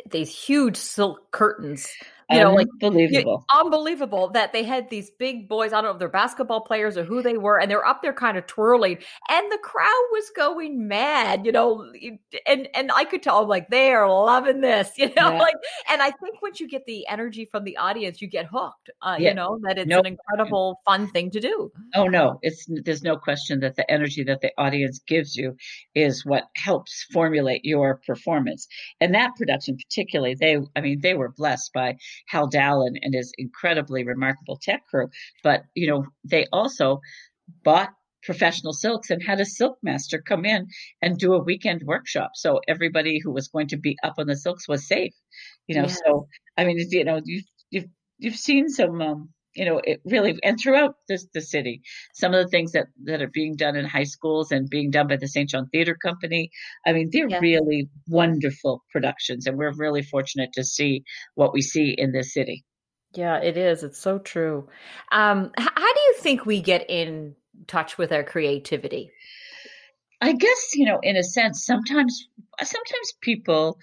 these 0.10 0.34
huge 0.34 0.78
silk 0.78 1.32
curtains 1.32 1.88
you 2.32 2.40
know, 2.40 2.54
like 2.54 2.68
unbelievable, 2.82 3.46
unbelievable 3.54 4.30
that 4.30 4.54
they 4.54 4.64
had 4.64 4.90
these 4.90 5.10
big 5.10 5.48
boys. 5.48 5.74
I 5.74 5.78
don't 5.78 5.86
know 5.86 5.92
if 5.92 6.00
they're 6.00 6.10
basketball 6.10 6.62
players 6.62 6.98
or 6.98 7.04
who 7.04 7.22
they 7.22 7.38
were, 7.38 7.60
and 7.60 7.70
they're 7.70 7.86
up 7.86 8.02
there 8.02 8.14
kind 8.14 8.38
of 8.38 8.48
twirling, 8.48 8.98
and 9.30 9.52
the 9.52 9.58
crowd 9.58 10.04
was 10.12 10.32
going 10.36 10.88
mad, 10.88 11.46
you 11.46 11.52
know, 11.52 11.92
and 12.48 12.68
and 12.74 12.92
I 12.94 13.06
could 13.06 13.22
tell, 13.22 13.46
like 13.46 13.70
they 13.70 13.92
are 13.92 14.10
loving 14.10 14.62
this, 14.62 14.92
you 14.98 15.08
know, 15.08 15.32
yeah. 15.32 15.40
like, 15.40 15.56
and 15.90 16.02
I 16.02 16.12
think 16.12 16.42
once 16.42 16.60
you 16.60 16.68
get 16.68 16.86
the 16.86 17.08
energy 17.08 17.46
from 17.46 17.64
the 17.64 17.78
audience, 17.78 18.22
you 18.22 18.28
get 18.28 18.46
hooked, 18.46 18.90
uh, 19.02 19.18
yeah. 19.20 19.30
you 19.30 19.36
know, 19.36 19.60
that 19.64 19.78
it's 19.78 19.92
an 19.92 20.06
incredible 20.06 20.80
fun 20.86 21.08
thing 21.08 21.32
to 21.32 21.40
do. 21.40 21.72
Oh 21.96 22.08
no, 22.08 22.40
it's 22.42 22.66
there's 22.86 23.04
no 23.04 23.18
question 23.18 23.60
that 23.60 23.76
the 23.76 23.90
energy 23.92 24.24
that 24.24 24.42
the 24.42 24.52
audience 24.58 25.00
gives 25.08 25.36
you 25.36 25.56
is 25.96 26.26
what 26.26 26.46
helps 26.56 27.06
formulate 27.12 27.66
your 27.66 28.02
performance, 28.06 28.68
and 29.00 29.14
that 29.14 29.36
production 29.36 29.78
particularly, 29.78 30.36
they, 30.36 30.58
I 30.76 30.82
mean, 30.82 31.00
they 31.02 31.14
were 31.14 31.30
blessed 31.30 31.72
by 31.74 31.98
Hal 32.28 32.50
Dallin 32.50 32.96
and 33.02 33.14
his 33.14 33.32
incredibly 33.38 34.04
remarkable 34.04 34.58
tech 34.62 34.86
crew. 34.90 35.10
But, 35.44 35.64
you 35.76 35.88
know, 35.88 36.06
they 36.24 36.48
also 36.52 37.02
bought 37.64 37.90
professional 38.24 38.74
silks 38.74 39.10
and 39.10 39.22
had 39.24 39.40
a 39.40 39.46
silk 39.46 39.78
master 39.82 40.22
come 40.22 40.46
in 40.46 40.68
and 41.02 41.18
do 41.18 41.34
a 41.34 41.44
weekend 41.44 41.82
workshop. 41.84 42.32
So 42.36 42.62
everybody 42.68 43.20
who 43.20 43.32
was 43.32 43.48
going 43.48 43.68
to 43.70 43.78
be 43.78 43.98
up 44.04 44.14
on 44.20 44.28
the 44.28 44.36
silks 44.36 44.68
was 44.68 44.88
safe, 44.88 45.14
you 45.68 45.76
know, 45.76 45.88
so, 45.88 46.28
I 46.58 46.66
mean, 46.66 46.78
you 46.90 47.04
know, 47.04 47.20
you, 47.24 47.42
you've, 47.72 47.88
you've 48.20 48.36
seen 48.36 48.70
some, 48.70 49.02
um, 49.02 49.30
you 49.56 49.66
know, 49.66 49.82
it 49.84 50.02
really, 50.06 50.38
and 50.44 50.60
throughout 50.60 50.96
this, 51.08 51.28
the 51.34 51.42
city, 51.42 51.82
some 52.14 52.34
of 52.34 52.44
the 52.44 52.50
things 52.50 52.72
that, 52.72 52.88
that 53.04 53.22
are 53.22 53.30
being 53.32 53.56
done 53.56 53.76
in 53.76 53.86
high 53.86 54.04
schools 54.04 54.52
and 54.52 54.70
being 54.70 54.92
done 54.92 55.08
by 55.08 55.18
the 55.18 55.28
Saint 55.28 55.50
John 55.50 55.68
Theater 55.68 55.96
Company. 55.96 56.52
I 56.86 56.94
mean, 56.94 57.10
they're 57.12 57.30
yeah. 57.30 57.40
really 57.40 57.90
wonderful 58.08 58.84
productions, 58.92 59.48
and 59.48 59.58
we're 59.58 59.74
really 59.76 60.04
fortunate 60.04 60.52
to 60.54 60.64
see 60.64 61.04
what 61.36 61.54
we 61.54 61.62
see 61.62 61.94
in 61.98 62.12
this 62.12 62.34
city. 62.34 62.64
Yeah, 63.14 63.38
it 63.40 63.58
is. 63.58 63.84
It's 63.84 64.00
so 64.00 64.20
true. 64.20 64.70
Um, 65.12 65.52
how 65.58 65.94
do 65.94 66.00
you 66.00 66.16
think 66.20 66.46
we 66.46 66.62
get 66.62 66.90
in 66.90 67.36
touch 67.68 67.98
with 67.98 68.12
our 68.14 68.24
creativity? 68.24 69.12
I 70.22 70.34
guess, 70.34 70.76
you 70.76 70.86
know, 70.86 71.00
in 71.02 71.18
a 71.18 71.24
sense, 71.24 71.66
sometimes, 71.66 72.28
sometimes 72.62 73.14
people 73.22 73.80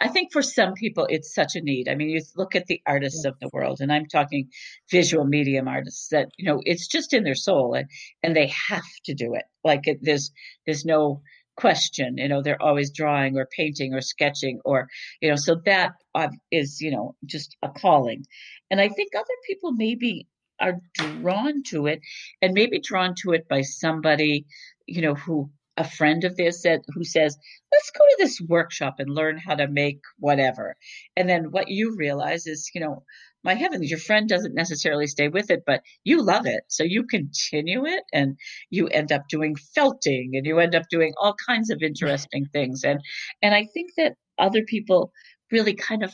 I 0.00 0.08
think 0.08 0.32
for 0.32 0.42
some 0.42 0.74
people 0.74 1.06
it's 1.08 1.34
such 1.34 1.56
a 1.56 1.60
need. 1.60 1.88
I 1.88 1.94
mean, 1.94 2.08
you 2.08 2.22
look 2.36 2.54
at 2.54 2.66
the 2.66 2.80
artists 2.86 3.24
of 3.24 3.38
the 3.40 3.50
world, 3.52 3.80
and 3.80 3.92
I'm 3.92 4.06
talking 4.06 4.50
visual 4.90 5.24
medium 5.24 5.68
artists 5.68 6.08
that 6.10 6.28
you 6.38 6.46
know 6.46 6.60
it's 6.64 6.88
just 6.88 7.12
in 7.12 7.24
their 7.24 7.34
soul, 7.34 7.74
and 7.74 7.88
and 8.22 8.34
they 8.34 8.52
have 8.68 8.82
to 9.04 9.14
do 9.14 9.34
it. 9.34 9.44
Like 9.62 9.86
it, 9.86 9.98
there's 10.02 10.30
there's 10.66 10.84
no 10.84 11.22
question. 11.56 12.18
You 12.18 12.28
know, 12.28 12.42
they're 12.42 12.62
always 12.62 12.90
drawing 12.92 13.36
or 13.36 13.46
painting 13.46 13.94
or 13.94 14.00
sketching 14.00 14.60
or 14.64 14.88
you 15.20 15.30
know, 15.30 15.36
so 15.36 15.56
that 15.66 15.92
uh, 16.14 16.28
is 16.50 16.80
you 16.80 16.90
know 16.90 17.14
just 17.24 17.56
a 17.62 17.68
calling. 17.68 18.24
And 18.70 18.80
I 18.80 18.88
think 18.88 19.14
other 19.14 19.24
people 19.46 19.72
maybe 19.72 20.26
are 20.60 20.80
drawn 20.94 21.62
to 21.64 21.86
it, 21.86 22.00
and 22.40 22.54
maybe 22.54 22.80
drawn 22.80 23.14
to 23.22 23.32
it 23.32 23.48
by 23.48 23.62
somebody 23.62 24.46
you 24.86 25.02
know 25.02 25.14
who 25.14 25.50
a 25.76 25.88
friend 25.88 26.24
of 26.24 26.36
theirs 26.36 26.62
said 26.62 26.82
who 26.94 27.04
says, 27.04 27.36
let's 27.72 27.90
go 27.90 28.04
to 28.04 28.16
this 28.18 28.40
workshop 28.40 28.96
and 28.98 29.12
learn 29.12 29.38
how 29.38 29.54
to 29.54 29.68
make 29.68 30.00
whatever. 30.18 30.76
And 31.16 31.28
then 31.28 31.50
what 31.50 31.68
you 31.68 31.96
realize 31.96 32.46
is, 32.46 32.70
you 32.74 32.80
know, 32.80 33.04
my 33.42 33.54
heavens, 33.54 33.90
your 33.90 33.98
friend 33.98 34.28
doesn't 34.28 34.54
necessarily 34.54 35.06
stay 35.06 35.28
with 35.28 35.50
it, 35.50 35.64
but 35.66 35.82
you 36.02 36.22
love 36.22 36.46
it. 36.46 36.62
So 36.68 36.82
you 36.82 37.04
continue 37.06 37.84
it 37.84 38.02
and 38.12 38.36
you 38.70 38.88
end 38.88 39.12
up 39.12 39.28
doing 39.28 39.56
felting 39.74 40.32
and 40.34 40.46
you 40.46 40.58
end 40.58 40.74
up 40.74 40.84
doing 40.90 41.12
all 41.18 41.34
kinds 41.46 41.70
of 41.70 41.82
interesting 41.82 42.46
things. 42.52 42.84
And, 42.84 43.00
and 43.42 43.54
I 43.54 43.66
think 43.72 43.90
that 43.96 44.14
other 44.38 44.62
people 44.62 45.12
really 45.52 45.74
kind 45.74 46.02
of 46.02 46.12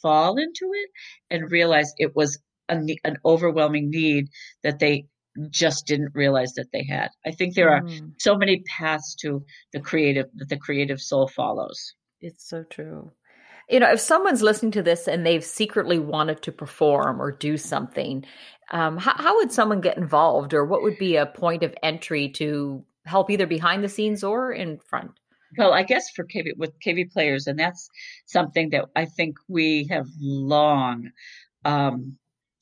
fall 0.00 0.38
into 0.38 0.70
it 0.72 0.90
and 1.30 1.50
realize 1.50 1.92
it 1.98 2.16
was 2.16 2.38
a, 2.68 2.78
an 3.04 3.16
overwhelming 3.24 3.90
need 3.90 4.28
that 4.62 4.78
they 4.78 5.06
just 5.50 5.86
didn't 5.86 6.14
realize 6.14 6.52
that 6.54 6.68
they 6.72 6.84
had. 6.84 7.10
I 7.24 7.30
think 7.30 7.54
there 7.54 7.70
are 7.70 7.82
mm. 7.82 8.12
so 8.18 8.36
many 8.36 8.62
paths 8.78 9.14
to 9.22 9.44
the 9.72 9.80
creative 9.80 10.26
that 10.36 10.48
the 10.48 10.56
creative 10.56 11.00
soul 11.00 11.28
follows. 11.28 11.94
It's 12.20 12.48
so 12.48 12.64
true. 12.64 13.12
You 13.68 13.80
know, 13.80 13.92
if 13.92 14.00
someone's 14.00 14.42
listening 14.42 14.72
to 14.72 14.82
this 14.82 15.08
and 15.08 15.26
they've 15.26 15.44
secretly 15.44 15.98
wanted 15.98 16.42
to 16.42 16.52
perform 16.52 17.20
or 17.20 17.32
do 17.32 17.56
something, 17.56 18.24
um, 18.70 18.96
how, 18.96 19.14
how 19.16 19.36
would 19.36 19.50
someone 19.50 19.80
get 19.80 19.96
involved, 19.96 20.54
or 20.54 20.64
what 20.64 20.82
would 20.82 20.98
be 20.98 21.16
a 21.16 21.26
point 21.26 21.62
of 21.62 21.74
entry 21.82 22.28
to 22.30 22.84
help 23.04 23.30
either 23.30 23.46
behind 23.46 23.82
the 23.82 23.88
scenes 23.88 24.22
or 24.22 24.52
in 24.52 24.78
front? 24.78 25.12
Well, 25.58 25.72
I 25.72 25.82
guess 25.82 26.10
for 26.10 26.24
KV 26.24 26.56
with 26.56 26.78
KV 26.80 27.12
players, 27.12 27.46
and 27.46 27.58
that's 27.58 27.88
something 28.26 28.70
that 28.70 28.86
I 28.94 29.04
think 29.04 29.36
we 29.48 29.86
have 29.90 30.06
long 30.20 31.10
um, 31.64 32.18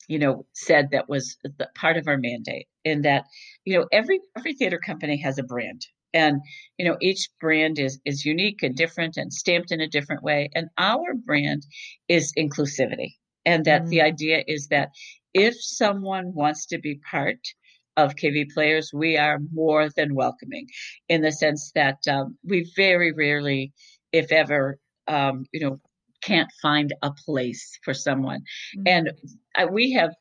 you 0.07 0.19
know, 0.19 0.45
said 0.53 0.89
that 0.91 1.09
was 1.09 1.37
the 1.43 1.69
part 1.75 1.97
of 1.97 2.07
our 2.07 2.17
mandate 2.17 2.67
in 2.83 3.01
that, 3.01 3.25
you 3.65 3.77
know, 3.77 3.87
every 3.91 4.19
every 4.37 4.53
theater 4.53 4.79
company 4.79 5.17
has 5.17 5.37
a 5.37 5.43
brand. 5.43 5.85
And, 6.13 6.41
you 6.77 6.85
know, 6.85 6.97
each 7.01 7.29
brand 7.41 7.77
is 7.77 7.99
is 8.05 8.25
unique 8.25 8.63
and 8.63 8.75
different 8.75 9.17
and 9.17 9.33
stamped 9.33 9.71
in 9.71 9.81
a 9.81 9.87
different 9.87 10.23
way. 10.23 10.49
And 10.55 10.69
our 10.77 11.13
brand 11.13 11.65
is 12.07 12.33
inclusivity. 12.37 13.15
And 13.45 13.65
that 13.65 13.83
mm. 13.83 13.89
the 13.89 14.01
idea 14.01 14.43
is 14.47 14.67
that 14.69 14.89
if 15.33 15.55
someone 15.59 16.33
wants 16.33 16.65
to 16.67 16.79
be 16.79 16.99
part 17.11 17.39
of 17.97 18.15
KV 18.15 18.51
players, 18.53 18.91
we 18.93 19.17
are 19.17 19.39
more 19.53 19.89
than 19.89 20.15
welcoming 20.15 20.67
in 21.07 21.21
the 21.21 21.31
sense 21.31 21.71
that 21.75 21.99
um, 22.09 22.37
we 22.43 22.71
very 22.75 23.11
rarely, 23.11 23.73
if 24.11 24.31
ever, 24.31 24.79
um, 25.07 25.45
you 25.51 25.61
know, 25.61 25.79
can't 26.25 26.49
find 26.61 26.93
a 27.01 27.11
place 27.11 27.79
for 27.83 27.93
someone. 27.93 28.41
Mm-hmm. 28.77 28.87
And 28.87 29.11
I, 29.55 29.65
we 29.65 29.93
have 29.93 30.11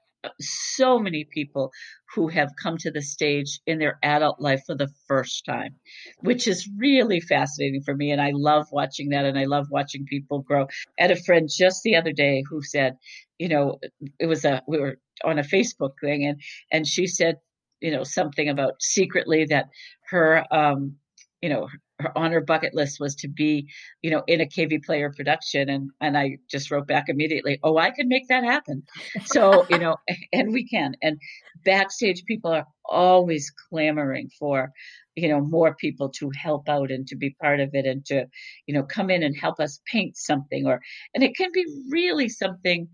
so 0.41 0.99
many 0.99 1.25
people 1.25 1.71
who 2.15 2.29
have 2.29 2.51
come 2.63 2.77
to 2.79 2.91
the 2.91 3.03
stage 3.03 3.61
in 3.67 3.79
their 3.79 3.99
adult 4.03 4.41
life 4.41 4.63
for 4.67 4.75
the 4.75 4.89
first 5.07 5.45
time, 5.45 5.75
which 6.21 6.47
is 6.47 6.69
really 6.79 7.21
fascinating 7.21 7.83
for 7.83 7.95
me. 7.95 8.11
And 8.11 8.21
I 8.21 8.31
love 8.33 8.67
watching 8.71 9.11
that 9.11 9.25
and 9.25 9.39
I 9.39 9.45
love 9.45 9.67
watching 9.71 10.07
people 10.07 10.41
grow. 10.41 10.67
I 10.99 11.03
had 11.03 11.11
a 11.11 11.23
friend 11.23 11.49
just 11.53 11.83
the 11.83 11.97
other 11.97 12.13
day 12.13 12.43
who 12.49 12.63
said, 12.63 12.97
you 13.39 13.49
know, 13.49 13.79
it 14.19 14.27
was 14.27 14.45
a, 14.45 14.63
we 14.67 14.79
were 14.79 14.99
on 15.25 15.39
a 15.39 15.43
Facebook 15.43 15.93
thing 16.01 16.25
and, 16.25 16.41
and 16.71 16.87
she 16.87 17.07
said, 17.07 17.37
you 17.81 17.91
know, 17.91 18.05
something 18.05 18.49
about 18.49 18.81
secretly 18.81 19.45
that 19.47 19.67
her, 20.09 20.45
um, 20.51 20.97
you 21.43 21.51
know, 21.51 21.69
her 22.01 22.17
on 22.17 22.33
her 22.33 22.41
bucket 22.41 22.75
list 22.75 22.99
was 22.99 23.15
to 23.17 23.29
be, 23.29 23.69
you 24.03 24.11
know, 24.11 24.23
in 24.27 24.41
a 24.41 24.47
KV 24.47 24.85
player 24.85 25.13
production. 25.13 25.69
And, 25.69 25.91
and 26.01 26.19
I 26.19 26.39
just 26.51 26.71
wrote 26.71 26.87
back 26.87 27.05
immediately, 27.09 27.59
oh, 27.63 27.79
I 27.79 27.91
can 27.91 28.09
make 28.09 28.29
that 28.29 28.45
happen. 28.45 28.83
So, 29.25 29.67
you 29.71 29.79
know, 29.79 29.97
and 30.33 30.53
we 30.53 30.67
can. 30.67 30.95
And 31.03 31.19
backstage 31.65 32.25
people 32.25 32.53
are 32.53 32.67
always 32.85 33.53
clamoring 33.69 34.31
for, 34.39 34.73
you 35.15 35.29
know, 35.29 35.41
more 35.41 35.75
people 35.75 36.09
to 36.11 36.31
help 36.37 36.69
out 36.69 36.91
and 36.91 37.07
to 37.09 37.17
be 37.17 37.37
part 37.41 37.61
of 37.61 37.71
it 37.75 37.87
and 37.87 38.05
to, 38.07 38.27
you 38.67 38.75
know, 38.75 38.83
come 38.83 39.11
in 39.11 39.23
and 39.23 39.37
help 39.37 39.61
us 39.61 39.81
paint 39.91 40.17
something 40.17 40.67
or, 40.67 40.81
and 41.15 41.23
it 41.23 41.37
can 41.37 41.51
be 41.53 41.65
really 41.91 42.29
something, 42.29 42.89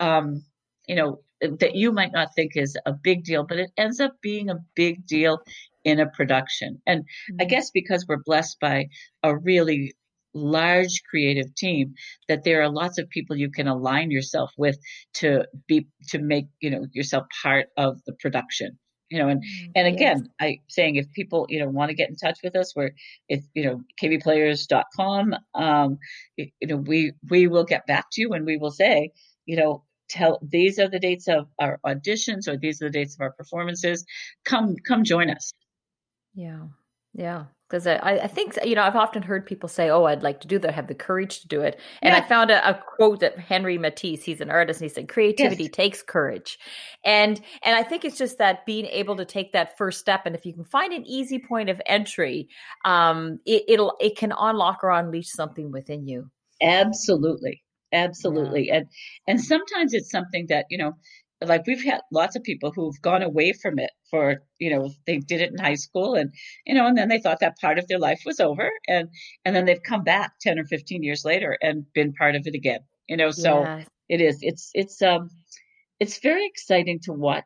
um, 0.00 0.42
you 0.86 0.94
know, 0.94 1.20
that 1.40 1.74
you 1.74 1.92
might 1.92 2.12
not 2.12 2.28
think 2.34 2.52
is 2.56 2.76
a 2.86 2.92
big 2.92 3.24
deal, 3.24 3.44
but 3.44 3.58
it 3.58 3.70
ends 3.76 4.00
up 4.00 4.12
being 4.22 4.48
a 4.48 4.60
big 4.74 5.06
deal 5.06 5.40
in 5.84 6.00
a 6.00 6.10
production. 6.10 6.80
And 6.86 7.02
mm-hmm. 7.02 7.36
I 7.40 7.44
guess 7.44 7.70
because 7.70 8.06
we're 8.08 8.22
blessed 8.24 8.58
by 8.60 8.88
a 9.22 9.36
really 9.36 9.94
large 10.34 11.02
creative 11.08 11.54
team 11.54 11.94
that 12.28 12.42
there 12.44 12.62
are 12.62 12.68
lots 12.68 12.98
of 12.98 13.08
people 13.08 13.36
you 13.36 13.50
can 13.50 13.68
align 13.68 14.10
yourself 14.10 14.50
with 14.58 14.76
to 15.14 15.44
be 15.68 15.86
to 16.08 16.18
make 16.18 16.46
you 16.60 16.70
know 16.70 16.86
yourself 16.92 17.24
part 17.42 17.68
of 17.76 18.02
the 18.04 18.12
production 18.14 18.76
you 19.10 19.18
know 19.18 19.28
and 19.28 19.42
mm, 19.42 19.70
and 19.76 19.86
again 19.86 20.18
yes. 20.18 20.28
i 20.40 20.60
saying 20.68 20.96
if 20.96 21.10
people 21.12 21.46
you 21.48 21.60
know 21.60 21.68
want 21.68 21.88
to 21.88 21.94
get 21.94 22.08
in 22.08 22.16
touch 22.16 22.40
with 22.42 22.56
us 22.56 22.74
we're 22.74 22.90
if 23.28 23.44
you 23.54 23.64
know 23.64 23.80
kvplayers.com 24.02 25.34
um 25.54 25.98
you 26.36 26.50
know 26.62 26.76
we 26.76 27.12
we 27.30 27.46
will 27.46 27.64
get 27.64 27.86
back 27.86 28.06
to 28.10 28.20
you 28.20 28.32
and 28.32 28.44
we 28.44 28.56
will 28.56 28.72
say 28.72 29.10
you 29.46 29.56
know 29.56 29.84
tell 30.08 30.38
these 30.42 30.78
are 30.78 30.88
the 30.88 30.98
dates 30.98 31.28
of 31.28 31.46
our 31.60 31.78
auditions 31.86 32.48
or 32.48 32.56
these 32.56 32.82
are 32.82 32.86
the 32.86 32.90
dates 32.90 33.14
of 33.14 33.20
our 33.20 33.32
performances 33.32 34.04
come 34.44 34.74
come 34.86 35.04
join 35.04 35.30
us 35.30 35.52
yeah 36.34 36.62
yeah 37.12 37.44
because 37.74 37.86
I, 37.86 38.20
I 38.22 38.26
think 38.26 38.56
you 38.64 38.74
know 38.74 38.82
I've 38.82 38.94
often 38.94 39.22
heard 39.22 39.46
people 39.46 39.68
say, 39.68 39.90
"Oh, 39.90 40.04
I'd 40.04 40.22
like 40.22 40.40
to 40.40 40.48
do 40.48 40.58
that. 40.60 40.74
have 40.74 40.86
the 40.86 40.94
courage 40.94 41.40
to 41.40 41.48
do 41.48 41.60
it." 41.60 41.80
And. 42.02 42.14
I 42.14 42.20
found 42.20 42.50
a, 42.50 42.68
a, 42.68 42.74
quote 42.74 43.20
that 43.20 43.38
Henry 43.38 43.78
Matisse, 43.78 44.22
he's 44.22 44.40
an 44.40 44.50
artist, 44.50 44.80
and 44.80 44.90
he 44.90 44.94
said, 44.94 45.08
"Creativity 45.08 45.64
yes. 45.64 45.72
takes 45.72 46.02
courage," 46.02 46.58
and 47.04 47.40
and 47.62 47.74
I 47.74 47.82
think 47.82 48.04
it's 48.04 48.18
just 48.18 48.38
that 48.38 48.64
being 48.66 48.86
able 48.86 49.16
to 49.16 49.24
take 49.24 49.52
that 49.52 49.76
first 49.76 49.98
step, 49.98 50.26
and 50.26 50.36
if 50.36 50.46
you 50.46 50.52
can 50.52 50.64
find 50.64 50.92
an 50.92 51.04
easy 51.06 51.38
point 51.38 51.68
of 51.68 51.80
entry, 51.86 52.48
um, 52.84 53.40
it, 53.44 53.64
it'll 53.66 53.96
it 54.00 54.16
can 54.16 54.32
unlock 54.38 54.84
or 54.84 54.90
unleash 54.90 55.30
something 55.30 55.72
within 55.72 56.06
you. 56.06 56.30
Absolutely, 56.62 57.62
absolutely, 57.92 58.68
yeah. 58.68 58.76
and 58.76 58.86
and 59.26 59.40
sometimes 59.42 59.94
it's 59.94 60.10
something 60.10 60.46
that 60.48 60.66
you 60.70 60.78
know 60.78 60.92
like 61.44 61.66
we've 61.66 61.84
had 61.84 62.00
lots 62.12 62.36
of 62.36 62.42
people 62.42 62.70
who've 62.70 63.00
gone 63.00 63.22
away 63.22 63.52
from 63.52 63.78
it 63.78 63.90
for 64.10 64.42
you 64.58 64.70
know 64.70 64.90
they 65.06 65.18
did 65.18 65.40
it 65.40 65.52
in 65.52 65.58
high 65.58 65.74
school 65.74 66.14
and 66.14 66.32
you 66.66 66.74
know 66.74 66.86
and 66.86 66.96
then 66.96 67.08
they 67.08 67.18
thought 67.18 67.40
that 67.40 67.58
part 67.58 67.78
of 67.78 67.86
their 67.88 67.98
life 67.98 68.22
was 68.24 68.40
over 68.40 68.70
and 68.88 69.08
and 69.44 69.54
then 69.54 69.64
they've 69.64 69.82
come 69.82 70.04
back 70.04 70.32
10 70.40 70.58
or 70.58 70.64
15 70.64 71.02
years 71.02 71.24
later 71.24 71.56
and 71.62 71.84
been 71.92 72.12
part 72.12 72.34
of 72.34 72.46
it 72.46 72.54
again 72.54 72.80
you 73.08 73.16
know 73.16 73.30
so 73.30 73.60
yeah. 73.60 73.84
it 74.08 74.20
is 74.20 74.38
it's 74.42 74.70
it's 74.74 75.02
um 75.02 75.30
it's 76.00 76.20
very 76.20 76.46
exciting 76.46 77.00
to 77.00 77.12
watch 77.12 77.44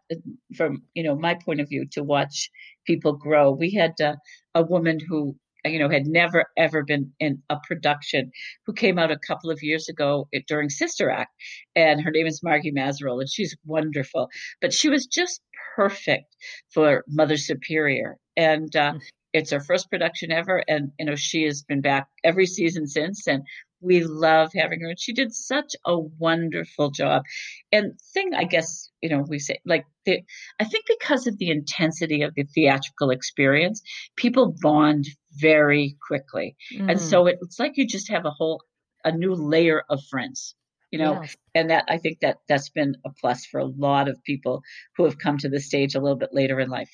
from 0.57 0.83
you 0.95 1.03
know 1.03 1.17
my 1.17 1.35
point 1.35 1.61
of 1.61 1.69
view 1.69 1.87
to 1.93 2.03
watch 2.03 2.51
people 2.87 3.13
grow 3.13 3.51
we 3.51 3.71
had 3.73 4.01
uh, 4.01 4.17
a 4.55 4.63
woman 4.63 4.99
who 5.09 5.37
you 5.69 5.79
know, 5.79 5.89
had 5.89 6.07
never 6.07 6.47
ever 6.57 6.85
been 6.85 7.13
in 7.19 7.43
a 7.49 7.57
production, 7.67 8.33
who 8.67 8.73
came 8.73 8.99
out 8.99 9.11
a 9.11 9.19
couple 9.19 9.51
of 9.51 9.63
years 9.63 9.89
ago 9.89 10.29
during 10.47 10.69
Sister 10.69 11.11
Act, 11.11 11.33
and 11.75 12.03
her 12.03 12.11
name 12.11 12.27
is 12.27 12.43
Margie 12.43 12.73
Mazerolle, 12.73 13.21
and 13.21 13.31
she's 13.31 13.57
wonderful. 13.65 14.29
But 14.61 14.73
she 14.73 14.89
was 14.89 15.07
just 15.07 15.41
perfect 15.77 16.35
for 16.73 17.05
Mother 17.09 17.37
Superior, 17.37 18.17
and 18.37 18.75
uh, 18.75 18.95
mm. 18.95 19.01
it's 19.33 19.53
her 19.53 19.61
first 19.61 19.91
production 19.91 20.33
ever, 20.33 20.63
and 20.67 20.93
you 20.99 21.07
know 21.07 21.17
she 21.17 21.45
has 21.45 21.63
been 21.63 21.81
back 21.81 22.09
every 22.25 22.47
season 22.47 22.87
since, 22.87 23.27
and 23.27 23.43
we 23.81 24.03
love 24.05 24.51
having 24.55 24.81
her 24.81 24.89
and 24.89 25.01
she 25.01 25.13
did 25.13 25.33
such 25.33 25.75
a 25.85 25.99
wonderful 25.99 26.91
job 26.91 27.23
and 27.71 27.99
thing 28.13 28.35
i 28.35 28.45
guess 28.45 28.91
you 29.01 29.09
know 29.09 29.25
we 29.29 29.39
say 29.39 29.59
like 29.65 29.85
the, 30.05 30.21
i 30.59 30.65
think 30.65 30.85
because 30.87 31.27
of 31.27 31.39
the 31.39 31.51
intensity 31.51 32.23
of 32.23 32.35
the 32.35 32.45
theatrical 32.55 33.11
experience 33.11 33.83
people 34.17 34.55
bond 34.61 35.07
very 35.41 35.97
quickly. 36.07 36.57
Mm. 36.75 36.93
And 36.93 37.01
so 37.01 37.27
it, 37.27 37.39
it's 37.43 37.59
like 37.59 37.77
you 37.77 37.87
just 37.87 38.11
have 38.11 38.25
a 38.25 38.31
whole, 38.31 38.63
a 39.05 39.13
new 39.13 39.35
layer 39.35 39.83
of 39.89 40.03
friends, 40.11 40.55
you 40.91 40.99
know, 40.99 41.21
yes. 41.23 41.37
and 41.55 41.71
that 41.71 41.85
I 41.89 41.99
think 41.99 42.21
that 42.21 42.39
that's 42.49 42.71
been 42.71 42.97
a 43.05 43.11
plus 43.21 43.47
for 43.47 43.61
a 43.61 43.67
lot 43.67 44.09
of 44.09 44.23
people 44.25 44.63
who 44.97 45.05
have 45.05 45.19
come 45.19 45.39
to 45.39 45.49
the 45.49 45.61
stage 45.61 45.95
a 45.95 46.01
little 46.01 46.19
bit 46.19 46.31
later 46.33 46.59
in 46.61 46.69
life. 46.69 46.91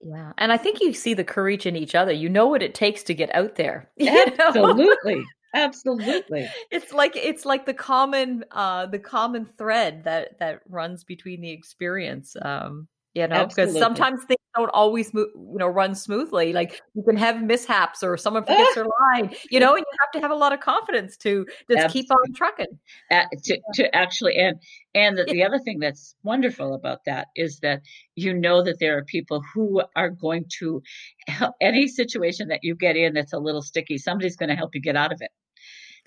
Yeah. 0.00 0.32
And 0.36 0.52
I 0.52 0.58
think 0.58 0.80
you 0.80 0.92
see 0.92 1.14
the 1.14 1.24
courage 1.24 1.66
in 1.66 1.76
each 1.76 1.94
other. 1.94 2.12
You 2.12 2.28
know 2.28 2.46
what 2.46 2.62
it 2.62 2.74
takes 2.74 3.04
to 3.04 3.14
get 3.14 3.34
out 3.34 3.56
there. 3.56 3.90
Absolutely. 4.00 5.24
Absolutely. 5.54 6.48
It's 6.72 6.92
like 6.92 7.12
it's 7.14 7.44
like 7.44 7.64
the 7.64 7.74
common 7.74 8.44
uh 8.50 8.86
the 8.86 8.98
common 8.98 9.46
thread 9.46 10.04
that 10.04 10.40
that 10.40 10.60
runs 10.68 11.04
between 11.04 11.40
the 11.40 11.52
experience. 11.52 12.36
Um 12.42 12.88
you 13.14 13.28
know, 13.28 13.46
because 13.46 13.78
sometimes 13.78 14.24
things 14.24 14.40
don't 14.56 14.70
always 14.70 15.14
move, 15.14 15.28
you 15.34 15.58
know, 15.58 15.68
run 15.68 15.94
smoothly. 15.94 16.52
Like 16.52 16.80
you 16.94 17.02
can 17.04 17.16
have 17.16 17.42
mishaps 17.42 18.02
or 18.02 18.16
someone 18.16 18.44
forgets 18.44 18.74
their 18.74 18.86
line, 19.12 19.34
you 19.50 19.60
know, 19.60 19.74
and 19.74 19.80
you 19.80 19.98
have 20.00 20.10
to 20.12 20.20
have 20.20 20.32
a 20.32 20.34
lot 20.34 20.52
of 20.52 20.58
confidence 20.58 21.16
to 21.18 21.44
just 21.70 21.84
Absolutely. 21.84 22.02
keep 22.02 22.10
on 22.10 22.32
trucking. 22.34 22.78
Uh, 23.12 23.22
to, 23.44 23.60
to 23.74 23.94
actually, 23.94 24.36
and 24.36 24.56
and 24.94 25.16
the, 25.16 25.24
the 25.24 25.44
other 25.44 25.60
thing 25.60 25.78
that's 25.78 26.16
wonderful 26.24 26.74
about 26.74 27.04
that 27.06 27.28
is 27.36 27.60
that 27.60 27.82
you 28.16 28.34
know 28.34 28.64
that 28.64 28.78
there 28.80 28.98
are 28.98 29.04
people 29.04 29.42
who 29.54 29.82
are 29.94 30.10
going 30.10 30.46
to 30.58 30.82
help 31.28 31.54
any 31.60 31.86
situation 31.86 32.48
that 32.48 32.60
you 32.62 32.74
get 32.74 32.96
in 32.96 33.14
that's 33.14 33.32
a 33.32 33.38
little 33.38 33.62
sticky. 33.62 33.98
Somebody's 33.98 34.36
going 34.36 34.50
to 34.50 34.56
help 34.56 34.74
you 34.74 34.80
get 34.80 34.96
out 34.96 35.12
of 35.12 35.20
it. 35.20 35.30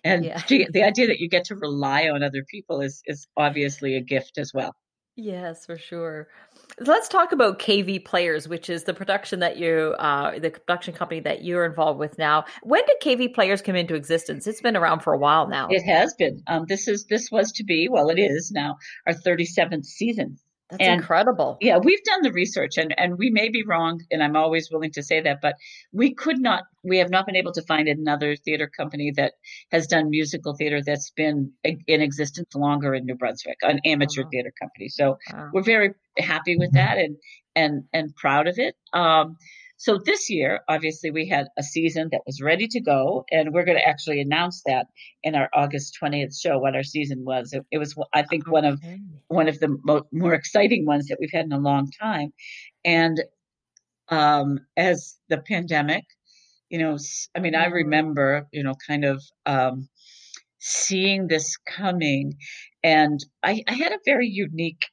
And 0.03 0.25
yeah. 0.25 0.41
the 0.47 0.83
idea 0.83 1.07
that 1.07 1.19
you 1.19 1.29
get 1.29 1.45
to 1.45 1.55
rely 1.55 2.09
on 2.09 2.21
other 2.21 2.43
people 2.49 2.81
is 2.81 3.01
is 3.05 3.27
obviously 3.37 3.95
a 3.95 4.01
gift 4.01 4.37
as 4.37 4.51
well. 4.53 4.75
Yes, 5.17 5.65
for 5.65 5.79
sure. 5.79 6.27
Let's 6.79 7.07
talk 7.07 7.31
about 7.31 7.59
KV 7.59 8.05
Players, 8.05 8.47
which 8.47 8.69
is 8.69 8.83
the 8.83 8.93
production 8.93 9.39
that 9.39 9.57
you, 9.57 9.95
uh, 9.97 10.37
the 10.37 10.51
production 10.51 10.93
company 10.93 11.19
that 11.21 11.43
you're 11.43 11.65
involved 11.65 11.99
with 11.99 12.17
now. 12.17 12.45
When 12.61 12.83
did 12.85 12.97
KV 13.01 13.33
Players 13.33 13.61
come 13.61 13.75
into 13.75 13.95
existence? 13.95 14.45
It's 14.45 14.61
been 14.61 14.77
around 14.77 14.99
for 14.99 15.13
a 15.13 15.17
while 15.17 15.47
now. 15.47 15.67
It 15.69 15.83
has 15.83 16.13
been. 16.13 16.43
Um, 16.45 16.65
this 16.67 16.87
is 16.87 17.05
this 17.05 17.29
was 17.31 17.51
to 17.53 17.63
be, 17.63 17.87
well, 17.89 18.09
it 18.09 18.19
is 18.19 18.51
now 18.51 18.77
our 19.07 19.13
37th 19.13 19.85
season. 19.85 20.37
That's 20.69 20.83
and, 20.83 20.99
incredible. 20.99 21.57
Yeah, 21.61 21.77
we've 21.77 22.03
done 22.03 22.23
the 22.23 22.31
research 22.33 22.77
and, 22.77 22.93
and 22.97 23.17
we 23.17 23.29
may 23.29 23.47
be 23.47 23.63
wrong, 23.63 24.01
and 24.11 24.21
I'm 24.21 24.35
always 24.35 24.69
willing 24.69 24.91
to 24.91 25.03
say 25.03 25.21
that, 25.21 25.39
but 25.41 25.55
we 25.93 26.13
could 26.13 26.39
not, 26.39 26.63
we 26.83 26.97
have 26.97 27.09
not 27.09 27.25
been 27.25 27.37
able 27.37 27.53
to 27.53 27.61
find 27.61 27.87
another 27.87 28.35
theater 28.35 28.69
company 28.75 29.11
that 29.15 29.33
has 29.71 29.87
done 29.87 30.09
musical 30.09 30.55
theater 30.55 30.81
that's 30.85 31.11
been 31.11 31.53
in 31.63 32.01
existence 32.01 32.53
longer 32.53 32.93
in 32.93 33.05
New 33.05 33.15
Brunswick, 33.15 33.57
an 33.61 33.79
amateur 33.85 34.21
uh-huh. 34.21 34.29
theater 34.29 34.51
company. 34.59 34.89
So 34.89 35.17
wow. 35.31 35.49
we're 35.53 35.63
very 35.63 35.93
happy 36.17 36.57
with 36.57 36.73
that 36.73 36.97
and 36.97 37.15
and 37.55 37.83
and 37.93 38.15
proud 38.15 38.47
of 38.47 38.59
it. 38.59 38.75
Um, 38.93 39.37
so 39.79 39.99
this 40.03 40.27
year, 40.27 40.61
obviously, 40.67 41.11
we 41.11 41.27
had 41.27 41.47
a 41.55 41.61
season 41.61 42.09
that 42.11 42.21
was 42.25 42.41
ready 42.41 42.67
to 42.67 42.81
go, 42.81 43.25
and 43.31 43.53
we're 43.53 43.63
going 43.63 43.77
to 43.77 43.87
actually 43.87 44.19
announce 44.19 44.63
that 44.65 44.87
in 45.21 45.35
our 45.35 45.49
August 45.53 45.95
20th 46.01 46.39
show 46.39 46.57
what 46.57 46.75
our 46.75 46.83
season 46.83 47.23
was. 47.23 47.53
It, 47.53 47.63
it 47.71 47.77
was, 47.77 47.95
I 48.11 48.23
think, 48.23 48.49
one 48.49 48.65
of 48.65 48.81
one 49.27 49.47
of 49.47 49.59
the 49.59 49.77
mo- 49.83 50.07
more 50.11 50.33
exciting 50.33 50.87
ones 50.87 51.07
that 51.07 51.17
we've 51.19 51.31
had 51.31 51.45
in 51.45 51.51
a 51.51 51.59
long 51.59 51.91
time. 51.91 52.33
And 52.83 53.21
um, 54.09 54.59
as 54.75 55.15
the 55.29 55.37
pandemic, 55.37 56.05
you 56.69 56.79
know, 56.79 56.97
I 57.35 57.39
mean, 57.39 57.53
I 57.53 57.65
mm-hmm. 57.65 57.73
remember, 57.73 58.47
you 58.51 58.63
know, 58.63 58.73
kind 58.87 59.05
of 59.05 59.21
um, 59.45 59.89
seeing 60.57 61.27
this 61.27 61.55
coming, 61.57 62.37
and 62.83 63.19
I, 63.43 63.63
I 63.67 63.73
had 63.73 63.91
a 63.91 63.99
very 64.05 64.27
unique 64.27 64.87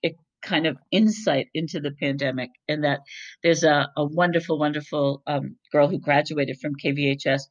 kind 0.44 0.66
of 0.66 0.76
insight 0.90 1.48
into 1.54 1.80
the 1.80 1.90
pandemic 1.90 2.50
and 2.68 2.84
that 2.84 3.00
there's 3.42 3.64
a, 3.64 3.88
a 3.96 4.04
wonderful, 4.04 4.58
wonderful 4.58 5.22
um, 5.26 5.56
girl 5.72 5.88
who 5.88 5.98
graduated 5.98 6.58
from 6.60 6.72
KVHS 6.82 7.42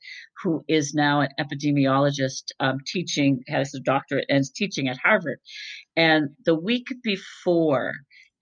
who 0.43 0.63
is 0.67 0.93
now 0.93 1.21
an 1.21 1.29
epidemiologist 1.39 2.51
um, 2.59 2.77
teaching, 2.85 3.43
has 3.47 3.73
a 3.73 3.79
doctorate 3.79 4.25
and 4.29 4.41
is 4.41 4.51
teaching 4.51 4.89
at 4.89 4.97
Harvard. 4.97 5.39
And 5.95 6.29
the 6.45 6.55
week 6.55 6.87
before 7.03 7.93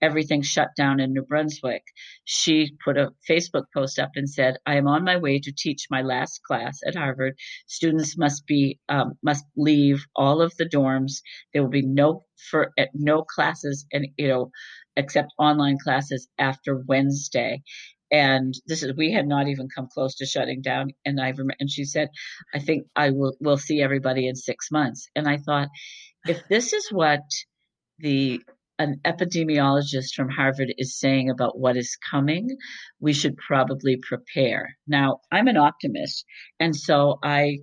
everything 0.02 0.42
shut 0.42 0.70
down 0.76 1.00
in 1.00 1.12
New 1.12 1.22
Brunswick, 1.22 1.84
she 2.24 2.72
put 2.84 2.98
a 2.98 3.10
Facebook 3.28 3.64
post 3.74 3.98
up 3.98 4.10
and 4.16 4.28
said, 4.28 4.56
"I 4.66 4.76
am 4.76 4.88
on 4.88 5.04
my 5.04 5.16
way 5.16 5.38
to 5.40 5.52
teach 5.56 5.86
my 5.90 6.02
last 6.02 6.42
class 6.42 6.80
at 6.86 6.96
Harvard. 6.96 7.34
Students 7.66 8.18
must 8.18 8.46
be 8.46 8.78
um, 8.88 9.12
must 9.22 9.44
leave 9.56 10.04
all 10.16 10.42
of 10.42 10.52
the 10.58 10.68
dorms. 10.68 11.22
There 11.52 11.62
will 11.62 11.70
be 11.70 11.86
no 11.86 12.24
for 12.50 12.72
eh, 12.76 12.86
no 12.94 13.22
classes 13.22 13.86
and 13.92 14.08
you 14.18 14.28
know 14.28 14.50
except 14.96 15.32
online 15.38 15.78
classes 15.82 16.28
after 16.38 16.82
Wednesday." 16.86 17.62
and 18.12 18.52
this 18.66 18.82
is 18.82 18.94
we 18.96 19.10
had 19.10 19.26
not 19.26 19.48
even 19.48 19.68
come 19.74 19.88
close 19.92 20.14
to 20.16 20.26
shutting 20.26 20.60
down 20.60 20.90
and 21.06 21.18
i 21.20 21.30
remember 21.30 21.54
and 21.58 21.70
she 21.70 21.84
said 21.84 22.08
i 22.54 22.58
think 22.58 22.86
i 22.94 23.10
will 23.10 23.34
will 23.40 23.56
see 23.56 23.80
everybody 23.80 24.28
in 24.28 24.36
six 24.36 24.70
months 24.70 25.08
and 25.16 25.26
i 25.26 25.38
thought 25.38 25.68
if 26.26 26.46
this 26.48 26.72
is 26.74 26.88
what 26.92 27.22
the 27.98 28.40
an 28.78 29.00
epidemiologist 29.04 30.14
from 30.14 30.28
Harvard 30.28 30.72
is 30.78 30.98
saying 30.98 31.30
about 31.30 31.58
what 31.58 31.76
is 31.76 31.96
coming, 32.10 32.56
we 33.00 33.12
should 33.12 33.36
probably 33.36 33.96
prepare. 33.96 34.76
Now, 34.86 35.20
I'm 35.30 35.48
an 35.48 35.56
optimist, 35.56 36.24
and 36.58 36.74
so 36.74 37.18
I 37.22 37.58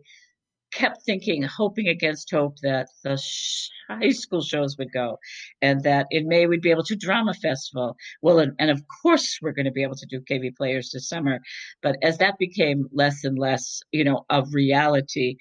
kept 0.71 1.01
thinking, 1.03 1.43
hoping 1.43 1.87
against 1.87 2.31
hope 2.31 2.57
that 2.61 2.87
the 3.03 3.17
sh- 3.17 3.69
high 3.89 4.11
school 4.11 4.41
shows 4.41 4.77
would 4.77 4.91
go 4.93 5.17
and 5.61 5.83
that 5.83 6.05
in 6.11 6.27
May 6.27 6.45
we'd 6.45 6.61
be 6.61 6.71
able 6.71 6.83
to 6.83 6.95
drama 6.95 7.33
festival. 7.33 7.95
Well, 8.21 8.39
and, 8.39 8.53
and 8.59 8.69
of 8.69 8.81
course 9.01 9.39
we're 9.41 9.53
going 9.53 9.65
to 9.65 9.71
be 9.71 9.83
able 9.83 9.95
to 9.95 10.05
do 10.05 10.21
KV 10.21 10.55
players 10.55 10.91
this 10.93 11.09
summer. 11.09 11.39
But 11.81 11.97
as 12.03 12.19
that 12.19 12.37
became 12.37 12.87
less 12.91 13.23
and 13.23 13.37
less, 13.37 13.81
you 13.91 14.03
know, 14.03 14.25
of 14.29 14.53
reality, 14.53 15.37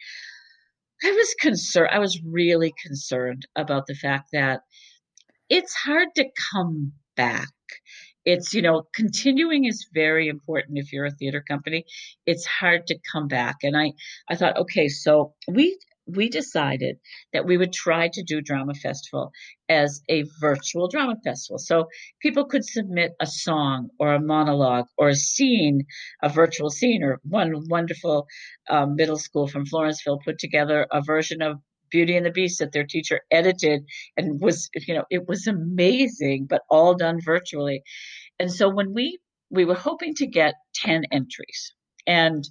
I 1.05 1.11
was 1.13 1.35
concerned. 1.41 1.91
I 1.93 1.99
was 1.99 2.21
really 2.25 2.73
concerned 2.85 3.47
about 3.55 3.87
the 3.87 3.95
fact 3.95 4.31
that 4.33 4.63
it's 5.49 5.75
hard 5.75 6.09
to 6.17 6.27
come 6.53 6.93
back. 7.17 7.49
It's 8.25 8.53
you 8.53 8.63
know 8.63 8.85
continuing 8.95 9.65
is 9.65 9.87
very 9.95 10.29
important 10.29 10.79
if 10.79 10.93
you're 10.93 11.07
a 11.07 11.11
theater 11.11 11.43
company. 11.47 11.85
It's 12.27 12.47
hard 12.47 12.87
to 12.89 12.99
come 13.13 13.29
back. 13.29 13.57
And 13.63 13.77
i 13.77 13.93
i 14.29 14.35
thought 14.37 14.59
okay 14.59 14.89
so 14.89 15.35
we 15.49 15.79
we 16.09 16.29
decided 16.29 16.97
that 17.33 17.45
we 17.45 17.57
would 17.57 17.73
try 17.73 18.09
to 18.09 18.23
do 18.23 18.41
drama 18.41 18.75
festival 18.75 19.31
as 19.69 20.01
a 20.09 20.25
virtual 20.41 20.89
drama 20.89 21.17
festival. 21.23 21.59
So 21.59 21.89
people 22.23 22.47
could 22.47 22.65
submit 22.65 23.13
a 23.21 23.27
song 23.27 23.91
or 23.99 24.15
a 24.15 24.21
monologue 24.21 24.87
or 24.97 25.09
a 25.09 25.15
scene 25.15 25.85
a 26.23 26.29
virtual 26.29 26.71
scene 26.71 27.03
or 27.03 27.21
one 27.25 27.53
wonderful 27.69 28.27
um, 28.71 28.97
middle 28.97 29.19
school 29.19 29.47
from 29.47 29.67
florenceville 29.67 30.23
put 30.25 30.39
together 30.39 30.87
a 30.91 31.03
version 31.03 31.43
of 31.43 31.59
Beauty 31.91 32.17
and 32.17 32.27
the 32.27 32.31
Beast 32.31 32.59
that 32.59 32.73
their 32.73 32.85
teacher 32.85 33.21
edited 33.31 33.85
and 34.17 34.41
was, 34.41 34.71
you 34.87 34.95
know, 34.95 35.05
it 35.11 35.29
was 35.29 35.47
amazing, 35.47 36.47
but 36.49 36.63
all 36.71 36.95
done 36.95 37.21
virtually. 37.21 37.83
And 38.39 38.53
so 38.53 38.69
when 38.69 38.95
we, 38.95 39.19
we 39.51 39.65
were 39.65 39.75
hoping 39.75 40.15
to 40.15 40.27
get 40.27 40.55
10 40.77 41.05
entries 41.11 41.73
and, 42.07 42.49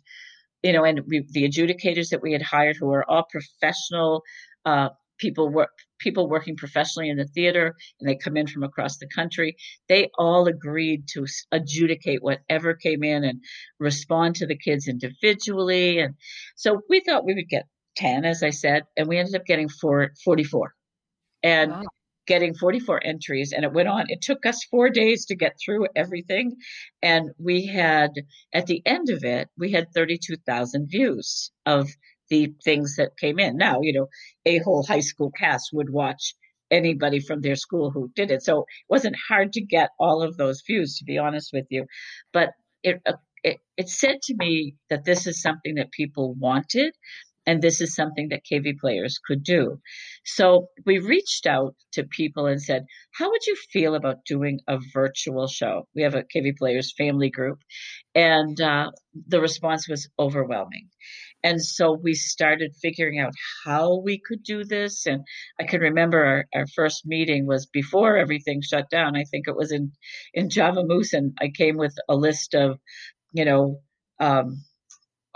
you 0.63 0.73
know, 0.73 0.83
and 0.83 1.01
we, 1.07 1.25
the 1.29 1.47
adjudicators 1.47 2.09
that 2.09 2.21
we 2.21 2.33
had 2.33 2.41
hired 2.41 2.77
who 2.77 2.91
are 2.91 3.09
all 3.09 3.25
professional, 3.29 4.23
uh, 4.65 4.89
people 5.17 5.49
work, 5.49 5.71
people 5.99 6.29
working 6.29 6.55
professionally 6.55 7.09
in 7.09 7.17
the 7.17 7.25
theater 7.25 7.75
and 7.99 8.09
they 8.09 8.15
come 8.15 8.37
in 8.37 8.47
from 8.47 8.63
across 8.63 8.97
the 8.97 9.07
country. 9.07 9.55
They 9.89 10.09
all 10.17 10.47
agreed 10.47 11.07
to 11.13 11.25
adjudicate 11.51 12.21
whatever 12.21 12.73
came 12.75 13.03
in 13.03 13.23
and 13.23 13.41
respond 13.79 14.35
to 14.35 14.47
the 14.47 14.57
kids 14.57 14.87
individually. 14.87 15.99
And 15.99 16.15
so 16.55 16.81
we 16.89 17.01
thought 17.01 17.25
we 17.25 17.33
would 17.33 17.49
get 17.49 17.65
10, 17.97 18.25
as 18.25 18.43
I 18.43 18.51
said, 18.51 18.83
and 18.95 19.07
we 19.07 19.17
ended 19.17 19.35
up 19.35 19.45
getting 19.45 19.69
four, 19.69 20.11
44 20.23 20.73
and 21.43 21.71
wow. 21.71 21.83
getting 22.27 22.53
44 22.53 23.01
entries. 23.03 23.51
And 23.51 23.65
it 23.65 23.73
went 23.73 23.89
on. 23.89 24.05
It 24.09 24.21
took 24.21 24.45
us 24.45 24.63
four 24.71 24.89
days 24.89 25.25
to 25.25 25.35
get 25.35 25.57
through 25.63 25.87
everything. 25.95 26.55
And 27.01 27.31
we 27.37 27.65
had, 27.65 28.11
at 28.53 28.67
the 28.67 28.81
end 28.85 29.09
of 29.09 29.23
it, 29.23 29.49
we 29.57 29.71
had 29.71 29.87
32,000 29.93 30.87
views 30.89 31.51
of 31.65 31.89
the 32.29 32.53
things 32.63 32.95
that 32.97 33.17
came 33.17 33.39
in. 33.39 33.57
Now, 33.57 33.81
you 33.81 33.93
know, 33.93 34.07
a 34.45 34.59
whole 34.59 34.83
high 34.83 35.01
school 35.01 35.31
cast 35.31 35.69
would 35.73 35.89
watch 35.89 36.35
anybody 36.69 37.19
from 37.19 37.41
their 37.41 37.55
school 37.55 37.91
who 37.91 38.11
did 38.15 38.31
it. 38.31 38.43
So 38.43 38.59
it 38.59 38.65
wasn't 38.89 39.15
hard 39.27 39.53
to 39.53 39.61
get 39.61 39.89
all 39.99 40.21
of 40.21 40.37
those 40.37 40.61
views, 40.65 40.97
to 40.97 41.05
be 41.05 41.17
honest 41.17 41.51
with 41.53 41.65
you. 41.69 41.85
But 42.33 42.49
it, 42.83 43.01
uh, 43.05 43.13
it, 43.43 43.59
it 43.77 43.89
said 43.89 44.21
to 44.23 44.35
me 44.35 44.75
that 44.89 45.05
this 45.05 45.27
is 45.27 45.41
something 45.41 45.75
that 45.75 45.91
people 45.91 46.33
wanted 46.33 46.93
and 47.47 47.61
this 47.61 47.81
is 47.81 47.95
something 47.95 48.29
that 48.29 48.43
KV 48.45 48.77
players 48.77 49.19
could 49.25 49.43
do. 49.43 49.79
So 50.25 50.67
we 50.85 50.99
reached 50.99 51.47
out 51.47 51.75
to 51.93 52.03
people 52.03 52.45
and 52.45 52.61
said, 52.61 52.85
how 53.13 53.31
would 53.31 53.47
you 53.47 53.55
feel 53.71 53.95
about 53.95 54.25
doing 54.25 54.59
a 54.67 54.77
virtual 54.93 55.47
show? 55.47 55.87
We 55.95 56.03
have 56.03 56.13
a 56.13 56.23
KV 56.23 56.57
players 56.57 56.93
family 56.95 57.29
group 57.31 57.59
and 58.13 58.59
uh, 58.59 58.91
the 59.27 59.39
response 59.41 59.87
was 59.87 60.09
overwhelming. 60.19 60.89
And 61.43 61.63
so 61.63 61.93
we 61.93 62.15
started 62.15 62.75
figuring 62.81 63.19
out 63.19 63.31
how 63.65 64.01
we 64.03 64.19
could 64.19 64.43
do 64.43 64.65
this. 64.65 65.05
And 65.05 65.23
I 65.59 65.63
can 65.63 65.79
remember 65.81 66.23
our, 66.25 66.45
our 66.53 66.67
first 66.75 67.05
meeting 67.05 67.45
was 67.47 67.65
before 67.67 68.17
everything 68.17 68.61
shut 68.61 68.89
down. 68.89 69.15
I 69.15 69.23
think 69.23 69.47
it 69.47 69.55
was 69.55 69.71
in, 69.71 69.93
in 70.33 70.49
Java 70.49 70.83
Moose 70.83 71.13
and 71.13 71.37
I 71.39 71.49
came 71.49 71.77
with 71.77 71.95
a 72.09 72.15
list 72.15 72.55
of, 72.55 72.79
you 73.31 73.45
know, 73.45 73.79
um, 74.19 74.63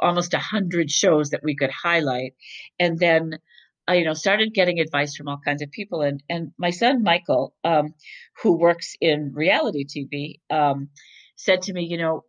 almost 0.01 0.33
a 0.33 0.39
hundred 0.39 0.89
shows 0.89 1.29
that 1.29 1.43
we 1.43 1.55
could 1.55 1.71
highlight. 1.71 2.33
And 2.79 2.99
then, 2.99 3.39
I, 3.87 3.95
you 3.95 4.05
know, 4.05 4.13
started 4.13 4.53
getting 4.53 4.79
advice 4.79 5.15
from 5.15 5.27
all 5.27 5.39
kinds 5.43 5.61
of 5.61 5.71
people. 5.71 6.01
And, 6.01 6.23
and 6.29 6.51
my 6.57 6.71
son, 6.71 7.03
Michael, 7.03 7.53
um, 7.63 7.93
who 8.41 8.57
works 8.57 8.95
in 8.99 9.33
reality 9.33 9.85
TV, 9.85 10.39
um, 10.55 10.89
said 11.35 11.63
to 11.63 11.73
me, 11.73 11.83
you 11.83 11.97
know, 11.97 12.23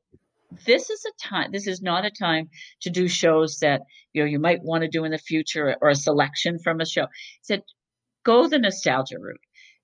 this 0.66 0.90
is 0.90 1.04
a 1.06 1.28
time, 1.28 1.50
this 1.52 1.66
is 1.66 1.80
not 1.80 2.04
a 2.04 2.10
time 2.10 2.50
to 2.82 2.90
do 2.90 3.08
shows 3.08 3.58
that, 3.60 3.82
you 4.12 4.22
know, 4.22 4.28
you 4.28 4.38
might 4.38 4.62
want 4.62 4.82
to 4.82 4.88
do 4.88 5.04
in 5.04 5.12
the 5.12 5.18
future 5.18 5.76
or 5.80 5.88
a 5.88 5.94
selection 5.94 6.58
from 6.58 6.80
a 6.80 6.86
show. 6.86 7.02
He 7.02 7.42
said, 7.42 7.62
go 8.24 8.48
the 8.48 8.58
nostalgia 8.58 9.18
route 9.18 9.40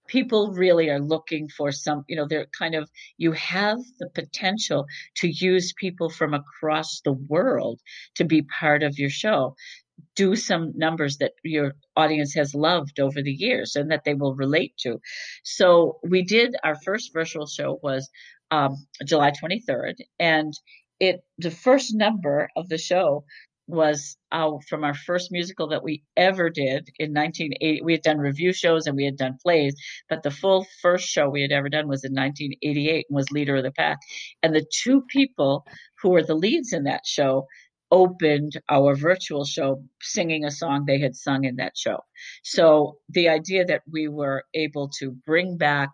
people 0.08 0.52
really 0.52 0.88
are 0.90 1.00
looking 1.00 1.48
for 1.48 1.70
some, 1.70 2.04
you 2.08 2.16
know, 2.16 2.26
they're 2.28 2.48
kind 2.58 2.74
of, 2.74 2.90
you 3.16 3.32
have 3.32 3.78
the 3.98 4.08
potential 4.14 4.86
to 5.16 5.28
use 5.28 5.72
people 5.78 6.10
from 6.10 6.34
across 6.34 7.00
the 7.04 7.12
world 7.12 7.80
to 8.16 8.24
be 8.24 8.42
part 8.42 8.82
of 8.82 8.98
your 8.98 9.10
show. 9.10 9.54
Do 10.14 10.36
some 10.36 10.72
numbers 10.76 11.18
that 11.18 11.32
your 11.44 11.74
audience 11.96 12.34
has 12.34 12.54
loved 12.54 13.00
over 13.00 13.22
the 13.22 13.32
years 13.32 13.76
and 13.76 13.90
that 13.90 14.04
they 14.04 14.14
will 14.14 14.34
relate 14.34 14.74
to. 14.80 15.00
So 15.44 15.98
we 16.02 16.22
did 16.22 16.56
our 16.64 16.76
first 16.84 17.12
virtual 17.12 17.46
show 17.46 17.78
was 17.82 18.08
um, 18.50 18.76
July 19.04 19.32
23rd, 19.32 19.94
and 20.18 20.52
it 21.00 21.20
the 21.38 21.50
first 21.50 21.94
number 21.94 22.48
of 22.56 22.68
the 22.68 22.78
show 22.78 23.24
was 23.68 24.16
from 24.68 24.82
our 24.82 24.94
first 24.94 25.30
musical 25.30 25.68
that 25.68 25.84
we 25.84 26.02
ever 26.16 26.48
did 26.48 26.88
in 26.98 27.12
1980. 27.12 27.82
We 27.82 27.92
had 27.92 28.02
done 28.02 28.18
review 28.18 28.52
shows 28.52 28.86
and 28.86 28.96
we 28.96 29.04
had 29.04 29.16
done 29.16 29.38
plays, 29.40 29.74
but 30.08 30.22
the 30.22 30.30
full 30.30 30.66
first 30.80 31.06
show 31.06 31.28
we 31.28 31.42
had 31.42 31.52
ever 31.52 31.68
done 31.68 31.86
was 31.86 32.02
in 32.02 32.12
1988 32.12 33.06
and 33.08 33.16
was 33.16 33.30
Leader 33.30 33.56
of 33.56 33.64
the 33.64 33.70
Pack. 33.70 33.98
And 34.42 34.54
the 34.54 34.66
two 34.82 35.02
people 35.02 35.66
who 36.02 36.10
were 36.10 36.22
the 36.24 36.34
leads 36.34 36.72
in 36.72 36.84
that 36.84 37.06
show 37.06 37.46
opened 37.90 38.52
our 38.68 38.94
virtual 38.94 39.44
show 39.44 39.82
singing 40.00 40.44
a 40.44 40.50
song 40.50 40.84
they 40.84 40.98
had 40.98 41.14
sung 41.14 41.44
in 41.44 41.56
that 41.56 41.76
show. 41.76 41.98
So 42.42 42.98
the 43.10 43.28
idea 43.28 43.64
that 43.66 43.82
we 43.90 44.08
were 44.08 44.44
able 44.54 44.90
to 44.98 45.10
bring 45.10 45.56
back 45.56 45.90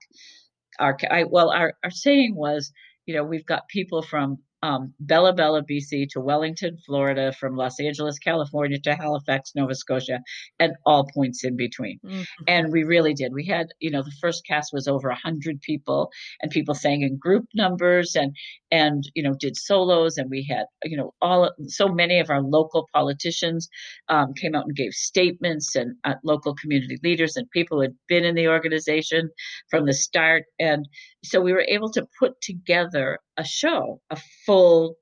our, 0.78 0.96
I, 1.10 1.24
well, 1.24 1.50
our, 1.50 1.74
our 1.82 1.90
saying 1.90 2.34
was, 2.36 2.72
you 3.06 3.14
know, 3.14 3.24
we've 3.24 3.46
got 3.46 3.68
people 3.68 4.02
from 4.02 4.38
um, 4.64 4.94
Bella 4.98 5.34
Bella, 5.34 5.62
BC 5.62 6.08
to 6.12 6.20
Wellington, 6.20 6.78
Florida, 6.86 7.34
from 7.38 7.54
Los 7.54 7.78
Angeles, 7.78 8.18
California 8.18 8.78
to 8.80 8.94
Halifax, 8.94 9.52
Nova 9.54 9.74
Scotia, 9.74 10.20
and 10.58 10.72
all 10.86 11.06
points 11.12 11.44
in 11.44 11.54
between. 11.54 12.00
Mm-hmm. 12.02 12.44
And 12.48 12.72
we 12.72 12.84
really 12.84 13.12
did. 13.12 13.34
We 13.34 13.44
had, 13.44 13.66
you 13.78 13.90
know, 13.90 14.02
the 14.02 14.16
first 14.22 14.46
cast 14.46 14.72
was 14.72 14.88
over 14.88 15.10
a 15.10 15.14
hundred 15.14 15.60
people, 15.60 16.10
and 16.40 16.50
people 16.50 16.74
sang 16.74 17.02
in 17.02 17.18
group 17.18 17.44
numbers 17.54 18.16
and 18.16 18.34
and 18.70 19.04
you 19.14 19.22
know 19.22 19.34
did 19.38 19.54
solos, 19.54 20.16
and 20.16 20.30
we 20.30 20.46
had, 20.48 20.64
you 20.82 20.96
know, 20.96 21.12
all 21.20 21.52
so 21.66 21.88
many 21.88 22.18
of 22.18 22.30
our 22.30 22.40
local 22.40 22.88
politicians 22.94 23.68
um, 24.08 24.32
came 24.32 24.54
out 24.54 24.64
and 24.64 24.74
gave 24.74 24.92
statements, 24.92 25.76
and 25.76 25.94
uh, 26.04 26.14
local 26.24 26.54
community 26.54 26.98
leaders 27.04 27.36
and 27.36 27.50
people 27.50 27.76
who 27.76 27.82
had 27.82 27.94
been 28.08 28.24
in 28.24 28.34
the 28.34 28.48
organization 28.48 29.28
from 29.68 29.84
the 29.84 29.92
start, 29.92 30.44
and 30.58 30.88
so 31.24 31.40
we 31.40 31.52
were 31.52 31.64
able 31.66 31.90
to 31.92 32.06
put 32.18 32.40
together 32.40 33.18
a 33.36 33.44
show, 33.44 34.00
a 34.10 34.18
full 34.46 34.96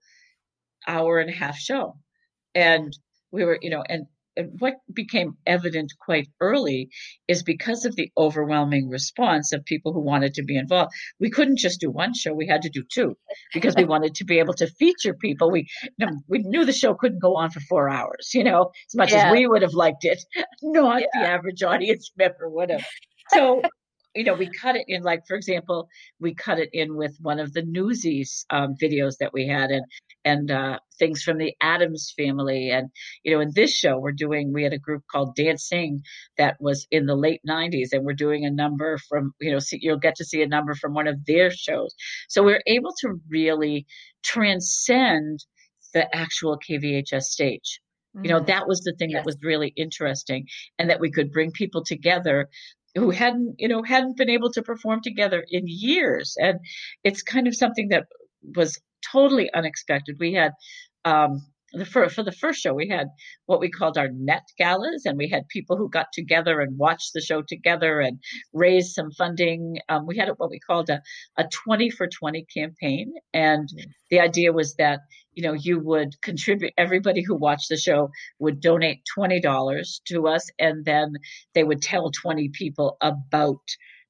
hour 0.86 1.18
and 1.18 1.30
a 1.30 1.34
half 1.34 1.56
show. 1.56 1.96
And 2.54 2.96
we 3.30 3.44
were, 3.44 3.58
you 3.60 3.70
know, 3.70 3.82
and, 3.88 4.06
and 4.36 4.52
what 4.60 4.74
became 4.92 5.36
evident 5.46 5.92
quite 6.00 6.28
early 6.40 6.88
is 7.28 7.42
because 7.42 7.84
of 7.84 7.96
the 7.96 8.10
overwhelming 8.16 8.88
response 8.88 9.52
of 9.52 9.64
people 9.64 9.92
who 9.92 10.00
wanted 10.00 10.34
to 10.34 10.42
be 10.42 10.56
involved. 10.56 10.92
We 11.20 11.30
couldn't 11.30 11.58
just 11.58 11.80
do 11.80 11.90
one 11.90 12.14
show; 12.14 12.32
we 12.32 12.46
had 12.46 12.62
to 12.62 12.70
do 12.70 12.82
two 12.90 13.16
because 13.52 13.74
we 13.76 13.84
wanted 13.94 14.14
to 14.16 14.24
be 14.24 14.38
able 14.38 14.54
to 14.54 14.66
feature 14.66 15.12
people. 15.12 15.50
We 15.50 15.66
you 15.98 16.06
know, 16.06 16.12
we 16.28 16.38
knew 16.38 16.64
the 16.64 16.72
show 16.72 16.94
couldn't 16.94 17.20
go 17.20 17.36
on 17.36 17.50
for 17.50 17.60
four 17.60 17.90
hours, 17.90 18.30
you 18.32 18.44
know, 18.44 18.70
as 18.88 18.94
much 18.94 19.12
yeah. 19.12 19.26
as 19.26 19.32
we 19.32 19.46
would 19.46 19.62
have 19.62 19.74
liked 19.74 20.04
it. 20.04 20.22
Not 20.62 21.02
yeah. 21.02 21.06
the 21.12 21.28
average 21.28 21.62
audience 21.62 22.10
member 22.16 22.48
would 22.48 22.70
have. 22.70 22.86
So 23.34 23.62
you 24.14 24.24
know, 24.24 24.34
we 24.34 24.50
cut 24.50 24.76
it 24.76 24.84
in, 24.88 25.02
like, 25.02 25.26
for 25.26 25.36
example, 25.36 25.88
we 26.20 26.34
cut 26.34 26.58
it 26.58 26.70
in 26.72 26.96
with 26.96 27.16
one 27.20 27.38
of 27.38 27.52
the 27.52 27.62
Newsies 27.62 28.44
um, 28.50 28.74
videos 28.80 29.16
that 29.20 29.32
we 29.32 29.46
had 29.46 29.70
and, 29.70 29.84
and 30.24 30.50
uh, 30.50 30.78
things 30.98 31.22
from 31.22 31.38
the 31.38 31.54
Addams 31.60 32.12
family. 32.16 32.70
And, 32.70 32.90
you 33.22 33.32
know, 33.32 33.40
in 33.40 33.52
this 33.54 33.74
show, 33.74 33.98
we're 33.98 34.12
doing, 34.12 34.52
we 34.52 34.64
had 34.64 34.74
a 34.74 34.78
group 34.78 35.02
called 35.10 35.34
Dancing 35.34 36.02
that 36.36 36.56
was 36.60 36.86
in 36.90 37.06
the 37.06 37.16
late 37.16 37.40
90s, 37.48 37.88
and 37.92 38.04
we're 38.04 38.12
doing 38.12 38.44
a 38.44 38.50
number 38.50 38.98
from, 39.08 39.32
you 39.40 39.50
know, 39.50 39.58
see, 39.58 39.78
you'll 39.80 39.98
get 39.98 40.16
to 40.16 40.24
see 40.24 40.42
a 40.42 40.48
number 40.48 40.74
from 40.74 40.94
one 40.94 41.08
of 41.08 41.24
their 41.26 41.50
shows. 41.50 41.94
So 42.28 42.42
we're 42.42 42.62
able 42.66 42.92
to 43.00 43.20
really 43.28 43.86
transcend 44.22 45.44
the 45.94 46.14
actual 46.14 46.58
KVHS 46.58 47.22
stage. 47.22 47.80
You 48.14 48.28
know, 48.28 48.36
mm-hmm. 48.36 48.46
that 48.46 48.68
was 48.68 48.82
the 48.82 48.92
thing 48.92 49.10
yes. 49.10 49.20
that 49.20 49.24
was 49.24 49.38
really 49.42 49.72
interesting, 49.74 50.46
and 50.78 50.90
that 50.90 51.00
we 51.00 51.10
could 51.10 51.32
bring 51.32 51.50
people 51.50 51.82
together 51.82 52.50
who 52.94 53.10
hadn't 53.10 53.56
you 53.58 53.68
know 53.68 53.82
hadn't 53.82 54.16
been 54.16 54.30
able 54.30 54.50
to 54.52 54.62
perform 54.62 55.00
together 55.02 55.44
in 55.48 55.64
years. 55.66 56.36
And 56.38 56.60
it's 57.04 57.22
kind 57.22 57.46
of 57.46 57.56
something 57.56 57.88
that 57.88 58.06
was 58.56 58.80
totally 59.12 59.52
unexpected. 59.52 60.16
We 60.18 60.34
had 60.34 60.52
um 61.04 61.46
the 61.72 61.84
for, 61.84 62.08
for 62.08 62.22
the 62.22 62.32
first 62.32 62.60
show 62.60 62.74
we 62.74 62.88
had 62.88 63.08
what 63.46 63.60
we 63.60 63.70
called 63.70 63.98
our 63.98 64.08
net 64.12 64.46
galas 64.58 65.04
and 65.04 65.18
we 65.18 65.28
had 65.28 65.48
people 65.48 65.76
who 65.76 65.88
got 65.88 66.06
together 66.12 66.60
and 66.60 66.78
watched 66.78 67.12
the 67.14 67.20
show 67.20 67.42
together 67.42 68.00
and 68.00 68.18
raised 68.52 68.92
some 68.92 69.10
funding 69.10 69.78
um, 69.88 70.06
we 70.06 70.16
had 70.16 70.28
what 70.36 70.50
we 70.50 70.58
called 70.58 70.90
a, 70.90 71.00
a 71.36 71.44
20 71.64 71.90
for 71.90 72.06
20 72.06 72.46
campaign 72.54 73.12
and 73.32 73.68
mm-hmm. 73.68 73.90
the 74.10 74.20
idea 74.20 74.52
was 74.52 74.74
that 74.76 75.00
you 75.34 75.42
know, 75.42 75.54
you 75.54 75.80
would 75.80 76.20
contribute, 76.20 76.72
everybody 76.76 77.22
who 77.22 77.34
watched 77.34 77.68
the 77.68 77.76
show 77.76 78.10
would 78.38 78.60
donate 78.60 79.00
$20 79.16 80.00
to 80.08 80.28
us, 80.28 80.50
and 80.58 80.84
then 80.84 81.14
they 81.54 81.64
would 81.64 81.80
tell 81.80 82.10
20 82.10 82.50
people 82.50 82.96
about 83.00 83.62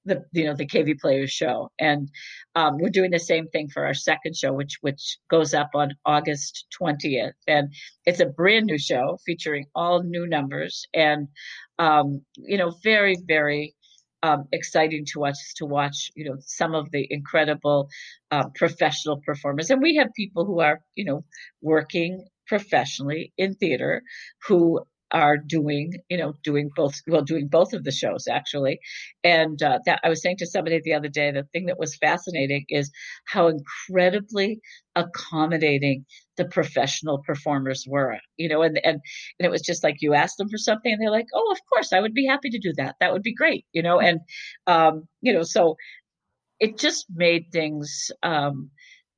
the 0.05 0.25
you 0.33 0.45
know 0.45 0.55
the 0.55 0.67
KV 0.67 1.01
Players 1.01 1.31
show, 1.31 1.71
and 1.79 2.09
um, 2.55 2.79
we're 2.79 2.91
doing 2.91 3.11
the 3.11 3.19
same 3.19 3.49
thing 3.49 3.69
for 3.69 3.87
our 3.87 3.95
second 3.95 4.37
show, 4.37 4.53
which 4.53 4.79
which 4.81 5.19
goes 5.31 5.55
up 5.55 5.71
on 5.75 5.95
August 6.05 6.67
twentieth, 6.71 7.35
and 7.47 7.73
it's 8.07 8.21
a 8.21 8.27
brand 8.27 8.67
new 8.67 8.79
show 8.79 9.19
featuring 9.25 9.67
all 9.75 10.03
new 10.03 10.27
numbers, 10.27 10.87
and 10.95 11.29
um, 11.79 12.23
you 12.37 12.59
know 12.59 12.73
very 12.83 13.17
very 13.27 13.75
um, 14.23 14.45
exciting 14.53 15.05
to 15.07 15.21
watch 15.21 15.39
to 15.57 15.67
watch 15.67 16.11
you 16.15 16.25
know 16.25 16.37
some 16.41 16.75
of 16.75 16.91
the 16.91 17.07
incredible 17.11 17.89
uh, 18.31 18.45
professional 18.55 19.21
performers, 19.25 19.71
and 19.71 19.83
we 19.83 19.97
have 19.97 20.09
people 20.15 20.45
who 20.45 20.61
are 20.61 20.81
you 20.95 21.05
know 21.05 21.25
working 21.61 22.27
professionally 22.47 23.33
in 23.39 23.55
theater 23.55 24.03
who 24.47 24.81
are 25.13 25.37
doing, 25.37 25.93
you 26.09 26.17
know, 26.17 26.35
doing 26.43 26.71
both, 26.75 26.95
well, 27.07 27.23
doing 27.23 27.49
both 27.49 27.73
of 27.75 27.85
the 27.85 27.93
shows 27.93 28.27
actually. 28.29 28.81
And 29.23 29.63
uh, 29.63 29.79
that 29.87 30.01
I 30.03 30.09
was 30.09 30.23
saying 30.23 30.39
to 30.39 30.47
somebody 30.47 30.81
the 30.83 30.95
other 30.95 31.09
day, 31.09 31.31
the 31.31 31.45
thing 31.53 31.67
that 31.67 31.79
was 31.79 31.97
fascinating 31.97 32.65
is 32.69 32.91
how 33.27 33.49
incredibly 33.49 34.61
accommodating 34.97 36.07
the 36.37 36.47
professional 36.47 37.23
performers 37.27 37.85
were, 37.87 38.17
you 38.37 38.49
know, 38.49 38.63
and, 38.63 38.81
and, 38.83 39.01
and 39.39 39.47
it 39.47 39.51
was 39.51 39.63
just 39.63 39.85
like 39.85 39.97
you 40.01 40.15
asked 40.15 40.39
them 40.39 40.49
for 40.49 40.59
something 40.59 40.93
and 40.93 41.01
they're 41.01 41.11
like, 41.11 41.29
oh, 41.35 41.53
of 41.53 41.59
course, 41.71 41.93
I 41.93 42.01
would 42.01 42.15
be 42.15 42.27
happy 42.27 42.51
to 42.51 42.59
do 42.59 42.73
that. 42.79 42.97
That 43.01 43.13
would 43.13 43.23
be 43.23 43.35
great, 43.35 43.67
you 43.73 43.83
know, 43.83 44.01
and, 44.01 44.21
um, 44.67 45.07
you 45.21 45.33
know, 45.33 45.43
so 45.43 45.77
it 46.59 46.79
just 46.79 47.07
made 47.15 47.47
things, 47.53 48.11
um, 48.23 48.71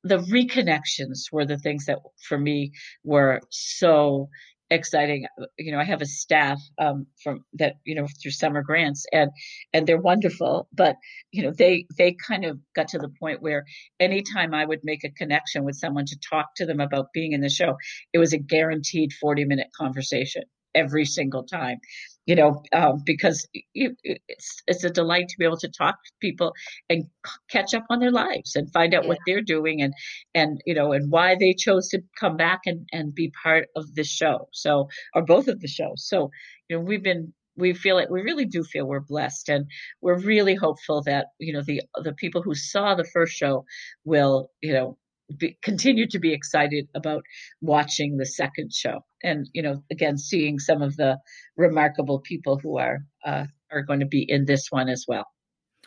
the 0.03 0.17
reconnections 0.17 1.31
were 1.31 1.45
the 1.45 1.57
things 1.57 1.85
that 1.85 1.97
for 2.21 2.37
me 2.37 2.71
were 3.03 3.41
so 3.49 4.29
exciting 4.71 5.25
you 5.59 5.71
know 5.71 5.79
i 5.79 5.83
have 5.83 6.01
a 6.01 6.05
staff 6.05 6.59
um, 6.79 7.05
from 7.23 7.45
that 7.53 7.75
you 7.85 7.93
know 7.93 8.07
through 8.21 8.31
summer 8.31 8.63
grants 8.63 9.05
and 9.13 9.29
and 9.73 9.85
they're 9.85 10.01
wonderful 10.01 10.67
but 10.73 10.95
you 11.31 11.43
know 11.43 11.51
they 11.51 11.85
they 11.97 12.15
kind 12.27 12.45
of 12.45 12.59
got 12.75 12.87
to 12.87 12.97
the 12.97 13.09
point 13.19 13.41
where 13.41 13.65
anytime 13.99 14.53
i 14.53 14.65
would 14.65 14.79
make 14.83 15.03
a 15.03 15.11
connection 15.11 15.63
with 15.63 15.75
someone 15.75 16.05
to 16.05 16.17
talk 16.27 16.47
to 16.55 16.65
them 16.65 16.79
about 16.79 17.13
being 17.13 17.33
in 17.33 17.41
the 17.41 17.49
show 17.49 17.75
it 18.13 18.17
was 18.17 18.33
a 18.33 18.39
guaranteed 18.39 19.11
40 19.21 19.45
minute 19.45 19.67
conversation 19.77 20.43
every 20.73 21.05
single 21.05 21.43
time 21.43 21.77
you 22.25 22.35
know, 22.35 22.63
um, 22.73 23.03
because 23.05 23.47
it's 23.73 24.63
it's 24.67 24.83
a 24.83 24.89
delight 24.89 25.29
to 25.29 25.37
be 25.37 25.45
able 25.45 25.57
to 25.57 25.69
talk 25.69 25.95
to 26.03 26.11
people 26.19 26.53
and 26.89 27.05
catch 27.49 27.73
up 27.73 27.85
on 27.89 27.99
their 27.99 28.11
lives 28.11 28.55
and 28.55 28.71
find 28.71 28.93
out 28.93 29.03
yeah. 29.03 29.09
what 29.09 29.19
they're 29.25 29.41
doing 29.41 29.81
and 29.81 29.93
and 30.33 30.61
you 30.65 30.73
know 30.73 30.91
and 30.91 31.11
why 31.11 31.35
they 31.39 31.53
chose 31.53 31.87
to 31.89 32.01
come 32.19 32.35
back 32.35 32.61
and 32.65 32.87
and 32.91 33.13
be 33.13 33.31
part 33.43 33.67
of 33.75 33.93
this 33.95 34.09
show. 34.09 34.47
So 34.51 34.89
or 35.13 35.23
both 35.23 35.47
of 35.47 35.61
the 35.61 35.67
shows. 35.67 36.07
So 36.07 36.31
you 36.69 36.77
know, 36.77 36.83
we've 36.83 37.03
been 37.03 37.33
we 37.57 37.73
feel 37.73 37.97
it 37.99 38.11
we 38.11 38.21
really 38.21 38.45
do 38.45 38.63
feel 38.63 38.85
we're 38.85 38.99
blessed 38.99 39.49
and 39.49 39.65
we're 40.01 40.19
really 40.19 40.55
hopeful 40.55 41.01
that 41.03 41.27
you 41.39 41.53
know 41.53 41.61
the 41.65 41.81
the 42.03 42.13
people 42.13 42.41
who 42.41 42.55
saw 42.55 42.95
the 42.95 43.05
first 43.05 43.33
show 43.33 43.65
will 44.03 44.49
you 44.61 44.73
know 44.73 44.97
be, 45.37 45.57
continue 45.63 46.07
to 46.07 46.19
be 46.19 46.33
excited 46.33 46.87
about 46.95 47.23
watching 47.61 48.17
the 48.17 48.25
second 48.25 48.73
show. 48.73 48.99
And 49.23 49.47
you 49.53 49.61
know 49.63 49.83
again 49.91 50.17
seeing 50.17 50.59
some 50.59 50.81
of 50.81 50.95
the 50.97 51.17
remarkable 51.57 52.19
people 52.19 52.59
who 52.61 52.77
are 52.77 52.99
uh, 53.25 53.45
are 53.71 53.81
going 53.81 54.01
to 54.01 54.05
be 54.05 54.23
in 54.29 54.45
this 54.45 54.67
one 54.71 54.89
as 54.89 55.05
well 55.07 55.25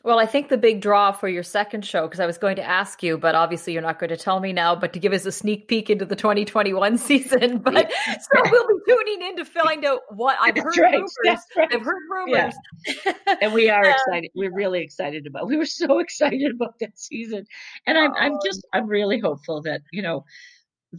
well, 0.05 0.19
I 0.19 0.27
think 0.27 0.49
the 0.49 0.57
big 0.57 0.81
draw 0.81 1.13
for 1.13 1.29
your 1.29 1.43
second 1.43 1.85
show, 1.85 2.03
because 2.03 2.21
I 2.21 2.27
was 2.27 2.39
going 2.39 2.57
to 2.57 2.63
ask 2.63 3.03
you, 3.03 3.19
but 3.19 3.35
obviously 3.35 3.73
you're 3.73 3.83
not 3.83 3.99
going 3.99 4.11
to 4.11 4.17
tell 4.17 4.41
me 4.41 4.53
now, 4.53 4.75
but 4.75 4.93
to 4.93 4.99
give 4.99 5.13
us 5.13 5.27
a 5.27 5.33
sneak 5.33 5.69
peek 5.69 5.91
into 5.91 6.05
the 6.05 6.17
2021 6.17 6.99
season. 6.99 7.59
But 7.59 7.91
so 8.07 8.43
we'll 8.51 8.67
be 8.67 8.75
tuning 8.89 9.29
in 9.29 9.37
to 9.37 9.45
find 9.45 9.85
out 9.85 10.01
what 10.11 10.37
I've 10.41 10.57
heard 10.57 10.77
right. 10.77 10.95
rumors. 10.95 11.15
Right. 11.57 11.69
I've 11.73 11.83
heard 11.83 12.03
rumors. 12.11 12.55
Yeah. 12.87 13.13
and 13.43 13.53
we 13.53 13.69
are 13.71 13.85
uh, 13.85 13.91
excited. 13.91 14.31
We're 14.35 14.55
really 14.55 14.81
excited 14.81 15.27
about. 15.27 15.49
We 15.49 15.57
were 15.57 15.67
so 15.67 15.99
excited 15.99 16.53
about 16.53 16.79
that 16.81 16.99
season. 16.99 17.47
And 17.87 17.99
I'm 17.99 18.15
I'm 18.15 18.39
just 18.45 18.67
I'm 18.73 18.87
really 18.87 19.19
hopeful 19.19 19.63
that, 19.63 19.81
you 19.93 20.03
know, 20.03 20.25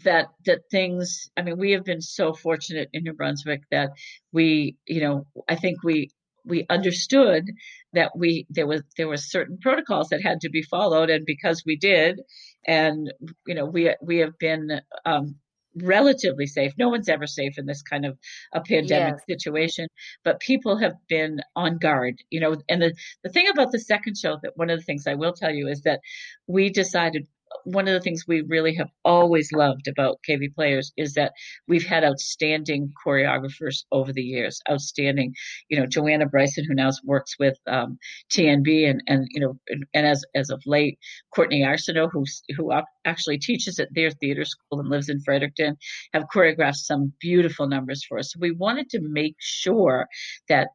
that 0.04 0.28
that 0.46 0.60
things 0.70 1.32
i 1.36 1.42
mean 1.42 1.58
we 1.58 1.72
have 1.72 1.84
been 1.84 2.00
so 2.00 2.32
fortunate 2.32 2.90
in 2.94 3.04
new 3.04 3.12
brunswick 3.12 3.64
that 3.72 3.90
we 4.32 4.78
you 4.86 5.02
know 5.02 5.26
i 5.48 5.56
think 5.56 5.82
we 5.84 6.12
we 6.46 6.66
understood 6.70 7.46
that 7.94 8.12
we 8.16 8.46
there 8.50 8.68
was 8.68 8.82
there 8.98 9.08
were 9.08 9.18
certain 9.18 9.58
protocols 9.60 10.10
that 10.10 10.22
had 10.22 10.42
to 10.42 10.50
be 10.50 10.62
followed, 10.62 11.10
and 11.10 11.26
because 11.26 11.64
we 11.66 11.76
did, 11.76 12.22
and 12.68 13.12
you 13.48 13.56
know 13.56 13.66
we 13.66 13.94
we 14.02 14.18
have 14.18 14.38
been 14.40 14.82
um, 15.06 15.36
relatively 15.76 16.46
safe. 16.46 16.74
No 16.78 16.90
one's 16.90 17.10
ever 17.10 17.28
safe 17.28 17.58
in 17.58 17.66
this 17.66 17.82
kind 17.82 18.06
of 18.06 18.18
a 18.54 18.62
pandemic 18.62 19.16
yes. 19.28 19.40
situation, 19.40 19.88
but 20.24 20.40
people 20.40 20.78
have 20.78 20.96
been 21.08 21.42
on 21.56 21.78
guard, 21.78 22.16
you 22.30 22.40
know. 22.40 22.56
And 22.68 22.82
the, 22.82 22.96
the 23.24 23.30
thing 23.30 23.48
about 23.50 23.72
the 23.72 23.80
second 23.80 24.18
show 24.18 24.38
that 24.44 24.58
one 24.58 24.70
of 24.70 24.80
the 24.80 24.86
things 24.86 25.08
I 25.08 25.16
will 25.16 25.34
tell 25.34 25.52
you 25.54 25.68
is 25.68 25.82
that 25.82 26.00
we 26.48 26.70
decided 26.70 27.28
one 27.64 27.88
of 27.88 27.94
the 27.94 28.02
things 28.02 28.26
we 28.28 28.42
really 28.42 28.76
have 28.76 28.90
always 29.04 29.52
loved 29.52 29.88
about 29.88 30.20
KV 30.28 30.54
Players 30.56 30.92
is 30.98 31.14
that 31.14 31.34
we've 31.68 31.86
had 31.86 32.04
outstanding 32.04 32.92
choreographers 33.06 33.84
over 33.92 34.14
the 34.14 34.22
years. 34.22 34.60
Outstanding, 34.70 35.34
you 35.70 35.80
know, 35.80 35.86
Joanna 35.86 36.26
Bryson, 36.26 36.66
who 36.66 36.74
now 36.74 36.90
works 37.04 37.36
with 37.40 37.58
um, 37.68 37.98
TNB, 38.32 38.90
and 38.90 39.04
and 39.08 39.28
you 39.30 39.42
know, 39.42 39.60
and, 39.94 40.08
as 40.08 40.24
as 40.36 40.50
of 40.50 40.62
late, 40.66 40.98
Courtney 41.34 41.62
Arsenault, 41.62 42.12
who 42.12 42.26
who 42.56 42.72
actually 43.06 43.38
teaches 43.38 43.80
at 43.80 43.94
their 43.94 44.12
theater 44.12 44.46
school 44.46 44.80
and 44.80 44.90
lives 44.90 45.10
in 45.10 45.22
Fredericton, 45.22 45.78
have 46.14 46.26
choreographed 46.34 46.76
some 46.76 47.14
beautiful 47.20 47.68
numbers 47.68 48.04
for 48.06 48.20
us. 48.20 48.32
So 48.34 48.40
we 48.40 48.52
wanted 48.52 48.90
to 48.92 49.00
make 49.02 49.36
sure 49.40 50.08
that 50.48 50.70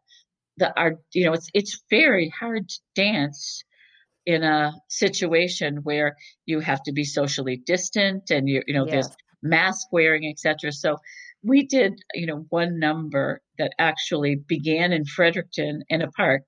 the 0.57 0.77
our 0.79 0.95
you 1.13 1.25
know 1.25 1.33
it's 1.33 1.49
it's 1.55 1.83
very 1.91 2.29
hard 2.29 2.69
to 2.69 2.81
dance 2.95 3.65
in 4.27 4.43
a 4.43 4.73
situation 4.89 5.79
where 5.83 6.17
you 6.47 6.61
have 6.61 6.83
to 6.83 6.93
be 6.93 7.05
socially 7.05 7.57
distant 7.57 8.31
and 8.31 8.49
you 8.49 8.63
you 8.67 8.75
know 8.75 8.87
there's 8.87 9.11
mask 9.43 9.89
wearing 9.93 10.27
etc 10.27 10.73
so 10.73 10.97
we 11.43 11.67
did 11.67 12.03
you 12.15 12.27
know 12.27 12.47
one 12.49 12.79
number 12.79 13.41
that 13.59 13.73
actually 13.79 14.35
began 14.35 14.93
in 14.93 15.05
fredericton 15.05 15.83
in 15.91 16.01
a 16.01 16.11
park 16.13 16.43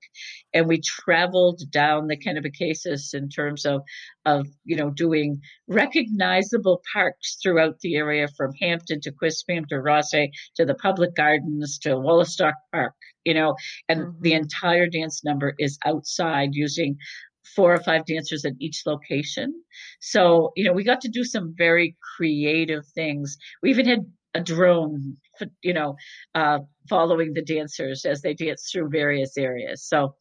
and 0.53 0.67
we 0.67 0.81
traveled 0.81 1.61
down 1.69 2.07
the 2.07 2.17
kennebecasis 2.17 3.13
in 3.13 3.29
terms 3.29 3.65
of 3.65 3.81
of 4.25 4.47
you 4.65 4.75
know 4.75 4.89
doing 4.89 5.39
recognizable 5.67 6.81
parks 6.91 7.37
throughout 7.41 7.79
the 7.81 7.95
area 7.95 8.27
from 8.35 8.51
hampton 8.59 8.99
to 8.99 9.11
Quispamsis 9.11 9.67
to 9.69 9.75
Rothesay 9.75 10.29
to 10.55 10.65
the 10.65 10.75
public 10.75 11.15
gardens 11.15 11.77
to 11.79 11.89
Wolastoq 11.89 12.53
park 12.73 12.93
you 13.23 13.35
know 13.35 13.55
and 13.87 14.01
mm-hmm. 14.01 14.21
the 14.21 14.33
entire 14.33 14.87
dance 14.87 15.23
number 15.23 15.53
is 15.59 15.77
outside 15.85 16.49
using 16.53 16.97
four 17.55 17.73
or 17.73 17.81
five 17.83 18.05
dancers 18.05 18.45
at 18.45 18.53
each 18.59 18.83
location. 18.85 19.53
So, 19.99 20.51
you 20.55 20.63
know, 20.63 20.73
we 20.73 20.83
got 20.83 21.01
to 21.01 21.09
do 21.09 21.23
some 21.23 21.53
very 21.57 21.95
creative 22.17 22.85
things. 22.93 23.37
We 23.61 23.69
even 23.69 23.85
had 23.87 24.05
a 24.33 24.41
drone, 24.41 25.17
you 25.61 25.73
know, 25.73 25.95
uh, 26.35 26.59
following 26.89 27.33
the 27.33 27.43
dancers 27.43 28.05
as 28.05 28.21
they 28.21 28.33
dance 28.33 28.69
through 28.71 28.89
various 28.89 29.37
areas. 29.37 29.83
So 29.83 30.15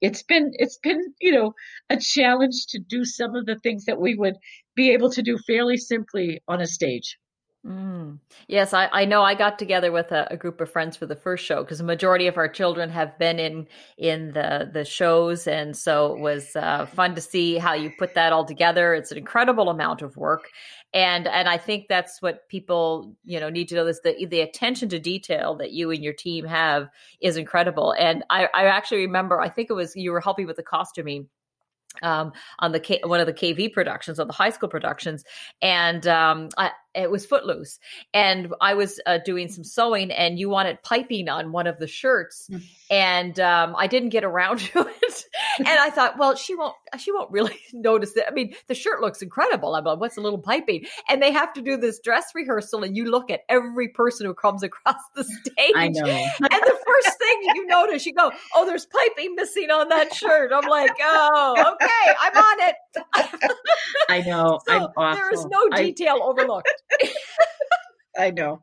it's 0.00 0.22
been, 0.22 0.50
it's 0.54 0.78
been, 0.82 1.00
you 1.20 1.32
know, 1.32 1.52
a 1.88 1.98
challenge 1.98 2.66
to 2.70 2.78
do 2.78 3.04
some 3.04 3.34
of 3.36 3.46
the 3.46 3.58
things 3.62 3.84
that 3.84 4.00
we 4.00 4.14
would 4.14 4.36
be 4.74 4.92
able 4.92 5.10
to 5.10 5.22
do 5.22 5.38
fairly 5.46 5.76
simply 5.76 6.40
on 6.48 6.60
a 6.60 6.66
stage. 6.66 7.18
Mm. 7.66 8.20
Yes, 8.48 8.72
I, 8.72 8.88
I 8.90 9.04
know. 9.04 9.22
I 9.22 9.34
got 9.34 9.58
together 9.58 9.92
with 9.92 10.12
a, 10.12 10.28
a 10.30 10.36
group 10.38 10.62
of 10.62 10.70
friends 10.70 10.96
for 10.96 11.04
the 11.04 11.14
first 11.14 11.44
show 11.44 11.62
because 11.62 11.76
the 11.76 11.84
majority 11.84 12.26
of 12.26 12.38
our 12.38 12.48
children 12.48 12.88
have 12.88 13.18
been 13.18 13.38
in 13.38 13.66
in 13.98 14.32
the 14.32 14.70
the 14.72 14.82
shows, 14.82 15.46
and 15.46 15.76
so 15.76 16.14
it 16.14 16.20
was 16.20 16.56
uh, 16.56 16.86
fun 16.86 17.14
to 17.16 17.20
see 17.20 17.58
how 17.58 17.74
you 17.74 17.90
put 17.98 18.14
that 18.14 18.32
all 18.32 18.46
together. 18.46 18.94
It's 18.94 19.12
an 19.12 19.18
incredible 19.18 19.68
amount 19.68 20.00
of 20.00 20.16
work, 20.16 20.48
and 20.94 21.28
and 21.28 21.50
I 21.50 21.58
think 21.58 21.88
that's 21.88 22.22
what 22.22 22.48
people 22.48 23.14
you 23.26 23.38
know 23.38 23.50
need 23.50 23.68
to 23.68 23.74
know 23.74 23.86
is 23.88 24.00
the 24.00 24.24
the 24.24 24.40
attention 24.40 24.88
to 24.88 24.98
detail 24.98 25.54
that 25.56 25.72
you 25.72 25.90
and 25.90 26.02
your 26.02 26.14
team 26.14 26.46
have 26.46 26.88
is 27.20 27.36
incredible. 27.36 27.92
And 27.92 28.24
I, 28.30 28.48
I 28.54 28.64
actually 28.68 29.02
remember, 29.02 29.38
I 29.38 29.50
think 29.50 29.68
it 29.68 29.74
was 29.74 29.94
you 29.94 30.12
were 30.12 30.20
helping 30.22 30.46
with 30.46 30.56
the 30.56 30.62
costuming 30.62 31.28
um, 32.02 32.32
on 32.60 32.72
the 32.72 32.80
K- 32.80 33.00
one 33.04 33.20
of 33.20 33.26
the 33.26 33.32
KV 33.32 33.72
productions, 33.72 34.18
of 34.18 34.26
the 34.28 34.32
high 34.32 34.50
school 34.50 34.68
productions, 34.68 35.24
and 35.60 36.06
um, 36.06 36.48
I, 36.56 36.70
it 36.94 37.10
was 37.10 37.24
Footloose, 37.24 37.78
and 38.12 38.52
I 38.60 38.74
was 38.74 39.00
uh, 39.06 39.18
doing 39.24 39.48
some 39.48 39.64
sewing, 39.64 40.10
and 40.10 40.38
you 40.38 40.48
wanted 40.48 40.82
piping 40.82 41.28
on 41.28 41.52
one 41.52 41.66
of 41.66 41.78
the 41.78 41.86
shirts, 41.86 42.48
mm. 42.50 42.62
and 42.90 43.38
um, 43.38 43.74
I 43.76 43.86
didn't 43.86 44.08
get 44.08 44.24
around 44.24 44.58
to 44.58 44.80
it, 44.80 45.24
and 45.58 45.68
I 45.68 45.90
thought, 45.90 46.18
well, 46.18 46.34
she 46.34 46.54
won't, 46.54 46.74
she 46.98 47.12
won't 47.12 47.30
really 47.30 47.58
notice 47.72 48.16
it. 48.16 48.24
I 48.26 48.32
mean, 48.32 48.54
the 48.66 48.74
shirt 48.74 49.00
looks 49.00 49.22
incredible. 49.22 49.74
I'm 49.74 49.84
like, 49.84 50.00
what's 50.00 50.16
a 50.16 50.20
little 50.20 50.38
piping? 50.38 50.86
And 51.08 51.22
they 51.22 51.32
have 51.32 51.52
to 51.54 51.62
do 51.62 51.76
this 51.76 52.00
dress 52.00 52.26
rehearsal, 52.34 52.82
and 52.82 52.96
you 52.96 53.10
look 53.10 53.30
at 53.30 53.42
every 53.48 53.88
person 53.88 54.26
who 54.26 54.34
comes 54.34 54.62
across 54.62 55.00
the 55.14 55.24
stage, 55.44 55.72
I 55.76 55.88
know, 55.88 56.04
and 56.04 56.50
the 56.50 56.78
first 56.86 57.18
thing 57.18 57.42
you 57.54 57.66
notice, 57.66 58.04
you 58.04 58.14
go, 58.14 58.32
oh, 58.56 58.66
there's 58.66 58.86
piping 58.86 59.34
missing 59.36 59.70
on 59.70 59.88
that 59.90 60.12
shirt. 60.14 60.50
I'm 60.52 60.68
like, 60.68 60.96
oh, 61.00 61.74
okay, 61.74 62.14
I'm 62.20 62.36
on 62.36 62.68
it. 62.68 62.76
I 64.08 64.22
know, 64.22 64.58
so 64.66 64.92
there 64.96 65.32
is 65.32 65.46
no 65.46 65.68
detail 65.76 66.18
I, 66.20 66.26
overlooked. 66.26 66.79
I 68.18 68.30
know. 68.30 68.62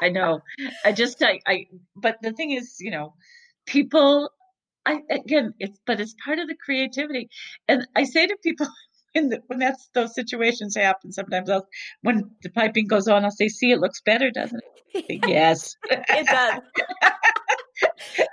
I 0.00 0.08
know. 0.08 0.40
I 0.84 0.92
just 0.92 1.22
I, 1.22 1.40
I 1.46 1.66
but 1.96 2.16
the 2.22 2.32
thing 2.32 2.52
is, 2.52 2.76
you 2.80 2.90
know, 2.90 3.14
people 3.66 4.30
I 4.86 5.00
again, 5.10 5.54
it's 5.58 5.78
but 5.86 6.00
it's 6.00 6.14
part 6.24 6.38
of 6.38 6.48
the 6.48 6.56
creativity, 6.62 7.28
and 7.68 7.86
I 7.96 8.04
say 8.04 8.26
to 8.26 8.36
people. 8.42 8.66
The, 9.16 9.40
when 9.46 9.60
that's 9.60 9.90
those 9.94 10.12
situations 10.12 10.74
happen, 10.74 11.12
sometimes 11.12 11.48
I'll, 11.48 11.68
when 12.02 12.32
the 12.42 12.50
piping 12.50 12.88
goes 12.88 13.06
on, 13.06 13.24
I'll 13.24 13.30
say, 13.30 13.46
"See, 13.46 13.70
it 13.70 13.78
looks 13.78 14.00
better, 14.00 14.28
doesn't 14.32 14.60
it?" 14.92 15.20
yes, 15.28 15.76
it 15.88 16.26
does. 16.26 16.60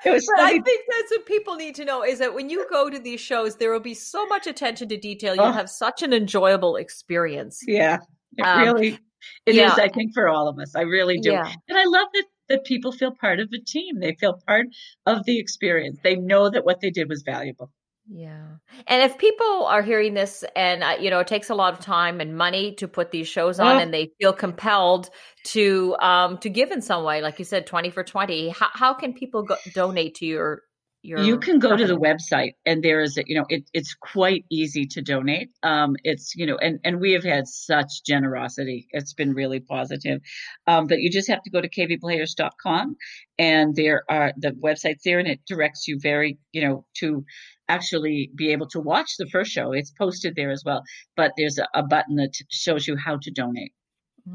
it 0.04 0.10
was 0.10 0.26
but 0.26 0.44
I 0.44 0.60
think 0.60 0.86
that's 0.90 1.12
what 1.12 1.28
people 1.28 1.54
need 1.54 1.76
to 1.76 1.86
know 1.86 2.04
is 2.04 2.18
that 2.18 2.34
when 2.34 2.50
you 2.50 2.66
go 2.68 2.90
to 2.90 2.98
these 2.98 3.20
shows, 3.22 3.58
there 3.58 3.72
will 3.72 3.80
be 3.80 3.94
so 3.94 4.26
much 4.26 4.48
attention 4.48 4.90
to 4.90 4.98
detail. 4.98 5.36
You'll 5.36 5.46
oh. 5.46 5.52
have 5.52 5.70
such 5.70 6.02
an 6.02 6.14
enjoyable 6.14 6.78
experience. 6.78 7.60
Yeah, 7.68 8.00
it 8.36 8.42
um, 8.42 8.64
really 8.64 8.98
it 9.46 9.56
yeah. 9.56 9.74
is. 9.74 9.80
I 9.80 9.90
think 9.90 10.14
for 10.14 10.28
all 10.28 10.48
of 10.48 10.60
us, 10.60 10.76
I 10.76 10.82
really 10.82 11.20
do, 11.20 11.32
yeah. 11.32 11.52
and 11.68 11.78
I 11.78 11.86
love 11.86 12.08
that 12.14 12.26
that 12.52 12.66
people 12.66 12.92
feel 12.92 13.12
part 13.12 13.40
of 13.40 13.50
a 13.54 13.60
team. 13.60 14.00
They 14.00 14.16
feel 14.20 14.40
part 14.46 14.68
of 15.06 15.26
the 15.26 15.40
experience. 15.40 16.00
They 16.04 16.16
know 16.16 16.50
that 16.50 16.66
what 16.66 16.82
they 16.82 16.92
did 16.92 17.10
was 17.10 17.24
valuable. 17.24 17.72
Yeah. 18.10 18.46
And 18.88 19.04
if 19.04 19.18
people 19.18 19.66
are 19.66 19.82
hearing 19.82 20.14
this 20.16 20.44
and, 20.56 20.84
uh, 20.84 20.98
you 21.00 21.10
know, 21.10 21.20
it 21.20 21.28
takes 21.28 21.50
a 21.50 21.56
lot 21.56 21.74
of 21.74 21.80
time 21.80 22.20
and 22.20 22.36
money 22.36 22.74
to 22.76 22.88
put 22.88 23.12
these 23.12 23.28
shows 23.28 23.60
on 23.60 23.80
and 23.80 23.94
they 23.94 24.12
feel 24.20 24.34
compelled 24.34 25.10
to, 25.46 25.96
um, 26.00 26.38
to 26.40 26.50
give 26.50 26.72
in 26.72 26.82
some 26.82 27.06
way, 27.06 27.22
like 27.22 27.40
you 27.40 27.46
said, 27.46 27.68
20 27.68 27.90
for 27.92 28.04
20, 28.04 28.50
how, 28.50 28.68
how 28.74 28.94
can 28.94 29.14
people 29.14 29.44
go- 29.44 29.56
donate 29.74 30.16
to 30.16 30.26
your, 30.26 30.64
your 31.04 31.20
you 31.20 31.40
can 31.40 31.60
go 31.60 31.76
to 31.76 31.88
the 31.88 31.98
website 31.98 32.54
and 32.66 32.84
there 32.84 33.02
is 33.02 33.18
a, 33.18 33.24
you 33.26 33.36
know 33.36 33.46
it, 33.50 33.64
it's 33.74 33.96
quite 33.96 34.46
easy 34.52 34.86
to 34.86 35.02
donate 35.02 35.50
um 35.64 35.96
it's 36.04 36.36
you 36.36 36.46
know 36.46 36.58
and 36.58 36.80
and 36.84 37.00
we 37.00 37.14
have 37.14 37.24
had 37.24 37.48
such 37.48 38.04
generosity 38.06 38.88
it's 38.92 39.14
been 39.14 39.34
really 39.34 39.60
positive 39.60 40.22
um 40.68 40.88
but 40.88 41.00
you 41.00 41.10
just 41.10 41.28
have 41.28 41.42
to 41.42 41.50
go 41.50 41.60
to 41.62 41.70
kvplayers.com 41.70 42.96
and 43.40 43.76
there 43.76 44.04
are 44.10 44.32
the 44.38 44.52
website's 44.52 45.04
there 45.04 45.20
and 45.20 45.28
it 45.28 45.40
directs 45.48 45.88
you 45.88 45.98
very 46.00 46.38
you 46.52 46.62
know 46.62 46.86
to 46.94 47.26
actually 47.72 48.30
be 48.36 48.52
able 48.52 48.68
to 48.68 48.80
watch 48.80 49.12
the 49.18 49.28
first 49.28 49.52
show. 49.52 49.72
It's 49.72 49.92
posted 49.92 50.36
there 50.36 50.52
as 50.52 50.64
well, 50.66 50.84
but 51.16 51.32
there's 51.38 51.58
a, 51.58 51.68
a 51.74 51.84
button 51.84 52.18
that 52.18 52.34
shows 52.50 52.86
you 52.86 52.98
how 52.98 53.18
to 53.22 53.32
donate. 53.32 53.74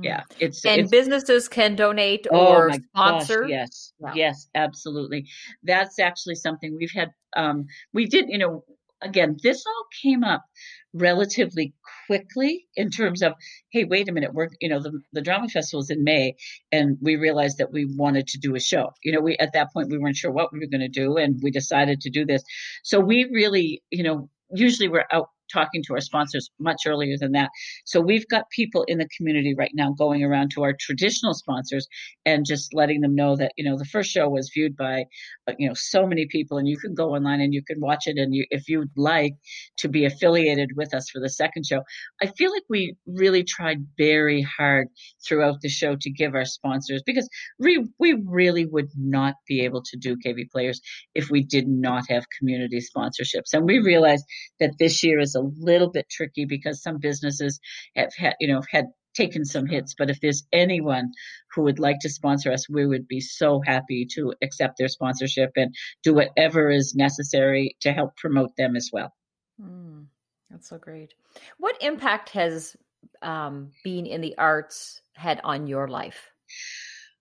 Yeah, 0.00 0.22
it's 0.38 0.64
and 0.64 0.82
it's, 0.82 0.90
businesses 0.90 1.48
can 1.48 1.76
donate 1.76 2.26
oh 2.30 2.54
or 2.54 2.72
sponsor. 2.72 3.42
Gosh, 3.42 3.50
yes, 3.50 3.92
yeah. 4.00 4.12
yes, 4.14 4.48
absolutely. 4.54 5.26
That's 5.62 5.98
actually 5.98 6.36
something 6.36 6.76
we've 6.76 6.92
had. 6.94 7.10
Um, 7.36 7.66
we 7.92 8.06
did, 8.06 8.26
you 8.28 8.38
know, 8.38 8.64
again, 9.02 9.36
this 9.42 9.64
all 9.66 9.86
came 10.02 10.24
up 10.24 10.44
relatively 10.92 11.74
quickly 12.06 12.66
in 12.74 12.90
terms 12.90 13.22
of, 13.22 13.34
hey, 13.70 13.84
wait 13.84 14.08
a 14.08 14.12
minute, 14.12 14.32
we're, 14.32 14.48
you 14.60 14.68
know, 14.68 14.80
the, 14.80 15.00
the 15.12 15.20
drama 15.20 15.48
festival 15.48 15.82
is 15.82 15.90
in 15.90 16.04
May, 16.04 16.34
and 16.72 16.96
we 17.00 17.16
realized 17.16 17.58
that 17.58 17.72
we 17.72 17.84
wanted 17.84 18.26
to 18.28 18.38
do 18.38 18.54
a 18.54 18.60
show. 18.60 18.92
You 19.02 19.12
know, 19.12 19.20
we 19.20 19.36
at 19.38 19.52
that 19.52 19.72
point 19.72 19.90
we 19.90 19.98
weren't 19.98 20.16
sure 20.16 20.32
what 20.32 20.52
we 20.52 20.58
were 20.58 20.70
going 20.70 20.80
to 20.80 20.88
do, 20.88 21.16
and 21.16 21.38
we 21.42 21.50
decided 21.50 22.00
to 22.02 22.10
do 22.10 22.24
this. 22.24 22.42
So 22.82 23.00
we 23.00 23.28
really, 23.32 23.82
you 23.90 24.02
know, 24.02 24.30
usually 24.50 24.88
we're 24.88 25.06
out 25.12 25.28
talking 25.52 25.82
to 25.86 25.94
our 25.94 26.00
sponsors 26.00 26.50
much 26.58 26.82
earlier 26.86 27.16
than 27.18 27.32
that. 27.32 27.50
So 27.84 28.00
we've 28.00 28.26
got 28.28 28.50
people 28.50 28.84
in 28.84 28.98
the 28.98 29.08
community 29.16 29.54
right 29.56 29.70
now 29.74 29.92
going 29.92 30.22
around 30.22 30.50
to 30.52 30.62
our 30.62 30.74
traditional 30.78 31.34
sponsors 31.34 31.86
and 32.24 32.44
just 32.44 32.74
letting 32.74 33.00
them 33.00 33.14
know 33.14 33.36
that, 33.36 33.52
you 33.56 33.64
know, 33.64 33.76
the 33.78 33.84
first 33.84 34.10
show 34.10 34.28
was 34.28 34.50
viewed 34.52 34.76
by, 34.76 35.04
uh, 35.48 35.52
you 35.58 35.68
know, 35.68 35.74
so 35.74 36.06
many 36.06 36.26
people 36.26 36.58
and 36.58 36.68
you 36.68 36.76
can 36.76 36.94
go 36.94 37.14
online 37.14 37.40
and 37.40 37.54
you 37.54 37.62
can 37.62 37.80
watch 37.80 38.04
it. 38.06 38.18
And 38.18 38.34
you, 38.34 38.44
if 38.50 38.68
you'd 38.68 38.90
like 38.96 39.34
to 39.78 39.88
be 39.88 40.04
affiliated 40.04 40.70
with 40.76 40.94
us 40.94 41.08
for 41.10 41.20
the 41.20 41.30
second 41.30 41.66
show, 41.66 41.82
I 42.22 42.26
feel 42.26 42.50
like 42.50 42.64
we 42.68 42.96
really 43.06 43.44
tried 43.44 43.86
very 43.96 44.42
hard 44.42 44.88
throughout 45.26 45.60
the 45.60 45.68
show 45.68 45.96
to 46.00 46.10
give 46.10 46.34
our 46.34 46.44
sponsors 46.44 47.02
because 47.04 47.28
we, 47.58 47.86
we 47.98 48.20
really 48.26 48.66
would 48.66 48.90
not 48.96 49.34
be 49.46 49.62
able 49.62 49.82
to 49.82 49.96
do 49.96 50.16
KV 50.16 50.50
players 50.50 50.80
if 51.14 51.30
we 51.30 51.42
did 51.42 51.68
not 51.68 52.04
have 52.08 52.24
community 52.38 52.80
sponsorships. 52.80 53.52
And 53.52 53.64
we 53.64 53.78
realized 53.78 54.24
that 54.60 54.72
this 54.78 55.02
year 55.02 55.20
is 55.20 55.35
a 55.36 55.40
little 55.40 55.90
bit 55.90 56.08
tricky 56.10 56.44
because 56.44 56.82
some 56.82 56.98
businesses 56.98 57.60
have 57.94 58.10
had, 58.16 58.34
you 58.40 58.48
know, 58.48 58.62
had 58.70 58.86
taken 59.16 59.44
some 59.44 59.66
hits. 59.66 59.94
But 59.96 60.10
if 60.10 60.20
there's 60.20 60.46
anyone 60.52 61.12
who 61.54 61.62
would 61.62 61.78
like 61.78 62.00
to 62.00 62.08
sponsor 62.08 62.52
us, 62.52 62.68
we 62.68 62.86
would 62.86 63.08
be 63.08 63.20
so 63.20 63.60
happy 63.64 64.06
to 64.14 64.34
accept 64.42 64.78
their 64.78 64.88
sponsorship 64.88 65.52
and 65.56 65.74
do 66.02 66.14
whatever 66.14 66.70
is 66.70 66.94
necessary 66.94 67.76
to 67.80 67.92
help 67.92 68.16
promote 68.16 68.56
them 68.56 68.76
as 68.76 68.90
well. 68.92 69.12
Mm, 69.60 70.06
that's 70.50 70.68
so 70.68 70.78
great. 70.78 71.14
What 71.58 71.80
impact 71.80 72.30
has 72.30 72.76
um, 73.22 73.72
being 73.84 74.06
in 74.06 74.20
the 74.20 74.36
arts 74.36 75.00
had 75.14 75.40
on 75.44 75.66
your 75.66 75.88
life? 75.88 76.30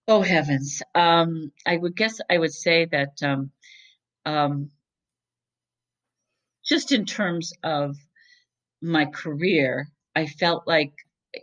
Oh 0.07 0.22
heavens! 0.22 0.84
Um, 0.93 1.51
I 1.66 1.78
would 1.78 1.95
guess 1.95 2.20
I 2.30 2.38
would 2.38 2.53
say 2.53 2.86
that 2.91 3.24
um, 3.24 3.51
um 4.26 4.70
just 6.66 6.91
in 6.91 7.05
terms 7.05 7.53
of 7.63 7.95
my 8.82 9.05
career, 9.05 9.88
I 10.16 10.26
felt 10.26 10.63
like, 10.68 10.93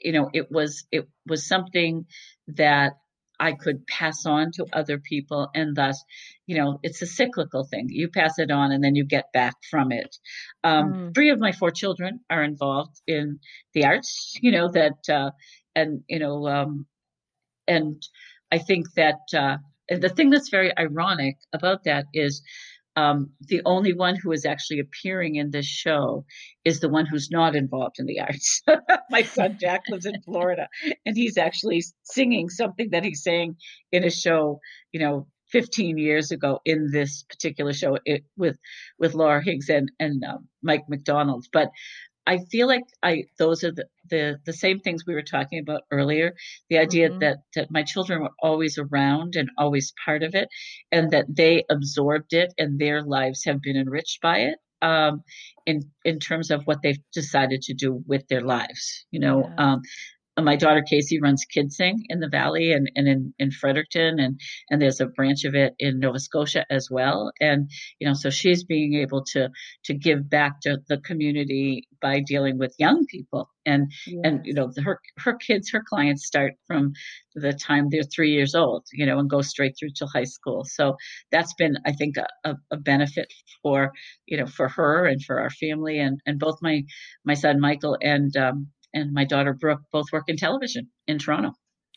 you 0.01 0.13
know, 0.13 0.31
it 0.33 0.51
was, 0.51 0.85
it 0.91 1.09
was 1.27 1.47
something 1.47 2.07
that 2.49 2.93
I 3.41 3.53
could 3.53 3.87
pass 3.87 4.25
on 4.25 4.53
to 4.53 4.67
other 4.73 4.99
people. 4.99 5.49
And 5.55 5.75
thus, 5.75 6.03
you 6.47 6.57
know, 6.57 6.79
it's 6.83 7.03
a 7.03 7.07
cyclical 7.07 7.65
thing. 7.65 7.89
You 7.89 8.09
pass 8.09 8.39
it 8.39 8.51
on 8.51 8.71
and 8.73 8.85
then 8.85 8.95
you 8.95 9.05
get 9.05 9.33
back 9.33 9.55
from 9.71 9.91
it. 9.91 10.17
Um, 10.63 10.93
mm. 10.93 11.15
Three 11.15 11.31
of 11.31 11.41
my 11.41 11.53
four 11.53 11.71
children 11.71 12.21
are 12.31 12.43
involved 12.43 13.01
in 13.07 13.41
the 13.75 13.85
arts, 13.85 14.35
you 14.41 14.53
know, 14.53 14.71
that, 14.71 15.09
uh, 15.09 15.31
and, 15.75 16.03
you 16.09 16.21
know, 16.21 16.47
um, 16.47 16.87
and 17.67 18.01
I 18.53 18.59
think 18.59 18.93
that, 18.95 19.21
uh, 19.37 19.57
the 19.89 20.09
thing 20.09 20.31
that's 20.31 20.49
very 20.49 20.77
ironic 20.79 21.37
about 21.53 21.85
that 21.85 22.07
is 22.15 22.43
um, 22.97 23.31
the 23.41 23.63
only 23.65 23.95
one 23.95 24.17
who 24.17 24.33
is 24.33 24.45
actually 24.45 24.81
appearing 24.81 25.37
in 25.37 25.51
this 25.51 25.67
show 25.67 26.25
is 26.65 26.81
the 26.81 26.89
one 26.89 27.07
who's 27.07 27.31
not 27.31 27.57
involved 27.57 27.97
in 27.99 28.07
the 28.07 28.21
arts. 28.21 28.63
My 29.11 29.23
son 29.23 29.57
Jack 29.59 29.85
lives 29.89 30.07
in 30.07 30.21
Florida, 30.23 30.69
and 31.07 31.17
he's 31.17 31.39
actually 31.39 31.83
singing 32.03 32.49
something 32.49 32.91
that 32.91 33.05
he's 33.05 33.23
saying 33.23 33.57
in 33.91 34.05
a 34.05 34.11
show, 34.11 34.61
you 34.93 35.01
know, 35.01 35.27
15 35.53 35.99
years 35.99 36.31
ago 36.31 36.61
in 36.65 36.91
this 36.91 37.25
particular 37.25 37.73
show 37.73 37.99
it, 38.05 38.25
with 38.37 38.59
with 38.99 39.15
Laura 39.15 39.43
Higgs 39.43 39.69
and 39.69 39.91
and 39.99 40.25
uh, 40.25 40.39
Mike 40.63 40.85
McDonald. 40.89 41.47
But 41.53 41.71
I 42.27 42.39
feel 42.51 42.69
like 42.69 42.85
I 43.03 43.25
those 43.39 43.65
are 43.65 43.73
the, 43.73 43.87
the 44.09 44.39
the 44.45 44.53
same 44.53 44.81
things 44.81 45.05
we 45.07 45.15
were 45.15 45.23
talking 45.23 45.59
about 45.59 45.83
earlier. 45.91 46.35
The 46.71 46.79
idea 46.79 47.11
mm-hmm. 47.11 47.19
that 47.21 47.39
that 47.55 47.71
my 47.71 47.83
children 47.83 48.23
were 48.23 48.35
always 48.41 48.79
around 48.79 49.37
and 49.37 49.51
always 49.59 49.93
part 50.05 50.23
of 50.23 50.35
it, 50.35 50.49
and 50.91 51.11
that 51.11 51.27
they 51.29 51.65
absorbed 51.71 52.33
it, 52.33 52.55
and 52.59 52.79
their 52.79 53.03
lives 53.03 53.45
have 53.45 53.61
been 53.61 53.77
enriched 53.77 54.21
by 54.21 54.39
it. 54.41 54.59
Um, 54.81 55.23
in 55.65 55.91
in 56.05 56.19
terms 56.19 56.51
of 56.51 56.63
what 56.65 56.83
they've 56.83 57.03
decided 57.13 57.63
to 57.63 57.75
do 57.75 58.03
with 58.07 58.27
their 58.29 58.41
lives, 58.41 59.07
you 59.11 59.21
know, 59.21 59.49
yeah. 59.49 59.73
um, 59.73 59.83
my 60.41 60.57
daughter 60.57 60.83
Casey 60.89 61.21
runs 61.21 61.45
KidSing 61.45 61.97
in 62.09 62.21
the 62.21 62.29
Valley 62.29 62.73
and, 62.73 62.91
and 62.95 63.07
in, 63.07 63.35
in 63.39 63.51
Fredericton 63.51 64.19
and, 64.19 64.41
and 64.71 64.81
there's 64.81 65.01
a 65.01 65.07
branch 65.07 65.45
of 65.45 65.55
it 65.55 65.75
in 65.79 66.01
Nova 66.01 66.19
Scotia 66.19 66.65
as 66.71 66.89
well. 66.91 67.33
And, 67.39 67.71
you 67.99 68.09
know, 68.09 68.15
so 68.15 68.31
she's 68.31 68.65
being 68.65 68.95
able 68.95 69.25
to, 69.33 69.51
to 69.85 69.95
give 69.95 70.31
back 70.31 70.61
to 70.63 70.79
the 70.89 70.99
community 70.99 71.87
by 72.01 72.21
dealing 72.21 72.59
with 72.59 72.75
young 72.79 73.05
people 73.07 73.51
and, 73.67 73.93
yeah. 74.07 74.21
and, 74.25 74.47
you 74.47 74.55
know, 74.55 74.73
her, 74.83 75.01
her 75.19 75.35
kids, 75.35 75.71
her 75.71 75.85
clients 75.87 76.27
start 76.27 76.55
from 76.67 76.93
the 77.35 77.53
time 77.53 77.89
they're 77.91 78.03
three 78.03 78.33
years 78.33 78.55
old, 78.55 78.87
you 78.93 79.05
know, 79.05 79.19
and 79.19 79.29
go 79.29 79.43
straight 79.43 79.75
through 79.79 79.91
to 79.97 80.07
high 80.07 80.25
school. 80.25 80.65
So 80.65 80.97
that's 81.31 81.53
been, 81.55 81.77
I 81.85 81.93
think, 81.93 82.17
a, 82.45 82.57
a 82.71 82.77
benefit 82.79 83.31
for, 83.63 83.93
you 84.27 84.39
know, 84.39 84.47
for 84.47 84.69
her 84.69 85.05
and 85.05 85.23
for 85.23 85.41
our 85.41 85.51
family 85.51 85.99
and, 85.99 86.21
and 86.25 86.39
both 86.39 86.57
my, 86.63 86.85
my 87.25 87.35
son 87.35 87.61
Michael 87.61 87.99
and, 88.01 88.35
um, 88.37 88.69
and 88.95 89.13
my 89.13 89.25
daughter 89.25 89.53
Brooke 89.53 89.83
both 89.91 90.07
work 90.13 90.25
in 90.29 90.37
television 90.37 90.89
in 91.07 91.19
Toronto. 91.19 91.53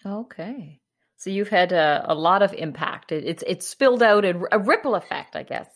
Okay. 0.06 0.80
So 1.18 1.30
you've 1.30 1.50
had 1.50 1.72
a, 1.72 2.06
a 2.08 2.16
lot 2.16 2.42
of 2.42 2.54
impact. 2.54 3.12
It, 3.12 3.26
it's 3.26 3.44
it's 3.48 3.68
spilled 3.68 4.04
out 4.04 4.26
in 4.26 4.44
a 4.52 4.60
ripple 4.60 4.96
effect, 4.96 5.36
I 5.36 5.44
guess. 5.44 5.68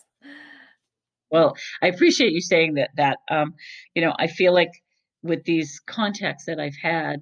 Well, 1.30 1.56
I 1.82 1.88
appreciate 1.88 2.32
you 2.32 2.40
saying 2.40 2.74
that. 2.74 2.90
That 2.96 3.18
um, 3.30 3.54
you 3.94 4.02
know, 4.02 4.14
I 4.18 4.26
feel 4.26 4.52
like 4.52 4.70
with 5.22 5.44
these 5.44 5.80
contacts 5.86 6.44
that 6.46 6.60
I've 6.60 6.76
had, 6.80 7.20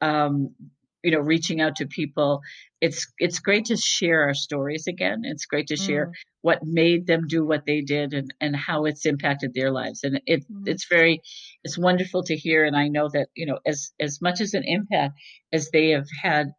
um, 0.00 0.54
you 1.02 1.10
know, 1.10 1.18
reaching 1.18 1.60
out 1.60 1.76
to 1.76 1.86
people, 1.86 2.40
it's 2.80 3.06
it's 3.18 3.38
great 3.38 3.66
to 3.66 3.76
share 3.76 4.22
our 4.22 4.34
stories 4.34 4.86
again. 4.86 5.22
It's 5.24 5.46
great 5.46 5.68
to 5.68 5.76
share 5.76 6.06
mm. 6.06 6.12
what 6.42 6.64
made 6.64 7.06
them 7.06 7.26
do 7.28 7.44
what 7.44 7.64
they 7.66 7.80
did 7.80 8.12
and 8.12 8.32
and 8.40 8.56
how 8.56 8.84
it's 8.84 9.06
impacted 9.06 9.52
their 9.54 9.70
lives. 9.70 10.00
And 10.04 10.20
it 10.26 10.44
mm. 10.50 10.66
it's 10.66 10.86
very 10.88 11.20
it's 11.64 11.78
wonderful 11.78 12.22
to 12.24 12.36
hear. 12.36 12.64
And 12.64 12.76
I 12.76 12.88
know 12.88 13.08
that 13.12 13.28
you 13.34 13.46
know 13.46 13.58
as 13.66 13.92
as 14.00 14.20
much 14.20 14.40
as 14.40 14.54
an 14.54 14.64
impact 14.64 15.14
as 15.52 15.70
they 15.70 15.90
have 15.90 16.08
had. 16.22 16.52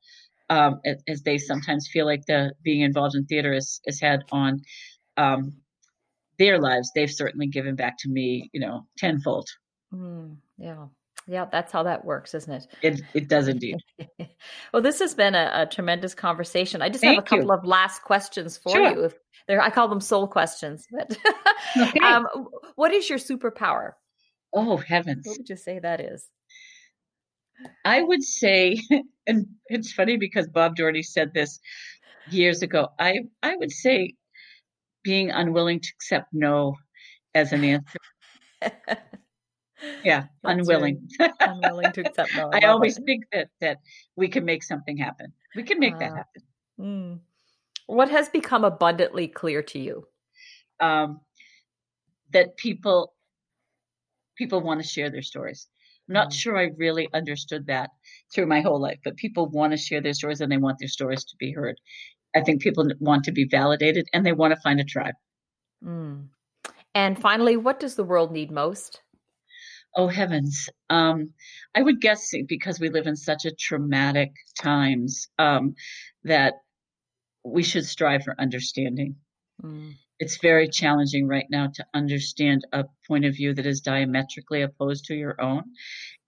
Um, 0.50 0.82
as, 1.08 1.24
they 1.24 1.38
sometimes 1.38 1.90
feel 1.92 2.06
like 2.06 2.26
the 2.28 2.54
being 2.64 2.82
involved 2.82 3.16
in 3.16 3.26
theater 3.26 3.54
has, 3.54 3.80
has 3.88 4.00
had 4.00 4.20
on 4.30 4.62
um, 5.18 5.54
their 6.38 6.60
lives, 6.60 6.92
they've 6.94 7.10
certainly 7.10 7.48
given 7.48 7.76
back 7.76 7.96
to 8.00 8.10
me, 8.10 8.50
you 8.54 8.60
know, 8.60 8.86
tenfold. 8.98 9.48
Mm, 9.94 10.38
yeah. 10.58 10.88
Yeah, 11.28 11.46
that's 11.52 11.72
how 11.72 11.84
that 11.84 12.04
works, 12.04 12.34
isn't 12.34 12.52
it? 12.54 12.68
It 12.82 13.02
it 13.14 13.28
does 13.30 13.48
indeed. 13.48 13.78
well, 14.74 14.82
this 14.82 15.00
has 15.00 15.14
been 15.14 15.36
a, 15.36 15.52
a 15.54 15.66
tremendous 15.66 16.14
conversation. 16.14 16.82
I 16.82 16.90
just 16.90 17.02
Thank 17.02 17.16
have 17.16 17.24
a 17.24 17.28
couple 17.28 17.46
you. 17.46 17.54
of 17.54 17.66
last 17.66 18.02
questions 18.04 18.58
for 18.58 18.72
sure. 18.72 18.92
you. 18.92 19.04
If 19.06 19.16
there, 19.48 19.62
I 19.62 19.70
call 19.70 19.88
them 19.88 20.02
soul 20.02 20.28
questions. 20.28 20.86
But 20.92 21.18
okay. 21.78 22.00
um, 22.00 22.28
what 22.76 22.94
is 22.94 23.10
your 23.10 23.20
superpower? 23.20 23.92
Oh 24.54 24.78
heavens! 24.78 25.26
What 25.26 25.38
would 25.40 25.50
you 25.50 25.56
say 25.56 25.80
that 25.80 26.02
is? 26.02 26.28
I 27.86 28.02
would 28.02 28.24
say, 28.24 28.82
and 29.28 29.48
it's 29.68 29.94
funny 29.94 30.18
because 30.18 30.48
Bob 30.48 30.76
Doherty 30.76 31.04
said 31.04 31.34
this 31.34 31.60
years 32.30 32.62
ago. 32.62 32.90
I 33.00 33.20
I 33.42 33.56
would 33.56 33.72
say 33.72 34.16
being 35.04 35.32
unwilling 35.32 35.80
to 35.80 35.90
accept 35.96 36.28
no 36.34 36.76
as 37.34 37.54
an 37.54 37.64
answer. 37.64 37.98
Yeah, 40.04 40.26
That's 40.44 40.60
unwilling. 40.60 41.08
unwilling 41.40 41.92
to 41.94 42.02
accept 42.02 42.32
no. 42.36 42.50
I, 42.54 42.60
I 42.64 42.68
always 42.68 42.98
it. 42.98 43.06
think 43.06 43.26
that 43.32 43.50
that 43.62 43.78
we 44.16 44.28
can 44.28 44.46
make 44.46 44.64
something 44.64 44.98
happen. 44.98 45.34
We 45.56 45.64
can 45.64 45.80
make 45.80 45.96
uh, 45.96 46.00
that 46.00 46.16
happen. 46.16 46.42
Mm. 46.80 47.20
What 47.88 48.10
has 48.10 48.30
become 48.30 48.64
abundantly 48.64 49.28
clear 49.28 49.62
to 49.64 49.80
you? 49.80 50.08
Um, 50.80 51.22
that 52.32 52.58
people 52.58 53.14
people 54.38 54.62
want 54.62 54.82
to 54.82 54.88
share 54.88 55.10
their 55.10 55.22
stories. 55.22 55.68
I'm 56.10 56.14
not 56.14 56.30
mm. 56.30 56.34
sure 56.34 56.58
I 56.58 56.72
really 56.78 57.10
understood 57.14 57.68
that 57.68 57.92
through 58.34 58.48
my 58.48 58.62
whole 58.62 58.82
life, 58.82 59.00
but 59.04 59.16
people 59.16 59.50
want 59.50 59.72
to 59.72 59.78
share 59.78 60.02
their 60.02 60.14
stories 60.14 60.42
and 60.42 60.52
they 60.52 60.58
want 60.58 60.78
their 60.80 60.90
stories 60.90 61.24
to 61.26 61.36
be 61.40 61.52
heard. 61.52 61.76
I 62.36 62.42
think 62.42 62.62
people 62.62 62.88
want 63.00 63.24
to 63.26 63.32
be 63.32 63.46
validated 63.46 64.08
and 64.12 64.26
they 64.26 64.34
want 64.34 64.54
to 64.54 64.60
find 64.62 64.80
a 64.80 64.84
tribe. 64.84 65.14
Mm. 65.84 66.28
And 66.96 67.20
finally, 67.20 67.58
what 67.58 67.80
does 67.80 67.96
the 67.96 68.04
world 68.04 68.32
need 68.32 68.52
most? 68.52 69.02
Oh 69.96 70.08
heavens! 70.08 70.70
Um, 70.90 71.34
I 71.76 71.82
would 71.82 72.02
guess 72.02 72.32
because 72.48 72.80
we 72.80 72.90
live 72.90 73.08
in 73.08 73.16
such 73.16 73.46
a 73.46 73.52
traumatic 73.52 74.32
times 74.60 75.28
um, 75.38 75.76
that 76.24 76.56
we 77.44 77.64
should 77.64 77.86
strive 77.86 78.24
for 78.24 78.36
understanding. 78.40 79.18
Mm. 79.62 79.94
It's 80.20 80.38
very 80.38 80.70
challenging 80.70 81.28
right 81.28 81.46
now 81.50 81.68
to 81.74 81.86
understand 81.94 82.66
a 82.72 82.86
point 83.08 83.26
of 83.26 83.36
view 83.36 83.54
that 83.54 83.66
is 83.66 83.82
diametrically 83.82 84.62
opposed 84.62 85.06
to 85.06 85.16
your 85.16 85.40
own. 85.42 85.64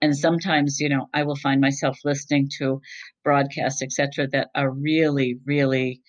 And 0.02 0.16
sometimes, 0.16 0.80
you 0.80 0.88
know, 0.88 1.08
I 1.14 1.22
will 1.22 1.36
find 1.36 1.60
myself 1.60 1.98
listening 2.04 2.50
to 2.58 2.80
broadcasts, 3.24 3.82
etc., 3.82 4.28
that 4.32 4.50
are 4.54 4.70
really, 4.70 5.38
really 5.44 6.02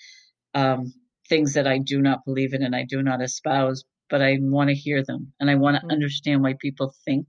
um, 0.54 0.94
things 1.30 1.54
that 1.54 1.68
I 1.68 1.78
do 1.78 2.02
not 2.02 2.26
believe 2.26 2.54
in 2.54 2.64
and 2.64 2.76
I 2.76 2.84
do 2.84 3.02
not 3.02 3.22
espouse, 3.22 3.84
but 4.10 4.22
I 4.22 4.38
want 4.40 4.70
to 4.70 4.76
hear 4.76 5.04
them 5.04 5.34
and 5.40 5.50
I 5.50 5.56
want 5.56 5.76
to 5.76 5.82
mm-hmm. 5.82 5.92
understand 5.92 6.44
why 6.44 6.56
people 6.60 6.94
think 7.06 7.28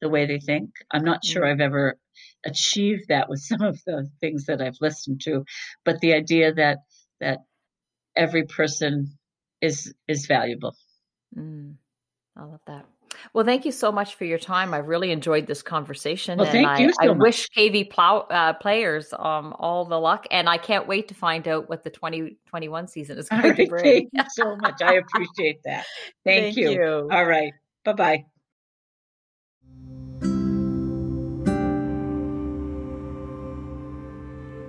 the 0.00 0.08
way 0.08 0.26
they 0.26 0.40
think. 0.40 0.70
I'm 0.92 1.04
not 1.04 1.24
sure 1.24 1.42
mm-hmm. 1.42 1.52
I've 1.52 1.60
ever 1.60 1.98
achieved 2.44 3.08
that 3.08 3.28
with 3.28 3.40
some 3.50 3.62
of 3.62 3.80
the 3.86 4.08
things 4.20 4.46
that 4.46 4.60
I've 4.60 4.78
listened 4.80 5.20
to, 5.24 5.44
but 5.84 6.00
the 6.00 6.14
idea 6.14 6.52
that 6.54 6.78
that 7.20 7.38
every 8.16 8.44
person 8.44 9.18
is 9.60 9.94
is 10.08 10.26
valuable. 10.26 10.74
Mm, 11.36 11.76
I 12.36 12.44
love 12.44 12.60
that. 12.66 12.86
Well, 13.32 13.44
thank 13.44 13.64
you 13.64 13.72
so 13.72 13.90
much 13.90 14.14
for 14.14 14.24
your 14.24 14.38
time. 14.38 14.74
I 14.74 14.78
really 14.78 15.10
enjoyed 15.10 15.46
this 15.46 15.62
conversation. 15.62 16.38
Well, 16.38 16.50
thank 16.50 16.66
I, 16.66 16.78
you 16.80 16.92
so 16.92 16.96
I 17.00 17.08
wish 17.10 17.48
KV 17.56 17.90
plow, 17.90 18.20
uh, 18.30 18.52
players 18.54 19.12
um, 19.18 19.54
all 19.58 19.84
the 19.84 19.98
luck, 19.98 20.26
and 20.30 20.48
I 20.48 20.58
can't 20.58 20.86
wait 20.86 21.08
to 21.08 21.14
find 21.14 21.46
out 21.48 21.68
what 21.68 21.84
the 21.84 21.90
2021 21.90 22.88
season 22.88 23.18
is 23.18 23.28
going 23.28 23.42
right, 23.42 23.56
to 23.56 23.66
bring. 23.68 23.84
Thank 23.84 24.10
you 24.12 24.24
so 24.30 24.56
much. 24.56 24.82
I 24.82 24.94
appreciate 24.94 25.62
that. 25.64 25.84
Thank, 26.24 26.54
thank 26.54 26.56
you. 26.56 26.70
you. 26.70 27.08
All 27.10 27.24
right. 27.24 27.52
Bye 27.84 27.92
bye. 27.92 28.24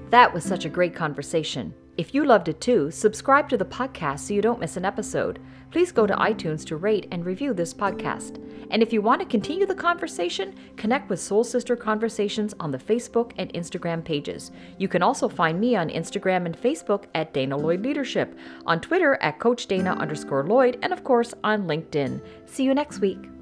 That 0.10 0.32
was 0.34 0.44
such 0.44 0.66
a 0.66 0.70
great 0.70 0.94
conversation. 0.94 1.74
If 1.96 2.16
you 2.16 2.26
loved 2.26 2.48
it 2.48 2.60
too, 2.60 2.89
subscribe 2.89 3.48
to 3.50 3.58
the 3.58 3.66
podcast 3.66 4.22
so 4.22 4.34
you 4.34 4.41
don't 4.41 4.60
miss 4.60 4.78
an 4.78 4.86
episode. 4.86 5.39
Please 5.70 5.91
go 5.91 6.08
to 6.08 6.16
iTunes 6.16 6.66
to 6.66 6.76
rate 6.76 7.08
and 7.12 7.24
review 7.24 7.54
this 7.54 7.72
podcast. 7.72 8.44
And 8.72 8.82
if 8.82 8.91
you 8.91 9.02
want 9.02 9.22
to 9.22 9.28
continue 9.28 9.68
the 9.68 9.76
conversation, 9.76 10.56
connect 10.76 11.10
with 11.10 11.20
Soul 11.20 11.44
Sister 11.44 11.76
Conversations 11.76 12.56
on 12.60 12.72
the 12.72 12.80
Facebook 12.80 13.34
and 13.38 13.54
Instagram 13.54 14.04
pages. 14.04 14.52
You 14.80 14.88
can 14.88 15.04
also 15.04 15.30
find 15.30 15.60
me 15.60 15.76
on 15.76 15.89
Instagram 15.89 16.48
and 16.48 16.60
Facebook 16.60 17.06
at 17.14 17.32
Dana 17.32 17.58
Lloyd 17.58 17.84
Leadership, 17.84 18.36
on 18.66 18.82
Twitter 18.82 19.20
at 19.22 19.38
Coach 19.38 19.68
Dana 19.68 19.91
underscore 19.94 20.48
Lloyd, 20.48 20.80
and 20.82 20.94
of 20.94 21.04
course 21.04 21.36
on 21.44 21.68
LinkedIn. 21.68 22.22
See 22.48 22.64
you 22.64 22.74
next 22.74 23.00
week. 23.00 23.33